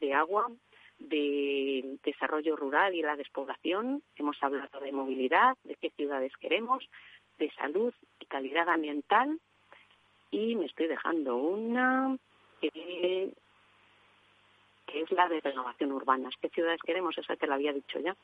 de 0.00 0.14
agua, 0.14 0.50
de 0.98 1.96
desarrollo 2.02 2.56
rural 2.56 2.94
y 2.94 3.02
la 3.02 3.16
despoblación, 3.16 4.02
hemos 4.16 4.36
hablado 4.42 4.80
de 4.80 4.90
movilidad, 4.90 5.56
de 5.62 5.76
qué 5.76 5.90
ciudades 5.90 6.32
queremos, 6.38 6.88
de 7.38 7.50
salud 7.52 7.94
y 8.18 8.26
calidad 8.26 8.68
ambiental 8.68 9.38
y 10.32 10.56
me 10.56 10.66
estoy 10.66 10.88
dejando 10.88 11.36
una 11.36 12.16
que, 12.60 13.32
es 14.94 15.10
la 15.12 15.28
de 15.28 15.40
renovación 15.40 15.92
urbana. 15.92 16.28
¿Qué 16.40 16.48
ciudades 16.48 16.80
queremos? 16.82 17.16
Esa 17.16 17.36
te 17.36 17.46
la 17.46 17.54
había 17.54 17.72
dicho 17.72 17.98
ya. 18.00 18.16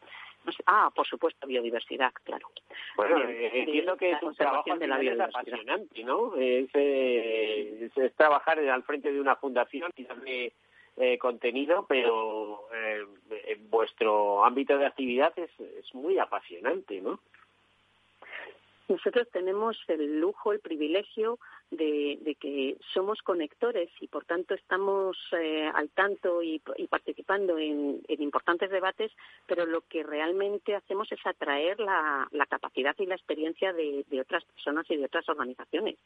ah, 0.67 0.91
por 0.95 1.07
supuesto, 1.07 1.47
biodiversidad, 1.47 2.13
claro. 2.25 2.49
Bueno, 2.97 3.23
eh, 3.29 3.61
entiendo 3.61 3.97
que 3.97 4.13
es 4.13 4.23
un 4.23 4.35
trabajo 4.35 4.77
de 4.77 4.87
la 4.87 5.01
es 5.01 5.21
apasionante, 5.21 6.05
¿no? 6.05 6.35
Es, 6.37 6.69
eh, 6.75 7.91
es, 7.95 8.15
trabajar 8.15 8.59
al 8.59 8.83
frente 8.83 9.13
de 9.13 9.21
una 9.21 9.37
fundación 9.37 9.93
y 9.97 10.05
darle 10.05 10.53
eh, 10.97 11.17
contenido, 11.19 11.87
pero 11.89 12.69
en 12.73 13.71
vuestro 13.71 14.45
ámbito 14.45 14.77
de 14.77 14.87
actividad 14.87 15.33
es, 15.39 15.51
es 15.61 15.95
muy 15.95 16.19
apasionante, 16.19 17.01
¿no? 17.01 17.21
Nosotros 18.89 19.29
tenemos 19.31 19.77
el 19.89 20.19
lujo, 20.19 20.53
el 20.53 20.61
privilegio 20.61 21.39
de, 21.71 22.37
que 22.41 22.79
somos 22.95 23.21
conectores 23.21 23.91
y 24.01 24.09
por 24.09 24.25
tanto 24.25 24.55
estamos 24.55 25.17
eh, 25.33 25.71
al 25.75 25.91
tanto 25.91 26.43
y, 26.43 26.59
participando 26.89 27.59
en, 27.59 28.01
importantes 28.09 28.71
debates, 28.71 29.13
pero 29.47 29.67
lo 29.67 29.83
que 29.83 30.03
realmente 30.03 30.75
hacemos 30.75 31.13
es 31.13 31.21
atraer 31.27 31.79
la, 31.81 32.29
capacidad 32.49 32.97
y 32.99 33.05
la 33.05 33.15
experiencia 33.15 33.75
de, 33.75 34.05
otras 34.21 34.45
personas 34.47 34.87
y 34.91 34.97
de 34.97 35.05
otras 35.05 35.29
organizaciones. 35.29 35.97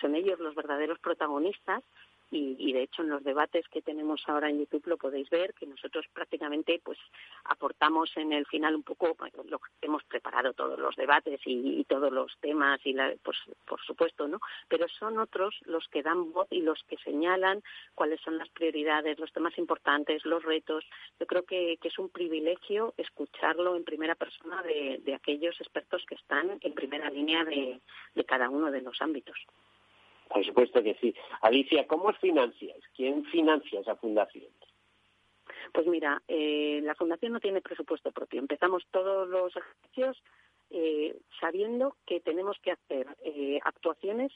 Son 0.00 0.16
ellos 0.16 0.40
los 0.40 0.56
verdaderos 0.56 0.98
protagonistas 0.98 1.84
y, 2.30 2.72
de 2.72 2.82
hecho 2.82 3.02
en 3.02 3.10
los 3.10 3.22
debates 3.22 3.68
que 3.68 3.82
tenemos 3.82 4.22
ahora 4.26 4.48
en 4.48 4.58
YouTube 4.58 4.86
lo 4.86 4.96
podéis 4.96 5.30
ver 5.30 5.54
que 5.54 5.66
nosotros 5.66 6.06
prácticamente 6.12 6.80
pues 6.82 6.98
aportamos 7.44 8.10
en 8.16 8.32
el 8.32 8.46
final 8.46 8.74
un 8.74 8.82
poco 8.82 9.16
lo 9.48 9.58
que 9.58 9.70
hemos 9.82 10.02
preparado 10.04 10.52
todos 10.52 10.78
los 10.78 10.96
debates 10.96 11.40
y, 11.44 11.84
todos 11.84 12.12
los 12.12 12.36
temas 12.40 12.80
y 12.84 12.92
la, 12.92 13.14
pues 13.22 13.36
por 13.66 13.80
supuesto 13.82 14.26
no 14.26 14.40
pero 14.68 14.88
son 14.88 15.18
otros 15.18 15.54
los 15.66 15.86
que 15.88 16.02
dan 16.02 16.32
voz 16.32 16.48
y 16.50 16.62
los 16.62 16.82
que 16.84 16.96
señalan 16.98 17.62
cuáles 17.94 18.20
son 18.20 18.38
las 18.38 18.48
prioridades 18.48 19.18
los 19.18 19.32
temas 19.32 19.56
importantes 19.58 20.24
los 20.24 20.42
retos 20.42 20.84
yo 21.20 21.26
creo 21.26 21.44
que, 21.44 21.78
es 21.82 21.98
un 21.98 22.08
privilegio 22.08 22.94
escucharlo 22.96 23.76
en 23.76 23.84
primera 23.84 24.14
persona 24.14 24.62
de, 24.62 25.14
aquellos 25.14 25.60
expertos 25.60 26.04
que 26.08 26.14
están 26.14 26.58
en 26.60 26.72
primera 26.72 27.10
línea 27.10 27.44
de 27.44 28.24
cada 28.24 28.48
uno 28.48 28.70
de 28.70 28.80
los 28.80 29.00
ámbitos. 29.02 29.36
Por 30.28 30.44
supuesto 30.44 30.82
que 30.82 30.94
sí. 30.94 31.14
Alicia, 31.42 31.86
¿cómo 31.86 32.08
os 32.08 32.18
financiáis? 32.18 32.82
¿Quién 32.96 33.24
financia 33.26 33.80
esa 33.80 33.96
fundación? 33.96 34.50
Pues 35.72 35.86
mira, 35.86 36.22
eh, 36.28 36.80
la 36.82 36.94
fundación 36.94 37.32
no 37.32 37.40
tiene 37.40 37.60
presupuesto 37.60 38.12
propio. 38.12 38.40
Empezamos 38.40 38.86
todos 38.90 39.28
los 39.28 39.54
ejercicios 39.56 40.22
eh, 40.70 41.16
sabiendo 41.40 41.96
que 42.06 42.20
tenemos 42.20 42.58
que 42.60 42.72
hacer 42.72 43.06
eh, 43.24 43.58
actuaciones 43.64 44.32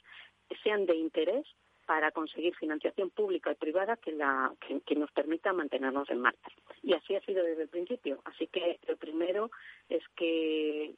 que 0.49 0.57
sean 0.57 0.87
de 0.87 0.97
interés 0.97 1.47
para 1.89 2.11
conseguir 2.11 2.55
financiación 2.55 3.09
pública 3.09 3.51
y 3.51 3.55
privada 3.55 3.97
que, 3.97 4.13
la, 4.13 4.53
que, 4.85 4.95
nos 4.95 5.11
permita 5.11 5.55
mantenernos 5.55 6.11
en 6.11 6.21
marcha. 6.21 6.51
Y 6.83 6.93
así 6.93 7.15
ha 7.15 7.21
sido 7.23 7.43
desde 7.43 7.63
el 7.63 7.71
principio. 7.71 8.21
Así 8.27 8.47
que 8.47 8.79
lo 8.87 8.99
primero 8.99 9.51
es 9.89 10.03
que, 10.15 10.95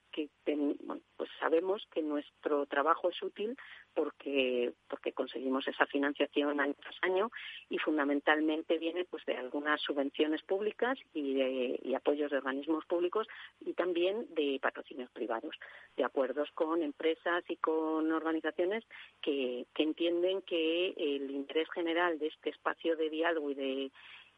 pues 1.16 1.30
sabemos 1.38 1.86
que 1.92 2.02
nuestro 2.02 2.66
trabajo 2.66 3.08
es 3.08 3.22
útil 3.22 3.56
porque, 3.94 4.72
porque 4.88 5.12
conseguimos 5.12 5.66
esa 5.68 5.86
financiación 5.86 6.60
año 6.60 6.74
tras 6.80 6.96
año 7.02 7.30
y 7.68 7.78
fundamentalmente 7.78 8.78
viene 8.78 9.04
pues 9.04 9.24
de 9.26 9.36
algunas 9.36 9.80
subvenciones 9.80 10.42
públicas 10.42 10.98
y, 11.12 11.34
de, 11.34 11.96
apoyos 11.96 12.30
de 12.30 12.38
organismos 12.38 12.84
públicos 12.86 13.26
y 13.60 13.74
también 13.74 14.26
de 14.34 14.58
patrocinios 14.62 15.10
privados, 15.10 15.54
de 15.96 16.04
acuerdos 16.04 16.50
con 16.52 16.82
empresas 16.82 17.44
y 17.48 17.56
con 17.56 18.10
organizaciones 18.12 18.84
que, 19.20 19.66
que 19.74 19.82
entienden 19.82 20.42
que 20.42 20.94
el 20.96 21.30
interés 21.30 21.68
general 21.70 22.18
de 22.18 22.28
este 22.28 22.50
espacio 22.50 22.96
de 22.96 23.10
diálogo 23.10 23.50
y 23.50 23.54
de 23.54 23.90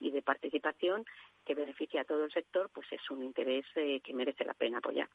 y 0.03 0.11
de 0.11 0.20
participación 0.20 1.05
que 1.44 1.55
beneficia 1.55 2.03
a 2.03 2.05
todo 2.05 2.24
el 2.24 2.32
sector, 2.32 2.70
pues 2.74 2.86
es 2.90 3.11
un 3.11 3.22
interés 3.22 3.64
eh, 3.76 4.00
que 4.00 4.12
merece 4.12 4.44
la 4.44 4.55
pena 4.55 4.78
apoyar. 4.78 5.09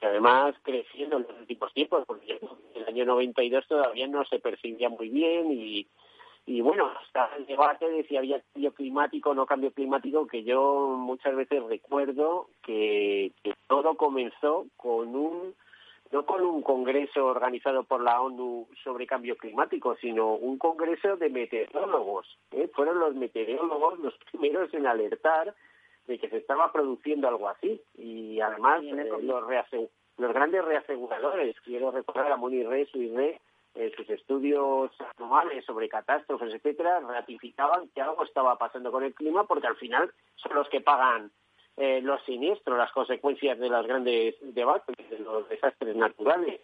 Y 0.00 0.06
además 0.06 0.54
creciendo 0.62 1.18
en 1.18 1.22
los 1.22 1.38
últimos 1.40 1.72
tiempos, 1.74 2.04
porque 2.06 2.38
en 2.40 2.82
el 2.82 2.88
año 2.88 3.04
92 3.04 3.66
todavía 3.68 4.06
no 4.06 4.24
se 4.24 4.38
percibía 4.38 4.88
muy 4.88 5.08
bien 5.08 5.52
y, 5.52 5.86
y 6.46 6.60
bueno, 6.62 6.90
hasta 7.00 7.36
el 7.36 7.46
debate 7.46 7.88
de 7.88 8.04
si 8.04 8.16
había 8.16 8.40
cambio 8.40 8.72
climático 8.72 9.30
o 9.30 9.34
no 9.34 9.46
cambio 9.46 9.72
climático, 9.72 10.26
que 10.26 10.42
yo 10.42 10.96
muchas 10.98 11.36
veces 11.36 11.62
recuerdo 11.64 12.48
que, 12.62 13.32
que 13.42 13.54
todo 13.68 13.96
comenzó 13.96 14.66
con 14.76 15.14
un 15.14 15.54
no 16.12 16.26
con 16.26 16.42
un 16.42 16.62
congreso 16.62 17.26
organizado 17.26 17.84
por 17.84 18.02
la 18.02 18.20
ONU 18.20 18.66
sobre 18.82 19.06
cambio 19.06 19.36
climático, 19.36 19.96
sino 20.00 20.34
un 20.34 20.58
congreso 20.58 21.16
de 21.16 21.30
meteorólogos. 21.30 22.26
¿eh? 22.50 22.68
Fueron 22.74 22.98
los 22.98 23.14
meteorólogos 23.14 24.00
los 24.00 24.14
primeros 24.32 24.74
en 24.74 24.86
alertar 24.86 25.54
de 26.10 26.18
que 26.18 26.28
se 26.28 26.38
estaba 26.38 26.72
produciendo 26.72 27.28
algo 27.28 27.48
así. 27.48 27.80
Y 27.96 28.40
además 28.40 28.82
eh, 28.82 29.08
los, 29.22 29.22
los 29.22 30.32
grandes 30.34 30.64
reaseguradores, 30.64 31.54
quiero 31.60 31.92
recordar 31.92 32.32
a 32.32 32.36
Moni 32.36 32.64
Re, 32.64 32.86
su 32.86 32.98
Re, 33.14 33.40
en 33.76 33.92
sus 33.92 34.10
estudios 34.10 34.90
anuales 35.16 35.64
sobre 35.64 35.88
catástrofes, 35.88 36.52
etcétera, 36.52 36.98
ratificaban 36.98 37.88
que 37.94 38.02
algo 38.02 38.24
estaba 38.24 38.58
pasando 38.58 38.90
con 38.90 39.04
el 39.04 39.14
clima 39.14 39.44
porque 39.44 39.68
al 39.68 39.76
final 39.76 40.12
son 40.34 40.56
los 40.56 40.68
que 40.68 40.80
pagan 40.80 41.30
eh, 41.76 42.00
los 42.02 42.20
siniestros, 42.24 42.76
las 42.76 42.90
consecuencias 42.90 43.56
de 43.60 43.68
los 43.68 43.86
grandes 43.86 44.34
debates, 44.40 44.96
de 45.08 45.20
los 45.20 45.48
desastres 45.48 45.94
naturales. 45.94 46.60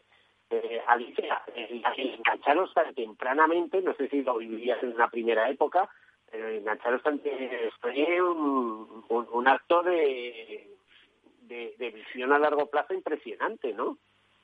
Eh, 0.51 0.83
Alicia, 0.89 1.43
el, 1.55 1.85
engancharos 1.97 2.75
tan 2.75 2.93
tempranamente, 2.95 3.81
no 3.81 3.95
sé 3.95 4.09
si 4.09 4.23
lo 4.23 4.39
vivirías 4.39 4.83
en 4.83 4.95
una 4.95 5.09
primera 5.09 5.49
época, 5.49 5.89
pero 6.37 6.51
engancharos 6.51 7.03
tan 7.03 7.19
fue 7.81 8.23
un, 8.23 9.05
un, 9.09 9.49
acto 9.49 9.83
de, 9.83 10.69
de, 11.43 11.75
de 11.79 11.91
visión 11.91 12.31
a 12.33 12.39
largo 12.39 12.67
plazo 12.67 12.93
impresionante, 12.93 13.73
¿no? 13.73 13.97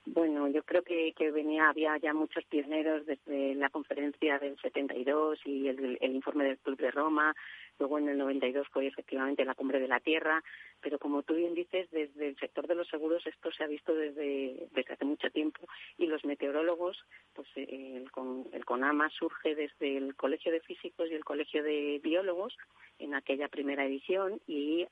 Bueno, 0.07 0.49
yo 0.49 0.63
creo 0.63 0.83
que, 0.83 1.13
que 1.13 1.31
venía, 1.31 1.69
había 1.69 1.99
ya 1.99 2.15
muchos 2.15 2.45
pioneros 2.47 3.05
desde 3.05 3.55
la 3.55 3.69
conferencia 3.69 4.39
del 4.39 4.59
72 4.59 5.39
y 5.45 5.69
el, 5.69 5.99
el 6.01 6.15
informe 6.15 6.45
del 6.45 6.59
Club 6.59 6.79
de 6.79 6.91
Roma, 6.91 7.37
luego 7.79 7.99
en 7.99 8.09
el 8.09 8.19
92 8.19 8.69
fue 8.69 8.87
efectivamente 8.87 9.45
la 9.45 9.55
cumbre 9.55 9.81
de 9.81 9.89
la 9.89 10.01
Tierra, 10.01 10.43
pero 10.81 10.99
como 10.99 11.23
tú 11.23 11.35
bien 11.35 11.55
dices, 11.55 11.91
desde 11.91 12.29
el 12.29 12.37
sector 12.37 12.67
de 12.67 12.75
los 12.75 12.89
seguros 12.89 13.27
esto 13.27 13.51
se 13.53 13.65
ha 13.65 13.67
visto 13.67 13.95
desde, 13.95 14.69
desde 14.73 14.93
hace 14.93 15.05
mucho 15.05 15.31
tiempo. 15.31 15.61
Y 15.99 16.07
los 16.07 16.25
meteorólogos, 16.25 17.05
pues 17.35 17.49
eh, 17.57 17.67
el, 17.71 18.11
el 18.53 18.65
CONAMA 18.65 19.11
surge 19.11 19.55
desde 19.55 19.97
el 19.97 20.15
Colegio 20.17 20.53
de 20.53 20.61
Físicos 20.61 21.11
y 21.11 21.15
el 21.15 21.25
Colegio 21.25 21.63
de 21.63 22.01
Biólogos 22.03 22.57
en 22.99 23.15
aquella 23.15 23.49
primera 23.49 23.85
edición 23.85 24.41
y 24.47 24.87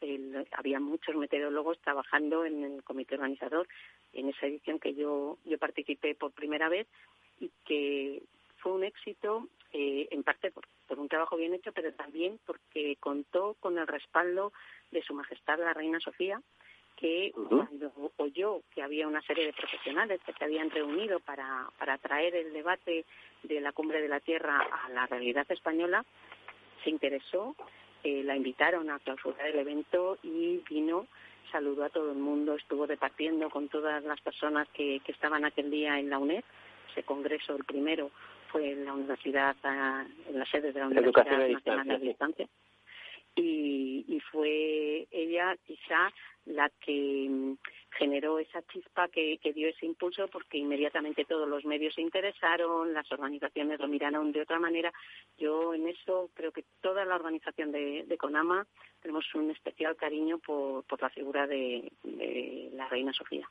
había 0.53 0.81
muchos 0.81 1.15
meteorólogos 1.15 1.79
trabajando 1.81 2.45
en 2.45 2.65
el 2.65 2.83
comité 2.83 3.15
organizador 3.15 3.69
en 4.13 4.29
esa 4.29 4.47
edición 4.47 4.79
que 4.79 4.95
yo, 4.95 5.39
yo 5.45 5.59
participé 5.59 6.15
por 6.15 6.33
primera 6.33 6.69
vez 6.69 6.87
y 7.39 7.51
que 7.65 8.23
fue 8.61 8.73
un 8.73 8.85
éxito 8.85 9.49
eh, 9.73 10.09
en 10.11 10.23
parte 10.23 10.51
por, 10.51 10.65
un 10.99 11.09
trabajo 11.09 11.37
bien 11.37 11.55
hecho, 11.55 11.73
pero 11.73 11.93
también 11.93 12.39
porque 12.45 12.97
contó 12.99 13.57
con 13.61 13.79
el 13.79 13.87
respaldo 13.87 14.53
de 14.91 15.03
Su 15.03 15.15
Majestad 15.15 15.59
la 15.59 15.73
Reina 15.73 16.01
Sofía, 16.01 16.43
que 16.97 17.33
cuando 17.49 18.13
oyó 18.19 18.61
que 18.75 18.83
había 18.83 19.09
una 19.09 19.23
serie 19.23 19.47
de 19.47 19.53
profesionales 19.53 20.21
que 20.27 20.35
se 20.35 20.45
habían 20.45 20.71
reunido 20.71 21.21
para, 21.21 21.71
para 21.79 21.97
traer 21.99 22.35
el 22.35 22.53
debate 22.53 23.07
de 23.43 23.61
la 23.61 23.73
cumbre 23.73 24.03
de 24.03 24.09
la 24.09 24.21
Tierra 24.21 24.61
a 24.61 24.89
la 24.91 25.07
realidad 25.07 25.47
española, 25.51 26.05
se 26.85 26.91
interesó, 26.91 27.55
eh, 28.03 28.23
la 28.25 28.37
invitaron 28.37 28.91
a 28.91 28.99
clausurar 28.99 29.47
el 29.47 29.59
evento 29.61 30.19
y 30.23 30.59
vino, 30.69 31.07
saludó 31.51 31.85
a 31.85 31.91
todo 31.91 32.13
el 32.13 32.19
mundo, 32.19 32.57
estuvo 32.57 32.87
repartiendo 32.87 33.49
con 33.49 33.69
todas 33.69 34.03
las 34.05 34.21
personas 34.21 34.69
que, 34.71 35.01
que 35.01 35.13
estaban 35.13 35.45
aquel 35.45 35.71
día 35.71 35.99
en 35.99 36.11
la 36.11 36.19
UNED, 36.19 36.45
ese 36.91 37.03
congreso, 37.05 37.57
el 37.57 37.65
primero, 37.65 38.11
fue 38.51 38.73
en 38.73 38.85
la 38.85 38.93
universidad, 38.93 39.57
en 39.65 40.39
la 40.39 40.47
sede 40.47 40.73
de 40.73 40.81
la 40.81 40.87
Universidad 40.87 41.49
Nacional 41.49 41.89
de 41.89 42.07
Distancia. 42.07 42.49
Y, 43.37 44.05
y 44.09 44.21
fue 44.21 45.07
ella 45.11 45.57
quizá 45.65 46.13
la 46.47 46.69
que 46.81 47.27
mm, 47.29 47.55
generó 47.93 48.39
esa 48.39 48.61
chispa 48.63 49.09
que, 49.09 49.39
que, 49.39 49.53
dio 49.53 49.69
ese 49.69 49.87
impulso 49.87 50.27
porque 50.29 50.59
inmediatamente 50.59 51.25
todos 51.25 51.49
los 51.49 51.65
medios 51.65 51.95
se 51.95 52.01
interesaron, 52.01 52.93
las 52.93 53.11
organizaciones 53.13 53.79
lo 53.79 53.89
miraron 53.89 54.33
de 54.33 54.43
otra 54.43 54.59
manera. 54.59 54.93
Yo 55.39 55.75
en 55.75 55.89
eso 55.89 56.31
creo 56.35 56.51
que 56.51 56.65
toda 56.81 57.05
la 57.05 57.15
organización 57.15 57.71
de, 57.71 58.05
de 58.07 58.19
CONAMA 58.19 58.67
tenemos 59.01 59.25
un 59.35 59.51
especial 59.51 59.97
cariño 59.97 60.39
por, 60.39 60.85
por 60.85 61.01
la 61.01 61.11
figura 61.11 61.47
de, 61.47 61.91
de 62.03 62.71
la 62.75 62.89
reina 62.89 63.13
Sofía. 63.13 63.49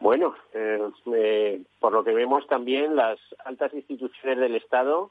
Bueno, 0.00 0.34
eh, 0.54 0.78
eh, 1.14 1.59
por 1.90 1.98
lo 1.98 2.04
que 2.04 2.14
vemos 2.14 2.46
también 2.46 2.94
las 2.94 3.18
altas 3.44 3.74
instituciones 3.74 4.38
del 4.38 4.54
Estado 4.54 5.10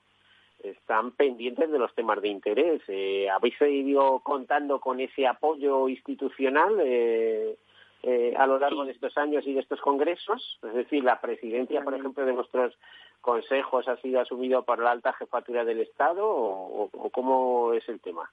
están 0.63 1.11
pendientes 1.11 1.69
de 1.69 1.77
los 1.77 1.93
temas 1.93 2.21
de 2.21 2.29
interés. 2.29 2.81
Eh, 2.87 3.29
¿Habéis 3.29 3.61
ido 3.61 4.21
contando 4.21 4.79
con 4.79 5.01
ese 5.01 5.27
apoyo 5.27 5.89
institucional 5.89 6.77
eh, 6.79 7.57
eh, 8.03 8.33
a 8.37 8.47
lo 8.47 8.59
largo 8.59 8.85
de 8.85 8.93
estos 8.93 9.17
años 9.17 9.45
y 9.45 9.51
de 9.51 9.59
estos 9.59 9.81
congresos? 9.81 10.57
Es 10.63 10.73
decir, 10.73 11.03
la 11.03 11.19
presidencia, 11.19 11.83
por 11.83 11.95
ejemplo, 11.95 12.25
de 12.25 12.31
nuestros 12.31 12.73
consejos 13.19 13.89
ha 13.89 13.97
sido 13.97 14.21
asumido 14.21 14.63
por 14.63 14.79
la 14.79 14.91
alta 14.91 15.11
jefatura 15.11 15.65
del 15.65 15.81
Estado 15.81 16.25
o, 16.25 16.89
o 16.93 17.09
cómo 17.09 17.73
es 17.73 17.89
el 17.89 17.99
tema? 17.99 18.31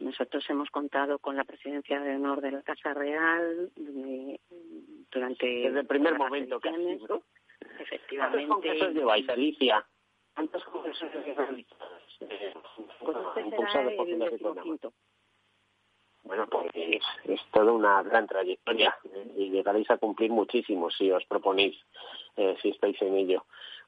Nosotros 0.00 0.44
hemos 0.50 0.70
contado 0.70 1.18
con 1.18 1.36
la 1.36 1.44
presidencia 1.44 1.98
de 2.00 2.16
honor 2.16 2.40
de 2.42 2.52
la 2.52 2.62
Casa 2.62 2.94
Real 2.94 3.70
durante... 5.10 5.46
Desde 5.46 5.80
el 5.80 5.86
primer 5.86 6.16
momento 6.16 6.60
que 6.60 6.70
¿no? 6.70 7.22
Efectivamente. 7.80 8.46
¿Cuántos 8.46 8.56
congresos 8.56 8.94
lleváis, 8.94 9.28
Alicia? 9.28 9.86
¿Cuántos 10.34 10.64
congresos 10.64 11.08
lleváis? 11.24 11.66
Eh, 12.20 12.54
este 13.36 14.48
el 14.48 14.62
quinto. 14.62 14.92
Bueno, 16.22 16.46
pues 16.48 16.70
es, 16.74 17.02
es, 17.24 17.40
toda 17.50 17.72
una 17.72 18.02
gran 18.02 18.26
trayectoria 18.26 18.94
¿eh? 19.04 19.32
y 19.36 19.50
llegaréis 19.50 19.90
a 19.90 19.96
cumplir 19.96 20.30
muchísimo 20.30 20.90
si 20.90 21.10
os 21.10 21.24
proponéis, 21.24 21.76
eh, 22.36 22.56
si 22.60 22.68
estáis 22.68 23.00
en 23.00 23.16
ello. 23.16 23.46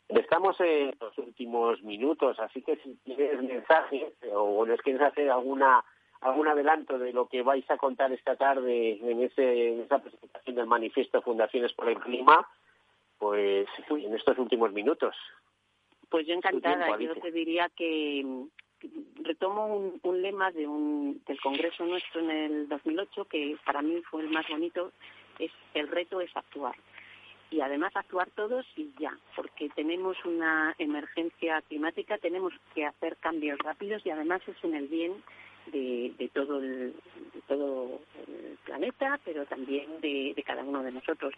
Estamos 0.09 0.59
en 0.61 0.95
los 0.99 1.17
últimos 1.19 1.83
minutos, 1.83 2.39
así 2.41 2.63
que 2.63 2.77
si 2.77 2.95
tienes 3.05 3.43
mensajes 3.43 4.15
o 4.33 4.65
les 4.65 4.81
quieres 4.81 5.03
hacer 5.03 5.31
alguna 5.31 5.85
algún 6.23 6.47
adelanto 6.47 6.99
de 6.99 7.13
lo 7.13 7.27
que 7.27 7.43
vais 7.43 7.69
a 7.69 7.77
contar 7.77 8.13
esta 8.13 8.37
tarde 8.37 8.99
en, 9.03 9.23
ese, 9.23 9.73
en 9.73 9.81
esa 9.81 9.99
presentación 9.99 10.55
del 10.57 10.67
manifiesto 10.67 11.21
Fundaciones 11.21 11.73
por 11.73 11.89
el 11.89 11.99
Clima, 11.99 12.49
pues 13.23 13.69
en 13.89 14.15
estos 14.17 14.37
últimos 14.37 14.73
minutos. 14.73 15.15
Pues 16.11 16.27
yo 16.27 16.35
encantada, 16.35 16.99
yo 16.99 17.15
te 17.15 17.31
diría 17.31 17.69
que 17.69 18.27
retomo 19.23 19.77
un, 19.77 20.01
un 20.03 20.21
lema 20.21 20.51
de 20.51 20.67
un, 20.67 21.23
del 21.25 21.41
Congreso 21.41 21.87
nuestro 21.87 22.21
en 22.21 22.31
el 22.33 22.69
2008 22.69 23.27
que 23.27 23.57
para 23.65 23.81
mí 23.81 24.03
fue 24.11 24.23
el 24.23 24.29
más 24.29 24.45
bonito, 24.49 24.91
es 25.39 25.53
el 25.75 25.87
reto 25.87 26.21
es 26.21 26.37
actuar. 26.37 26.75
Y 27.53 27.61
además 27.61 27.95
actuar 27.95 28.29
todos 28.31 28.67
y 28.77 28.91
ya, 28.99 29.17
porque 29.37 29.69
tenemos 29.69 30.17
una 30.25 30.75
emergencia 30.79 31.63
climática, 31.69 32.19
tenemos 32.19 32.53
que 32.75 32.87
hacer 32.87 33.19
cambios 33.19 33.57
rápidos 33.61 34.05
y 34.05 34.11
además 34.11 34.43
es 34.49 34.57
en 34.65 34.75
el 34.75 34.89
bien 34.89 35.23
de, 35.67 36.13
de 36.19 36.29
todo 36.29 36.59
el, 36.59 36.95
de 37.35 37.41
todo 37.47 38.01
el 38.27 38.59
planeta, 38.65 39.21
pero 39.25 39.47
también 39.47 40.01
de, 40.01 40.35
cada 40.45 40.63
uno 40.63 40.83
de 40.83 40.93
nosotros. 40.93 41.35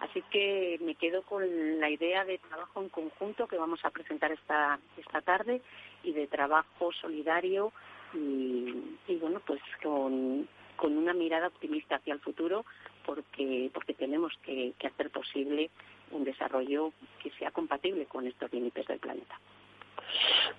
Así 0.00 0.22
que 0.30 0.78
me 0.82 0.94
quedo 0.94 1.22
con 1.22 1.42
la 1.80 1.90
idea 1.90 2.24
de 2.24 2.38
trabajo 2.38 2.82
en 2.82 2.88
conjunto 2.88 3.46
que 3.46 3.56
vamos 3.56 3.84
a 3.84 3.90
presentar 3.90 4.32
esta, 4.32 4.78
esta 4.96 5.20
tarde 5.22 5.62
y 6.02 6.12
de 6.12 6.26
trabajo 6.26 6.92
solidario 6.92 7.72
y, 8.14 9.16
bueno, 9.20 9.40
pues 9.46 9.60
con, 9.82 10.46
con 10.76 10.96
una 10.96 11.14
mirada 11.14 11.46
optimista 11.46 11.96
hacia 11.96 12.12
el 12.12 12.20
futuro 12.20 12.66
porque, 13.06 13.70
porque 13.72 13.94
tenemos 13.94 14.32
que, 14.44 14.74
que 14.78 14.86
hacer 14.86 15.10
posible 15.10 15.70
un 16.10 16.24
desarrollo 16.24 16.92
que 17.22 17.30
sea 17.30 17.50
compatible 17.50 18.04
con 18.06 18.26
estos 18.26 18.52
límites 18.52 18.86
del 18.86 18.98
planeta. 18.98 19.38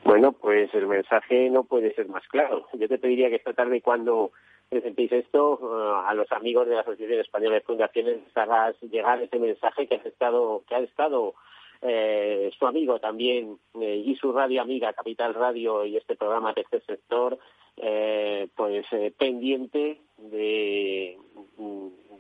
Bueno, 0.04 0.34
pues 0.34 0.74
el 0.74 0.88
mensaje 0.88 1.50
no 1.50 1.64
puede 1.64 1.94
ser 1.96 2.08
más 2.08 2.28
claro. 2.28 2.68
Yo 2.74 2.88
te 2.88 2.98
pediría 2.98 3.30
que 3.30 3.36
esta 3.36 3.54
tarde 3.54 3.82
cuando 3.82 4.32
presentéis 4.70 5.12
esto 5.12 5.60
uh, 5.62 6.08
a 6.08 6.14
los 6.14 6.32
amigos 6.32 6.68
de 6.68 6.76
la 6.76 6.82
Asociación 6.82 7.20
Española 7.20 7.56
de 7.56 7.62
Fundaciones 7.62 8.20
hagas 8.36 8.76
llegar 8.82 9.22
ese 9.22 9.38
mensaje 9.38 9.88
que 9.88 9.96
ha 9.96 10.08
estado 10.10 10.64
que 10.68 10.76
ha 10.76 10.80
estado 10.80 11.36
eh, 11.82 12.50
su 12.58 12.66
amigo 12.66 13.00
también 13.00 13.58
eh, 13.80 14.04
y 14.06 14.16
su 14.16 14.32
radio 14.32 14.62
amiga 14.62 14.94
Capital 14.94 15.34
Radio 15.34 15.86
y 15.86 15.98
este 15.98 16.16
programa 16.16 16.54
Tercer 16.54 16.82
Sector 16.86 17.38
eh, 17.78 18.48
pues 18.56 18.86
eh, 18.92 19.12
pendiente 19.18 20.00
de, 20.18 21.18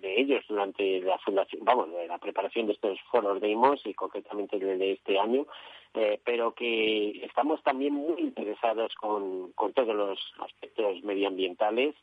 ellos 0.02 0.44
durante 0.48 1.00
la 1.02 1.18
fundación, 1.20 1.64
vamos, 1.64 1.92
de 1.92 2.08
la 2.08 2.18
preparación 2.18 2.68
de 2.68 2.74
estos 2.74 3.00
foros 3.10 3.42
de 3.42 3.50
IMOS 3.50 3.86
y 3.86 3.94
concretamente 3.94 4.60
de 4.60 4.92
este 4.92 5.18
año, 5.18 5.48
eh, 5.94 6.20
pero 6.24 6.54
que 6.54 7.26
estamos 7.26 7.64
también 7.64 7.94
muy 7.94 8.22
interesados 8.22 8.94
con, 8.96 9.54
con 9.54 9.74
todos 9.74 9.96
los 9.96 10.20
aspectos 10.40 11.04
medioambientales. 11.04 11.96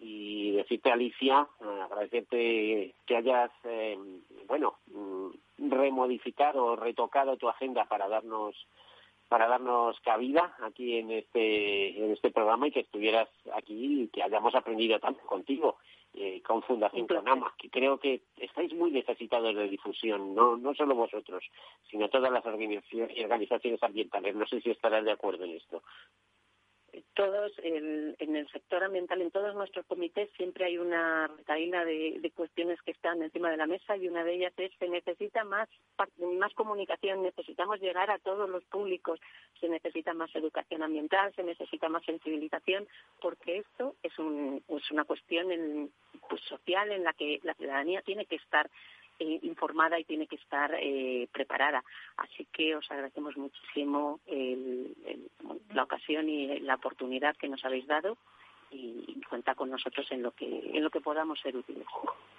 Y 0.00 0.52
decirte, 0.52 0.90
Alicia, 0.90 1.46
agradecerte 1.60 2.94
que 3.06 3.16
hayas, 3.16 3.50
bueno, 4.48 4.78
mm, 4.86 5.70
remodificado, 5.70 6.74
retocado 6.74 7.36
tu 7.36 7.48
agenda 7.48 7.84
para 7.84 8.08
darnos 8.08 8.56
para 9.32 9.48
darnos 9.48 9.98
cabida 10.00 10.54
aquí 10.60 10.98
en 10.98 11.10
este 11.10 12.04
en 12.04 12.10
este 12.12 12.30
programa 12.30 12.68
y 12.68 12.70
que 12.70 12.80
estuvieras 12.80 13.30
aquí 13.54 14.02
y 14.02 14.08
que 14.08 14.22
hayamos 14.22 14.54
aprendido 14.54 15.00
tanto 15.00 15.24
contigo 15.24 15.78
eh, 16.12 16.42
con 16.42 16.62
Fundación 16.62 17.06
Conama, 17.06 17.54
que 17.56 17.70
creo 17.70 17.98
que 17.98 18.20
estáis 18.36 18.74
muy 18.74 18.90
necesitados 18.90 19.56
de 19.56 19.70
difusión, 19.70 20.34
no 20.34 20.58
no 20.58 20.74
solo 20.74 20.94
vosotros, 20.94 21.42
sino 21.90 22.10
todas 22.10 22.30
las 22.30 22.44
organizaciones 22.44 23.82
ambientales. 23.82 24.36
No 24.36 24.46
sé 24.46 24.60
si 24.60 24.68
estarás 24.70 25.02
de 25.02 25.12
acuerdo 25.12 25.44
en 25.44 25.52
esto 25.52 25.82
todos 27.14 27.52
en, 27.62 28.14
el 28.18 28.48
sector 28.50 28.84
ambiental, 28.84 29.22
en 29.22 29.30
todos 29.30 29.54
nuestros 29.54 29.86
comités, 29.86 30.30
siempre 30.36 30.66
hay 30.66 30.78
una 30.78 31.26
retaíla 31.26 31.84
de, 31.84 32.32
cuestiones 32.34 32.80
que 32.82 32.90
están 32.90 33.22
encima 33.22 33.50
de 33.50 33.56
la 33.56 33.66
mesa 33.66 33.96
y 33.96 34.08
una 34.08 34.24
de 34.24 34.34
ellas 34.34 34.52
es 34.56 34.72
se 34.78 34.88
necesita 34.88 35.44
más, 35.44 35.68
más 36.38 36.52
comunicación, 36.54 37.22
necesitamos 37.22 37.80
llegar 37.80 38.10
a 38.10 38.18
todos 38.18 38.48
los 38.48 38.64
públicos, 38.64 39.20
se 39.60 39.68
necesita 39.68 40.14
más 40.14 40.34
educación 40.34 40.82
ambiental, 40.82 41.32
se 41.34 41.42
necesita 41.42 41.88
más 41.88 42.04
sensibilización, 42.04 42.86
porque 43.20 43.58
esto 43.58 43.94
es, 44.02 44.18
un, 44.18 44.62
es 44.68 44.90
una 44.90 45.04
cuestión 45.04 45.90
pues, 46.28 46.42
social 46.42 46.90
en 46.92 47.04
la 47.04 47.12
que 47.12 47.40
la 47.42 47.54
ciudadanía 47.54 48.02
tiene 48.02 48.26
que 48.26 48.36
estar 48.36 48.68
informada 49.22 49.98
y 49.98 50.04
tiene 50.04 50.26
que 50.26 50.36
estar 50.36 50.74
eh, 50.74 51.28
preparada. 51.32 51.82
Así 52.16 52.46
que 52.52 52.76
os 52.76 52.90
agradecemos 52.90 53.36
muchísimo 53.36 54.20
la 55.72 55.82
ocasión 55.82 56.28
y 56.28 56.60
la 56.60 56.74
oportunidad 56.76 57.36
que 57.36 57.48
nos 57.48 57.64
habéis 57.64 57.86
dado 57.86 58.16
y 58.70 59.20
cuenta 59.28 59.54
con 59.54 59.70
nosotros 59.70 60.06
en 60.10 60.22
lo 60.22 60.30
que 60.32 60.46
en 60.46 60.82
lo 60.82 60.90
que 60.90 61.00
podamos 61.00 61.40
ser 61.40 61.56
útiles. 61.56 61.86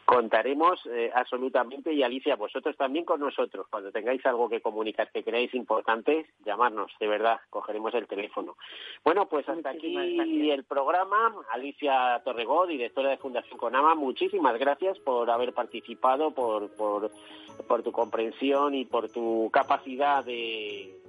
Contaremos 0.06 0.82
eh, 0.88 1.12
absolutamente 1.14 1.94
y 1.94 2.04
Alicia, 2.04 2.36
vosotros 2.36 2.76
también 2.76 3.06
con 3.06 3.22
nosotros. 3.22 3.68
Cuando 3.70 3.92
tengáis 3.92 4.26
algo 4.26 4.50
que 4.50 4.62
comunicar 4.62 5.10
que 5.12 5.24
creáis 5.24 5.54
importante, 5.54 6.26
llamarnos, 6.46 6.92
de 7.00 7.08
verdad, 7.08 7.40
cogeremos 7.50 7.94
el 7.94 8.08
teléfono. 8.08 8.58
Bueno, 9.04 9.28
pues 9.28 9.48
hasta 9.48 9.70
aquí 9.70 10.52
el 10.52 10.64
programa. 10.66 11.34
Alicia 11.52 12.22
Torregó, 12.26 12.68
directora 12.68 13.12
de 13.12 13.18
Fundación 13.18 13.58
Conama, 13.58 13.96
muchísimas 13.96 14.60
gracias 14.60 15.00
por 15.00 15.30
haber 15.30 15.54
participado, 15.54 16.32
por, 16.32 16.70
por, 16.76 17.10
por 17.68 17.82
tu 17.82 17.92
comprensión 17.92 18.76
y 18.76 18.86
por 18.86 19.10
tu 19.10 19.50
capacidad 19.52 20.24
de 20.26 21.03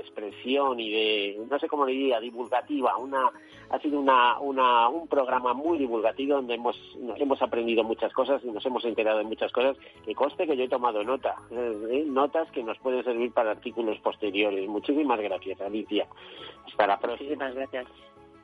expresión 0.00 0.80
y 0.80 0.90
de, 0.90 1.46
no 1.48 1.58
sé 1.58 1.68
cómo 1.68 1.86
le 1.86 1.92
diría, 1.92 2.20
divulgativa. 2.20 2.96
Una, 2.96 3.30
ha 3.70 3.78
sido 3.78 4.00
una, 4.00 4.38
una, 4.40 4.88
un 4.88 5.08
programa 5.08 5.54
muy 5.54 5.78
divulgativo 5.78 6.36
donde 6.36 6.54
hemos, 6.54 6.76
hemos 7.16 7.40
aprendido 7.42 7.84
muchas 7.84 8.12
cosas 8.12 8.42
y 8.44 8.50
nos 8.50 8.64
hemos 8.66 8.84
enterado 8.84 9.18
de 9.18 9.24
muchas 9.24 9.52
cosas. 9.52 9.76
Que 10.04 10.14
conste 10.14 10.46
que 10.46 10.56
yo 10.56 10.64
he 10.64 10.68
tomado 10.68 11.04
nota, 11.04 11.36
¿eh? 11.50 12.04
notas 12.06 12.50
que 12.50 12.62
nos 12.62 12.78
pueden 12.78 13.04
servir 13.04 13.32
para 13.32 13.52
artículos 13.52 13.98
posteriores. 13.98 14.68
Muchísimas 14.68 15.20
gracias, 15.20 15.60
Alicia. 15.60 16.06
Hasta 16.66 16.86
la 16.86 16.98
próxima. 16.98 17.50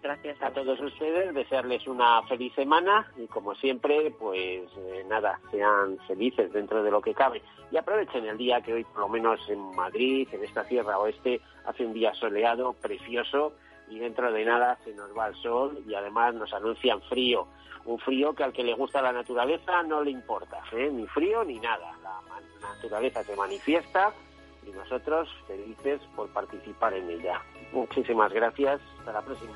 Gracias 0.06 0.40
a 0.40 0.52
todos 0.52 0.78
ustedes, 0.80 1.34
desearles 1.34 1.84
una 1.88 2.22
feliz 2.28 2.54
semana 2.54 3.10
y 3.16 3.26
como 3.26 3.56
siempre, 3.56 4.12
pues 4.16 4.62
eh, 4.78 5.04
nada, 5.08 5.40
sean 5.50 5.98
felices 6.06 6.52
dentro 6.52 6.84
de 6.84 6.92
lo 6.92 7.00
que 7.00 7.12
cabe. 7.12 7.42
Y 7.72 7.76
aprovechen 7.76 8.24
el 8.24 8.38
día 8.38 8.60
que 8.60 8.72
hoy 8.72 8.84
por 8.84 9.00
lo 9.00 9.08
menos 9.08 9.40
en 9.48 9.58
Madrid, 9.74 10.28
en 10.30 10.44
esta 10.44 10.62
Sierra 10.62 11.00
Oeste, 11.00 11.40
hace 11.64 11.84
un 11.84 11.92
día 11.92 12.14
soleado, 12.14 12.74
precioso 12.74 13.54
y 13.90 13.98
dentro 13.98 14.30
de 14.30 14.44
nada 14.44 14.78
se 14.84 14.94
nos 14.94 15.10
va 15.10 15.26
el 15.26 15.34
sol 15.42 15.82
y 15.84 15.92
además 15.94 16.36
nos 16.36 16.54
anuncian 16.54 17.02
frío, 17.02 17.48
un 17.84 17.98
frío 17.98 18.32
que 18.32 18.44
al 18.44 18.52
que 18.52 18.62
le 18.62 18.74
gusta 18.74 19.02
la 19.02 19.12
naturaleza 19.12 19.82
no 19.82 20.04
le 20.04 20.12
importa, 20.12 20.62
¿eh? 20.70 20.88
ni 20.88 21.04
frío 21.08 21.42
ni 21.42 21.58
nada, 21.58 21.98
la 22.00 22.20
naturaleza 22.74 23.24
se 23.24 23.34
manifiesta 23.34 24.12
y 24.64 24.70
nosotros 24.70 25.28
felices 25.48 26.00
por 26.14 26.28
participar 26.28 26.94
en 26.94 27.10
ella. 27.10 27.42
Muchísimas 27.72 28.32
gracias, 28.32 28.80
hasta 29.00 29.12
la 29.12 29.22
próxima 29.22 29.52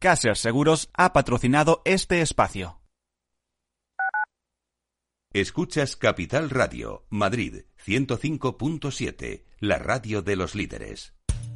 Caser 0.00 0.36
Seguros 0.36 0.90
ha 0.94 1.12
patrocinado 1.12 1.82
este 1.84 2.20
espacio. 2.20 2.80
Escuchas 5.32 5.96
Capital 5.96 6.50
Radio, 6.50 7.04
Madrid 7.10 7.64
105.7, 7.84 9.44
la 9.58 9.78
radio 9.78 10.22
de 10.22 10.36
los 10.36 10.54
líderes. 10.54 11.17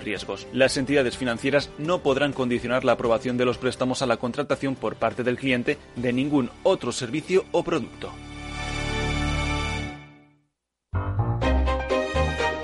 riesgo 0.00 0.30
las 0.52 0.76
entidades 0.76 1.16
financieras 1.16 1.70
no 1.78 2.02
podrán 2.02 2.32
condicionar 2.32 2.84
la 2.84 2.92
aprobación 2.92 3.36
de 3.36 3.44
los 3.44 3.58
préstamos 3.58 4.02
a 4.02 4.06
la 4.06 4.16
contratación 4.16 4.74
por 4.74 4.96
parte 4.96 5.22
del 5.22 5.38
cliente 5.38 5.78
de 5.96 6.12
ningún 6.12 6.50
otro 6.62 6.92
servicio 6.92 7.44
o 7.52 7.62
producto. 7.62 8.12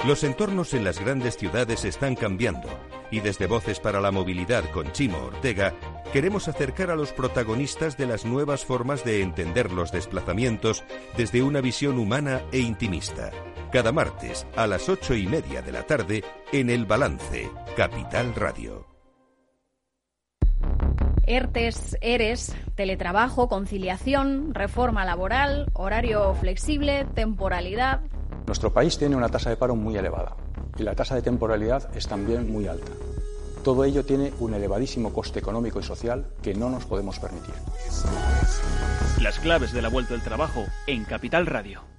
Los 0.06 0.22
entornos 0.22 0.72
en 0.72 0.84
las 0.84 1.00
grandes 1.00 1.36
ciudades 1.36 1.84
están 1.84 2.14
cambiando 2.14 2.68
y 3.10 3.20
desde 3.20 3.48
Voces 3.48 3.80
para 3.80 4.00
la 4.00 4.12
Movilidad 4.12 4.70
con 4.70 4.92
Chimo 4.92 5.18
Ortega 5.18 5.74
queremos 6.12 6.46
acercar 6.46 6.90
a 6.90 6.96
los 6.96 7.12
protagonistas 7.12 7.96
de 7.96 8.06
las 8.06 8.24
nuevas 8.24 8.64
formas 8.64 9.04
de 9.04 9.22
entender 9.22 9.72
los 9.72 9.90
desplazamientos 9.90 10.84
desde 11.16 11.42
una 11.42 11.60
visión 11.60 11.98
humana 11.98 12.42
e 12.52 12.60
intimista 12.60 13.32
cada 13.72 13.92
martes 13.92 14.46
a 14.56 14.66
las 14.66 14.88
ocho 14.88 15.14
y 15.14 15.26
media 15.26 15.62
de 15.62 15.72
la 15.72 15.82
tarde 15.82 16.24
en 16.52 16.70
El 16.70 16.86
Balance, 16.86 17.50
Capital 17.76 18.34
Radio. 18.34 18.86
ERTES, 21.26 21.98
ERES, 22.00 22.54
teletrabajo, 22.76 23.48
conciliación, 23.48 24.54
reforma 24.54 25.04
laboral, 25.04 25.68
horario 25.72 26.34
flexible, 26.34 27.04
temporalidad. 27.14 28.02
Nuestro 28.46 28.72
país 28.72 28.96
tiene 28.96 29.16
una 29.16 29.28
tasa 29.28 29.50
de 29.50 29.56
paro 29.56 29.74
muy 29.74 29.96
elevada 29.96 30.36
y 30.78 30.84
la 30.84 30.94
tasa 30.94 31.16
de 31.16 31.22
temporalidad 31.22 31.94
es 31.96 32.06
también 32.06 32.50
muy 32.50 32.68
alta. 32.68 32.92
Todo 33.64 33.84
ello 33.84 34.04
tiene 34.04 34.32
un 34.38 34.54
elevadísimo 34.54 35.12
coste 35.12 35.40
económico 35.40 35.80
y 35.80 35.82
social 35.82 36.28
que 36.40 36.54
no 36.54 36.70
nos 36.70 36.84
podemos 36.84 37.18
permitir. 37.18 37.54
Las 39.20 39.40
claves 39.40 39.72
de 39.72 39.82
la 39.82 39.88
vuelta 39.88 40.14
al 40.14 40.22
trabajo 40.22 40.64
en 40.86 41.04
Capital 41.04 41.46
Radio. 41.46 41.95